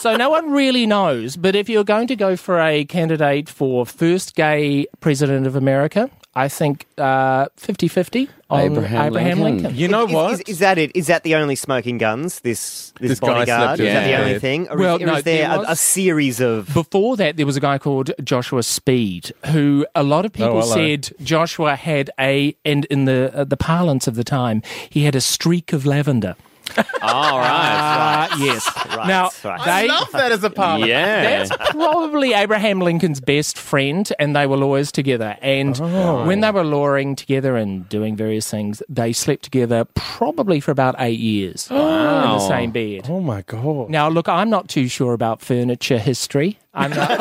So 0.00 0.16
no 0.16 0.30
one 0.30 0.50
really 0.50 0.86
knows, 0.86 1.36
but 1.36 1.54
if 1.54 1.68
you're 1.68 1.84
going 1.84 2.06
to 2.08 2.16
go 2.16 2.36
for 2.36 2.60
a 2.60 2.84
candidate 2.84 3.48
for 3.48 3.86
first 3.86 4.34
gay 4.34 4.86
president 5.00 5.46
of 5.46 5.54
America, 5.56 6.10
I 6.34 6.48
think 6.48 6.86
uh, 6.98 7.46
50-50 7.58 8.28
on 8.48 8.60
Abraham 8.60 9.06
Abraham, 9.06 9.40
Lincoln. 9.40 9.62
Lincoln. 9.64 9.78
you 9.80 9.86
know 9.88 10.06
is, 10.06 10.12
what? 10.12 10.32
Is, 10.32 10.40
is 10.40 10.58
that 10.60 10.78
it? 10.78 10.90
Is 10.96 11.06
that 11.08 11.24
the 11.24 11.34
only 11.34 11.56
smoking 11.56 11.98
guns? 11.98 12.40
This 12.40 12.92
this, 13.00 13.10
This 13.10 13.20
guy 13.20 13.26
bodyguard? 13.26 13.78
slept 13.78 13.80
Is 13.80 13.86
in 13.88 13.94
that 13.94 14.04
the 14.06 14.16
his 14.16 14.20
only 14.26 14.38
thing? 14.38 14.68
Or 14.68 14.76
Well, 14.78 14.96
is, 14.96 15.02
or 15.02 15.06
no, 15.06 15.14
is 15.16 15.24
there, 15.24 15.48
there 15.48 15.56
a, 15.56 15.58
was- 15.60 15.68
a 15.68 15.76
series 15.76 16.40
of? 16.40 16.72
Before 16.72 17.16
that, 17.18 17.36
there 17.36 17.44
was 17.46 17.56
a 17.56 17.60
guy 17.60 17.76
called 17.78 18.10
Joshua 18.24 18.62
Speed, 18.62 19.32
who 19.46 19.86
a 19.94 20.02
lot 20.02 20.24
of 20.24 20.32
people 20.32 20.56
Oh, 20.56 20.60
hello. 20.62 20.74
said 20.74 21.10
Joshua 21.22 21.76
had 21.76 22.10
a, 22.18 22.56
and 22.64 22.86
in 22.86 23.04
the 23.04 23.30
uh, 23.34 23.44
the 23.44 23.56
parlance 23.58 24.06
of 24.06 24.14
the 24.16 24.24
time, 24.24 24.62
he 24.88 25.04
had 25.04 25.14
a 25.14 25.20
streak 25.20 25.72
of 25.74 25.84
lavender. 25.84 26.34
All 27.02 27.38
right. 27.38 28.28
Uh, 28.32 28.36
yes. 28.38 28.68
Right, 28.96 29.06
now, 29.06 29.30
right. 29.44 29.64
they, 29.64 29.70
I 29.70 29.86
love 29.86 30.12
that 30.12 30.32
as 30.32 30.44
a 30.44 30.50
parliament. 30.50 30.90
Yeah. 30.90 31.44
That's 31.44 31.70
probably 31.70 32.32
Abraham 32.32 32.80
Lincoln's 32.80 33.20
best 33.20 33.58
friend, 33.58 34.10
and 34.18 34.34
they 34.36 34.46
were 34.46 34.56
lawyers 34.56 34.92
together. 34.92 35.36
And 35.42 35.78
when 36.26 36.40
they 36.40 36.50
were 36.50 36.64
lawyering 36.64 37.16
together 37.16 37.56
and 37.56 37.88
doing 37.88 38.16
various 38.16 38.50
things, 38.50 38.82
they 38.88 39.12
slept 39.12 39.42
together 39.42 39.86
probably 39.94 40.60
for 40.60 40.70
about 40.70 40.94
eight 40.98 41.20
years 41.20 41.68
in 41.70 41.76
the 41.76 42.48
same 42.48 42.70
bed. 42.70 43.06
Oh 43.08 43.20
my 43.20 43.42
god. 43.42 43.90
Now, 43.90 44.08
look, 44.08 44.28
I'm 44.28 44.50
not 44.50 44.68
too 44.68 44.88
sure 44.88 45.12
about 45.12 45.40
furniture 45.42 45.98
history. 45.98 46.58
I'm, 46.74 46.90
not, 46.90 47.10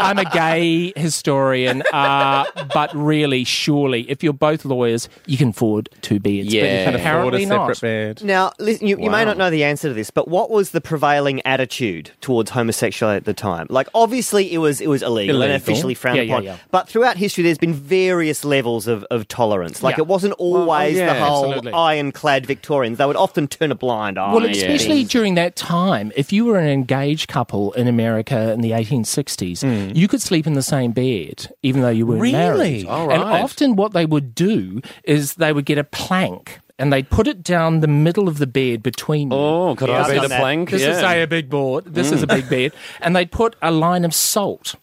I'm, 0.00 0.18
a 0.18 0.24
gay 0.30 0.92
historian, 0.96 1.82
uh, 1.92 2.44
but 2.74 2.94
really, 2.94 3.44
surely, 3.44 4.10
if 4.10 4.22
you're 4.22 4.32
both 4.32 4.64
lawyers, 4.64 5.08
you 5.26 5.36
can 5.36 5.48
afford 5.50 5.88
two 6.02 6.18
beds. 6.18 6.52
Yeah. 6.52 6.84
but 6.86 6.90
Can 6.92 6.94
Afford 6.94 6.94
a 6.94 6.98
apparently 7.00 7.44
separate 7.46 7.66
not. 7.68 7.80
bed. 7.80 8.24
Now, 8.24 8.52
listen, 8.58 8.86
you, 8.86 8.98
you 9.00 9.10
may 9.10 9.24
not 9.24 9.36
know 9.38 9.50
the 9.50 9.64
answer 9.64 9.88
to 9.88 9.94
this, 9.94 10.10
but 10.10 10.28
what 10.28 10.50
was 10.50 10.70
the 10.70 10.80
prevailing 10.80 11.40
attitude 11.46 12.10
towards 12.20 12.50
homosexuality 12.50 13.16
at 13.18 13.24
the 13.24 13.34
time? 13.34 13.66
Like, 13.70 13.88
obviously, 13.94 14.52
it 14.52 14.58
was 14.58 14.80
it 14.80 14.88
was 14.88 15.02
illegal, 15.02 15.42
and 15.42 15.52
officially 15.52 15.94
frowned 15.94 16.16
Yeah, 16.16 16.22
yeah, 16.22 16.32
upon. 16.34 16.44
yeah. 16.44 16.56
But 16.70 16.88
throughout 16.88 17.16
history, 17.16 17.44
there's 17.44 17.58
been 17.58 17.74
various 17.74 18.44
levels 18.44 18.86
of, 18.86 19.04
of 19.10 19.28
tolerance. 19.28 19.82
Like, 19.82 19.96
Yeah. 19.96 20.02
it 20.02 20.06
wasn't 20.06 20.34
always 20.34 20.96
yeah, 20.96 21.12
the 21.14 21.20
whole 21.24 21.46
absolutely. 21.46 21.72
ironclad 21.72 22.46
Victorians. 22.46 22.98
They 22.98 23.06
would 23.06 23.16
often 23.16 23.48
turn 23.48 23.70
a 23.70 23.74
blind 23.74 24.18
eye. 24.18 24.34
Well, 24.34 24.44
especially 24.44 24.98
things. 25.00 25.10
during 25.10 25.34
that 25.34 25.56
time, 25.56 26.12
if 26.16 26.32
you 26.32 26.44
were 26.44 26.58
an 26.58 26.68
engaged 26.68 27.28
couple 27.28 27.72
in 27.72 27.86
America 27.88 28.52
in 28.52 28.60
the 28.60 28.70
1860s, 28.72 29.62
you 29.94 30.08
could 30.08 30.22
sleep 30.22 30.46
in 30.46 30.54
the 30.54 30.62
same 30.62 30.92
bed 30.92 31.52
even 31.62 31.82
though 31.82 31.88
you 31.88 32.06
weren't 32.06 32.20
Really? 32.20 32.32
married. 32.32 32.86
All 32.86 33.10
And 33.10 33.22
often 33.22 33.76
what 33.76 33.92
they 33.92 34.06
would 34.06 34.34
do 34.34 34.80
is 35.04 35.34
they 35.34 35.52
would 35.52 35.64
get 35.64 35.78
a 35.78 35.84
plank 35.84 36.60
and 36.78 36.92
they'd 36.92 37.10
put 37.10 37.26
it 37.26 37.42
down 37.42 37.80
the 37.80 37.86
middle 37.88 38.26
of 38.28 38.38
the 38.38 38.46
bed 38.46 38.82
between 38.82 39.30
you. 39.30 39.36
Oh, 39.36 39.74
could 39.76 39.88
Yeah, 39.90 40.02
I 40.04 40.12
be 40.14 40.18
the 40.20 40.28
plank? 40.34 40.70
This 40.70 40.82
yeah. 40.82 40.90
is 40.92 40.98
say 41.00 41.22
a 41.22 41.26
big 41.26 41.50
board. 41.50 41.84
This 41.84 42.10
is 42.10 42.22
a 42.22 42.26
big 42.26 42.48
bed, 42.48 42.72
and 43.02 43.14
they'd 43.14 43.30
put 43.30 43.54
a 43.60 43.70
line 43.70 44.04
of 44.06 44.14
salt 44.14 44.76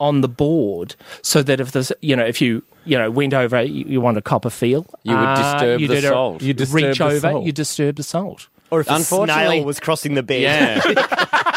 on 0.00 0.20
the 0.22 0.28
board 0.28 0.96
so 1.22 1.42
that 1.44 1.60
if 1.60 1.70
this, 1.72 1.92
you 2.00 2.16
know, 2.16 2.24
if 2.26 2.40
you 2.40 2.62
you 2.84 2.98
know 2.98 3.10
went 3.12 3.32
over, 3.32 3.62
you, 3.62 3.84
you 3.86 4.00
want 4.00 4.18
a 4.18 4.22
copper 4.22 4.50
feel, 4.50 4.86
You 5.04 5.14
would 5.14 5.22
uh, 5.24 5.36
disturb 5.54 5.80
you 5.80 5.86
the 5.88 5.94
did 5.94 6.04
a- 6.04 6.08
salt. 6.08 6.42
You 6.42 6.52
disturb 6.52 6.74
reach 6.82 6.98
the 6.98 7.04
over, 7.04 7.20
salt. 7.20 7.46
you 7.46 7.52
disturb 7.52 7.94
the 7.96 8.02
salt. 8.02 8.48
or 8.72 8.80
if 8.80 8.90
a 8.90 8.94
Unfortunately- 8.94 9.46
snail 9.58 9.64
was 9.64 9.78
crossing 9.78 10.14
the 10.14 10.24
bed. 10.24 10.42
Yeah. 10.42 10.80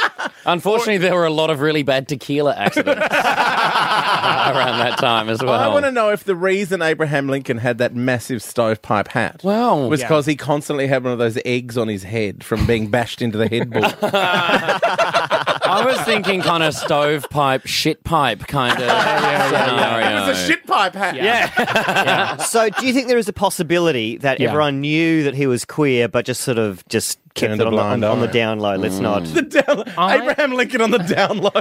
Unfortunately, 0.51 0.97
there 0.97 1.13
were 1.15 1.25
a 1.25 1.31
lot 1.31 1.49
of 1.49 1.59
really 1.61 1.83
bad 1.83 2.07
tequila 2.07 2.55
accidents 2.55 2.99
around 3.01 4.79
that 4.79 4.97
time 4.97 5.29
as 5.29 5.41
well. 5.41 5.53
I 5.53 5.67
want 5.67 5.85
to 5.85 5.91
know 5.91 6.09
if 6.09 6.23
the 6.23 6.35
reason 6.35 6.81
Abraham 6.81 7.27
Lincoln 7.29 7.57
had 7.57 7.77
that 7.77 7.93
massive 7.95 8.41
stovepipe 8.41 9.07
hat 9.09 9.41
Wow. 9.43 9.87
was 9.87 10.01
because 10.01 10.25
he 10.25 10.35
constantly 10.35 10.87
had 10.87 11.03
one 11.03 11.13
of 11.13 11.19
those 11.19 11.37
eggs 11.45 11.77
on 11.77 11.87
his 11.87 12.03
head 12.03 12.43
from 12.43 12.65
being 12.65 12.87
bashed 12.87 13.21
into 13.21 13.37
the 13.37 13.47
headboard. 13.47 13.95
I 15.69 15.85
was 15.85 15.99
thinking 16.01 16.41
kind 16.41 16.63
of 16.63 16.73
stovepipe, 16.73 17.65
shit 17.67 18.03
pipe 18.03 18.47
kind 18.47 18.73
of 18.73 18.79
scenario. 18.89 20.09
it 20.09 20.27
was 20.27 20.37
a 20.39 20.47
shit 20.47 20.65
pipe 20.65 20.93
hat. 20.93 21.15
Yeah. 21.15 22.37
So, 22.49 22.69
do 22.69 22.85
you 22.87 22.93
think 22.93 23.07
there 23.07 23.17
is 23.17 23.27
a 23.27 23.33
possibility 23.33 24.17
that 24.17 24.39
Yeah. 24.39 24.49
everyone 24.49 24.81
knew 24.81 25.23
that 25.23 25.35
he 25.35 25.45
was 25.47 25.65
queer, 25.65 26.07
but 26.07 26.25
just 26.25 26.41
sort 26.41 26.57
of 26.57 26.83
just 26.87 27.19
kept 27.35 27.49
Turned 27.51 27.61
it 27.61 27.65
a 27.65 27.67
on, 27.67 27.73
the- 27.73 27.79
on, 27.81 27.99
blind 27.99 28.05
on 28.05 28.19
the 28.21 28.27
eye. 28.27 28.31
down 28.31 28.59
low? 28.59 28.75
Let's 28.75 28.95
mm. 28.95 29.01
not. 29.01 29.23
The 29.25 29.41
down, 29.43 29.83
I- 29.97 30.17
Abraham 30.21 30.53
Lincoln 30.53 30.81
on 30.81 30.91
the 30.91 30.97
down 30.99 31.37
low. 31.39 31.51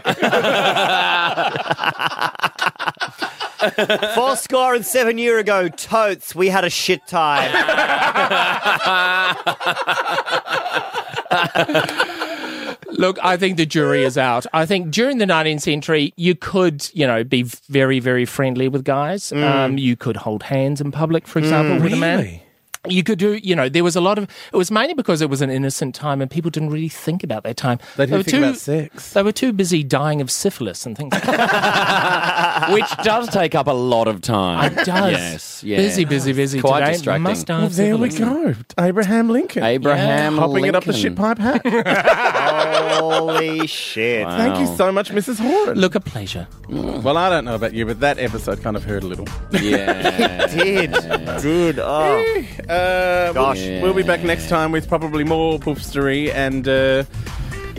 Four 4.14 4.36
score 4.36 4.74
and 4.74 4.86
seven 4.86 5.18
year 5.18 5.38
ago, 5.38 5.68
totes, 5.68 6.34
we 6.34 6.48
had 6.48 6.64
a 6.64 6.70
shit 6.70 7.06
time. 7.06 7.50
Look, 12.98 13.16
I 13.22 13.36
think 13.36 13.56
the 13.56 13.64
jury 13.66 14.02
is 14.04 14.18
out. 14.18 14.44
I 14.52 14.66
think 14.66 14.90
during 14.90 15.18
the 15.18 15.24
19th 15.24 15.60
century, 15.62 16.12
you 16.16 16.34
could, 16.34 16.88
you 16.92 17.06
know, 17.06 17.22
be 17.24 17.44
very, 17.44 18.00
very 18.00 18.24
friendly 18.24 18.66
with 18.68 18.84
guys. 18.84 19.32
Um, 19.32 19.78
you 19.78 19.94
could 19.96 20.16
hold 20.16 20.42
hands 20.42 20.80
in 20.80 20.90
public, 20.90 21.26
for 21.28 21.38
example, 21.38 21.80
with 21.82 21.92
a 21.92 21.96
man. 21.96 22.40
You 22.88 23.02
could 23.02 23.18
do, 23.18 23.32
you 23.34 23.54
know, 23.56 23.68
there 23.68 23.82
was 23.84 23.96
a 23.96 24.00
lot 24.00 24.18
of. 24.18 24.24
It 24.52 24.56
was 24.56 24.70
mainly 24.70 24.94
because 24.94 25.20
it 25.20 25.28
was 25.28 25.42
an 25.42 25.50
innocent 25.50 25.94
time 25.96 26.22
and 26.22 26.30
people 26.30 26.50
didn't 26.50 26.70
really 26.70 26.88
think 26.88 27.22
about 27.24 27.42
their 27.42 27.52
time. 27.52 27.78
They 27.96 28.06
didn't 28.06 28.18
were 28.18 28.22
think 28.22 28.36
too, 28.36 28.42
about 28.44 28.56
sex. 28.56 29.12
They 29.12 29.22
were 29.22 29.32
too 29.32 29.52
busy 29.52 29.82
dying 29.82 30.20
of 30.20 30.30
syphilis 30.30 30.86
and 30.86 30.96
things 30.96 31.12
like 31.12 31.24
that. 31.24 32.70
Which 32.72 32.88
does 33.02 33.28
take 33.30 33.54
up 33.56 33.66
a 33.66 33.72
lot 33.72 34.06
of 34.08 34.22
time. 34.22 34.72
It 34.72 34.86
does. 34.86 35.12
Yes. 35.12 35.64
Yeah. 35.64 35.76
Busy, 35.78 36.04
busy, 36.04 36.32
busy. 36.32 36.60
Quite 36.60 36.80
today. 36.80 36.92
distracting. 36.92 37.22
Must 37.24 37.46
die 37.46 37.56
Well, 37.58 37.66
of 37.66 37.76
there 37.76 37.96
we 37.96 38.08
go. 38.10 38.54
Abraham 38.78 39.28
Lincoln. 39.28 39.64
Abraham 39.64 40.38
Hopping 40.38 40.64
it 40.66 40.74
up 40.76 40.84
the 40.84 40.92
Lincoln. 40.92 41.10
shit 41.10 41.16
pipe 41.16 41.38
hat. 41.38 41.62
Holy 42.58 43.66
shit. 43.66 44.26
Thank 44.26 44.58
you 44.58 44.66
so 44.76 44.90
much, 44.92 45.10
Mrs. 45.10 45.38
Horan. 45.38 45.78
Look, 45.78 45.94
a 45.94 46.00
pleasure. 46.00 46.46
well, 46.68 47.16
I 47.16 47.30
don't 47.30 47.44
know 47.44 47.54
about 47.54 47.74
you, 47.74 47.86
but 47.86 48.00
that 48.00 48.18
episode 48.18 48.62
kind 48.62 48.76
of 48.76 48.84
hurt 48.84 49.02
a 49.02 49.06
little. 49.06 49.26
Yeah. 49.52 50.46
Did. 50.46 50.92
Did. 51.42 51.78
Oh. 51.78 52.44
Uh, 52.68 53.32
Gosh. 53.32 53.58
We'll, 53.60 53.82
we'll 53.82 53.94
be 53.94 54.02
back 54.02 54.22
next 54.22 54.48
time 54.48 54.72
with 54.72 54.88
probably 54.88 55.24
more 55.24 55.58
poofstery 55.58 56.32
and 56.32 56.66
uh, 56.68 57.04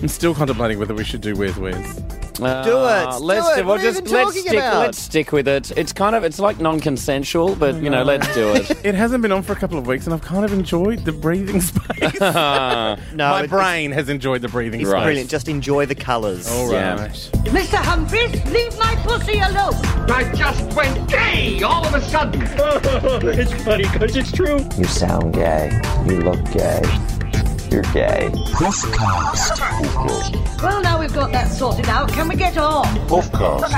I'm 0.01 0.07
still 0.07 0.33
contemplating 0.33 0.79
whether 0.79 0.93
we 0.93 1.03
should 1.03 1.21
do 1.21 1.35
Where's 1.35 1.57
Where's. 1.57 2.18
Do 2.39 2.45
it. 2.45 3.07
Uh, 3.07 3.19
let's 3.19 3.49
it. 3.49 3.55
do, 3.57 3.65
we'll 3.65 3.75
What 3.75 3.81
are 3.81 3.83
you 3.83 3.91
just 3.91 4.07
let's 4.11 4.27
talking 4.29 4.41
stick 4.41 4.53
about? 4.59 4.79
let's 4.79 4.97
stick 4.99 5.31
with 5.31 5.47
it. 5.47 5.71
It's 5.77 5.93
kind 5.93 6.15
of 6.15 6.23
it's 6.23 6.39
like 6.39 6.59
non-consensual, 6.59 7.55
but 7.55 7.75
you 7.75 7.89
know, 7.89 8.03
let's 8.03 8.33
do 8.33 8.49
it. 8.53 8.69
It 8.85 8.95
hasn't 8.95 9.21
been 9.21 9.31
on 9.31 9.43
for 9.43 9.53
a 9.53 9.55
couple 9.55 9.77
of 9.77 9.85
weeks 9.87 10.05
and 10.05 10.13
I've 10.13 10.21
kind 10.21 10.43
of 10.45 10.53
enjoyed 10.53 11.05
the 11.05 11.11
breathing 11.11 11.61
space. 11.61 12.19
No, 12.21 12.95
My 13.17 13.43
it- 13.43 13.49
brain 13.49 13.91
has 13.91 14.09
enjoyed 14.09 14.41
the 14.41 14.47
breathing 14.47 14.81
It's 14.81 14.89
space. 14.89 15.03
brilliant. 15.03 15.29
Just 15.29 15.47
enjoy 15.47 15.85
the 15.85 15.95
colours. 15.95 16.49
All 16.49 16.65
right, 16.71 16.73
Yeah. 16.73 17.07
Mr. 17.51 17.75
Humphries, 17.75 18.33
leave 18.51 18.77
my 18.79 18.95
pussy 19.03 19.39
alone. 19.39 19.75
I 20.09 20.31
just 20.35 20.75
went 20.75 21.09
gay 21.09 21.61
all 21.61 21.85
of 21.85 21.93
a 21.93 22.01
sudden. 22.01 22.41
it's 23.27 23.53
funny 23.63 23.83
because 23.83 24.15
it's 24.15 24.31
true. 24.31 24.59
You 24.77 24.85
sound 24.85 25.33
gay. 25.33 25.79
You 26.05 26.21
look 26.21 26.43
gay. 26.51 26.81
You're 27.71 27.83
gay. 27.93 28.31
Puffcast. 28.53 29.59
Well, 30.63 30.81
now 30.81 30.99
we've 30.99 31.13
got 31.13 31.31
that 31.31 31.47
sorted 31.51 31.87
out, 31.87 32.09
can 32.09 32.27
we 32.27 32.35
get 32.35 32.57
on? 32.57 32.87
Of 33.11 33.31
course. 33.31 33.71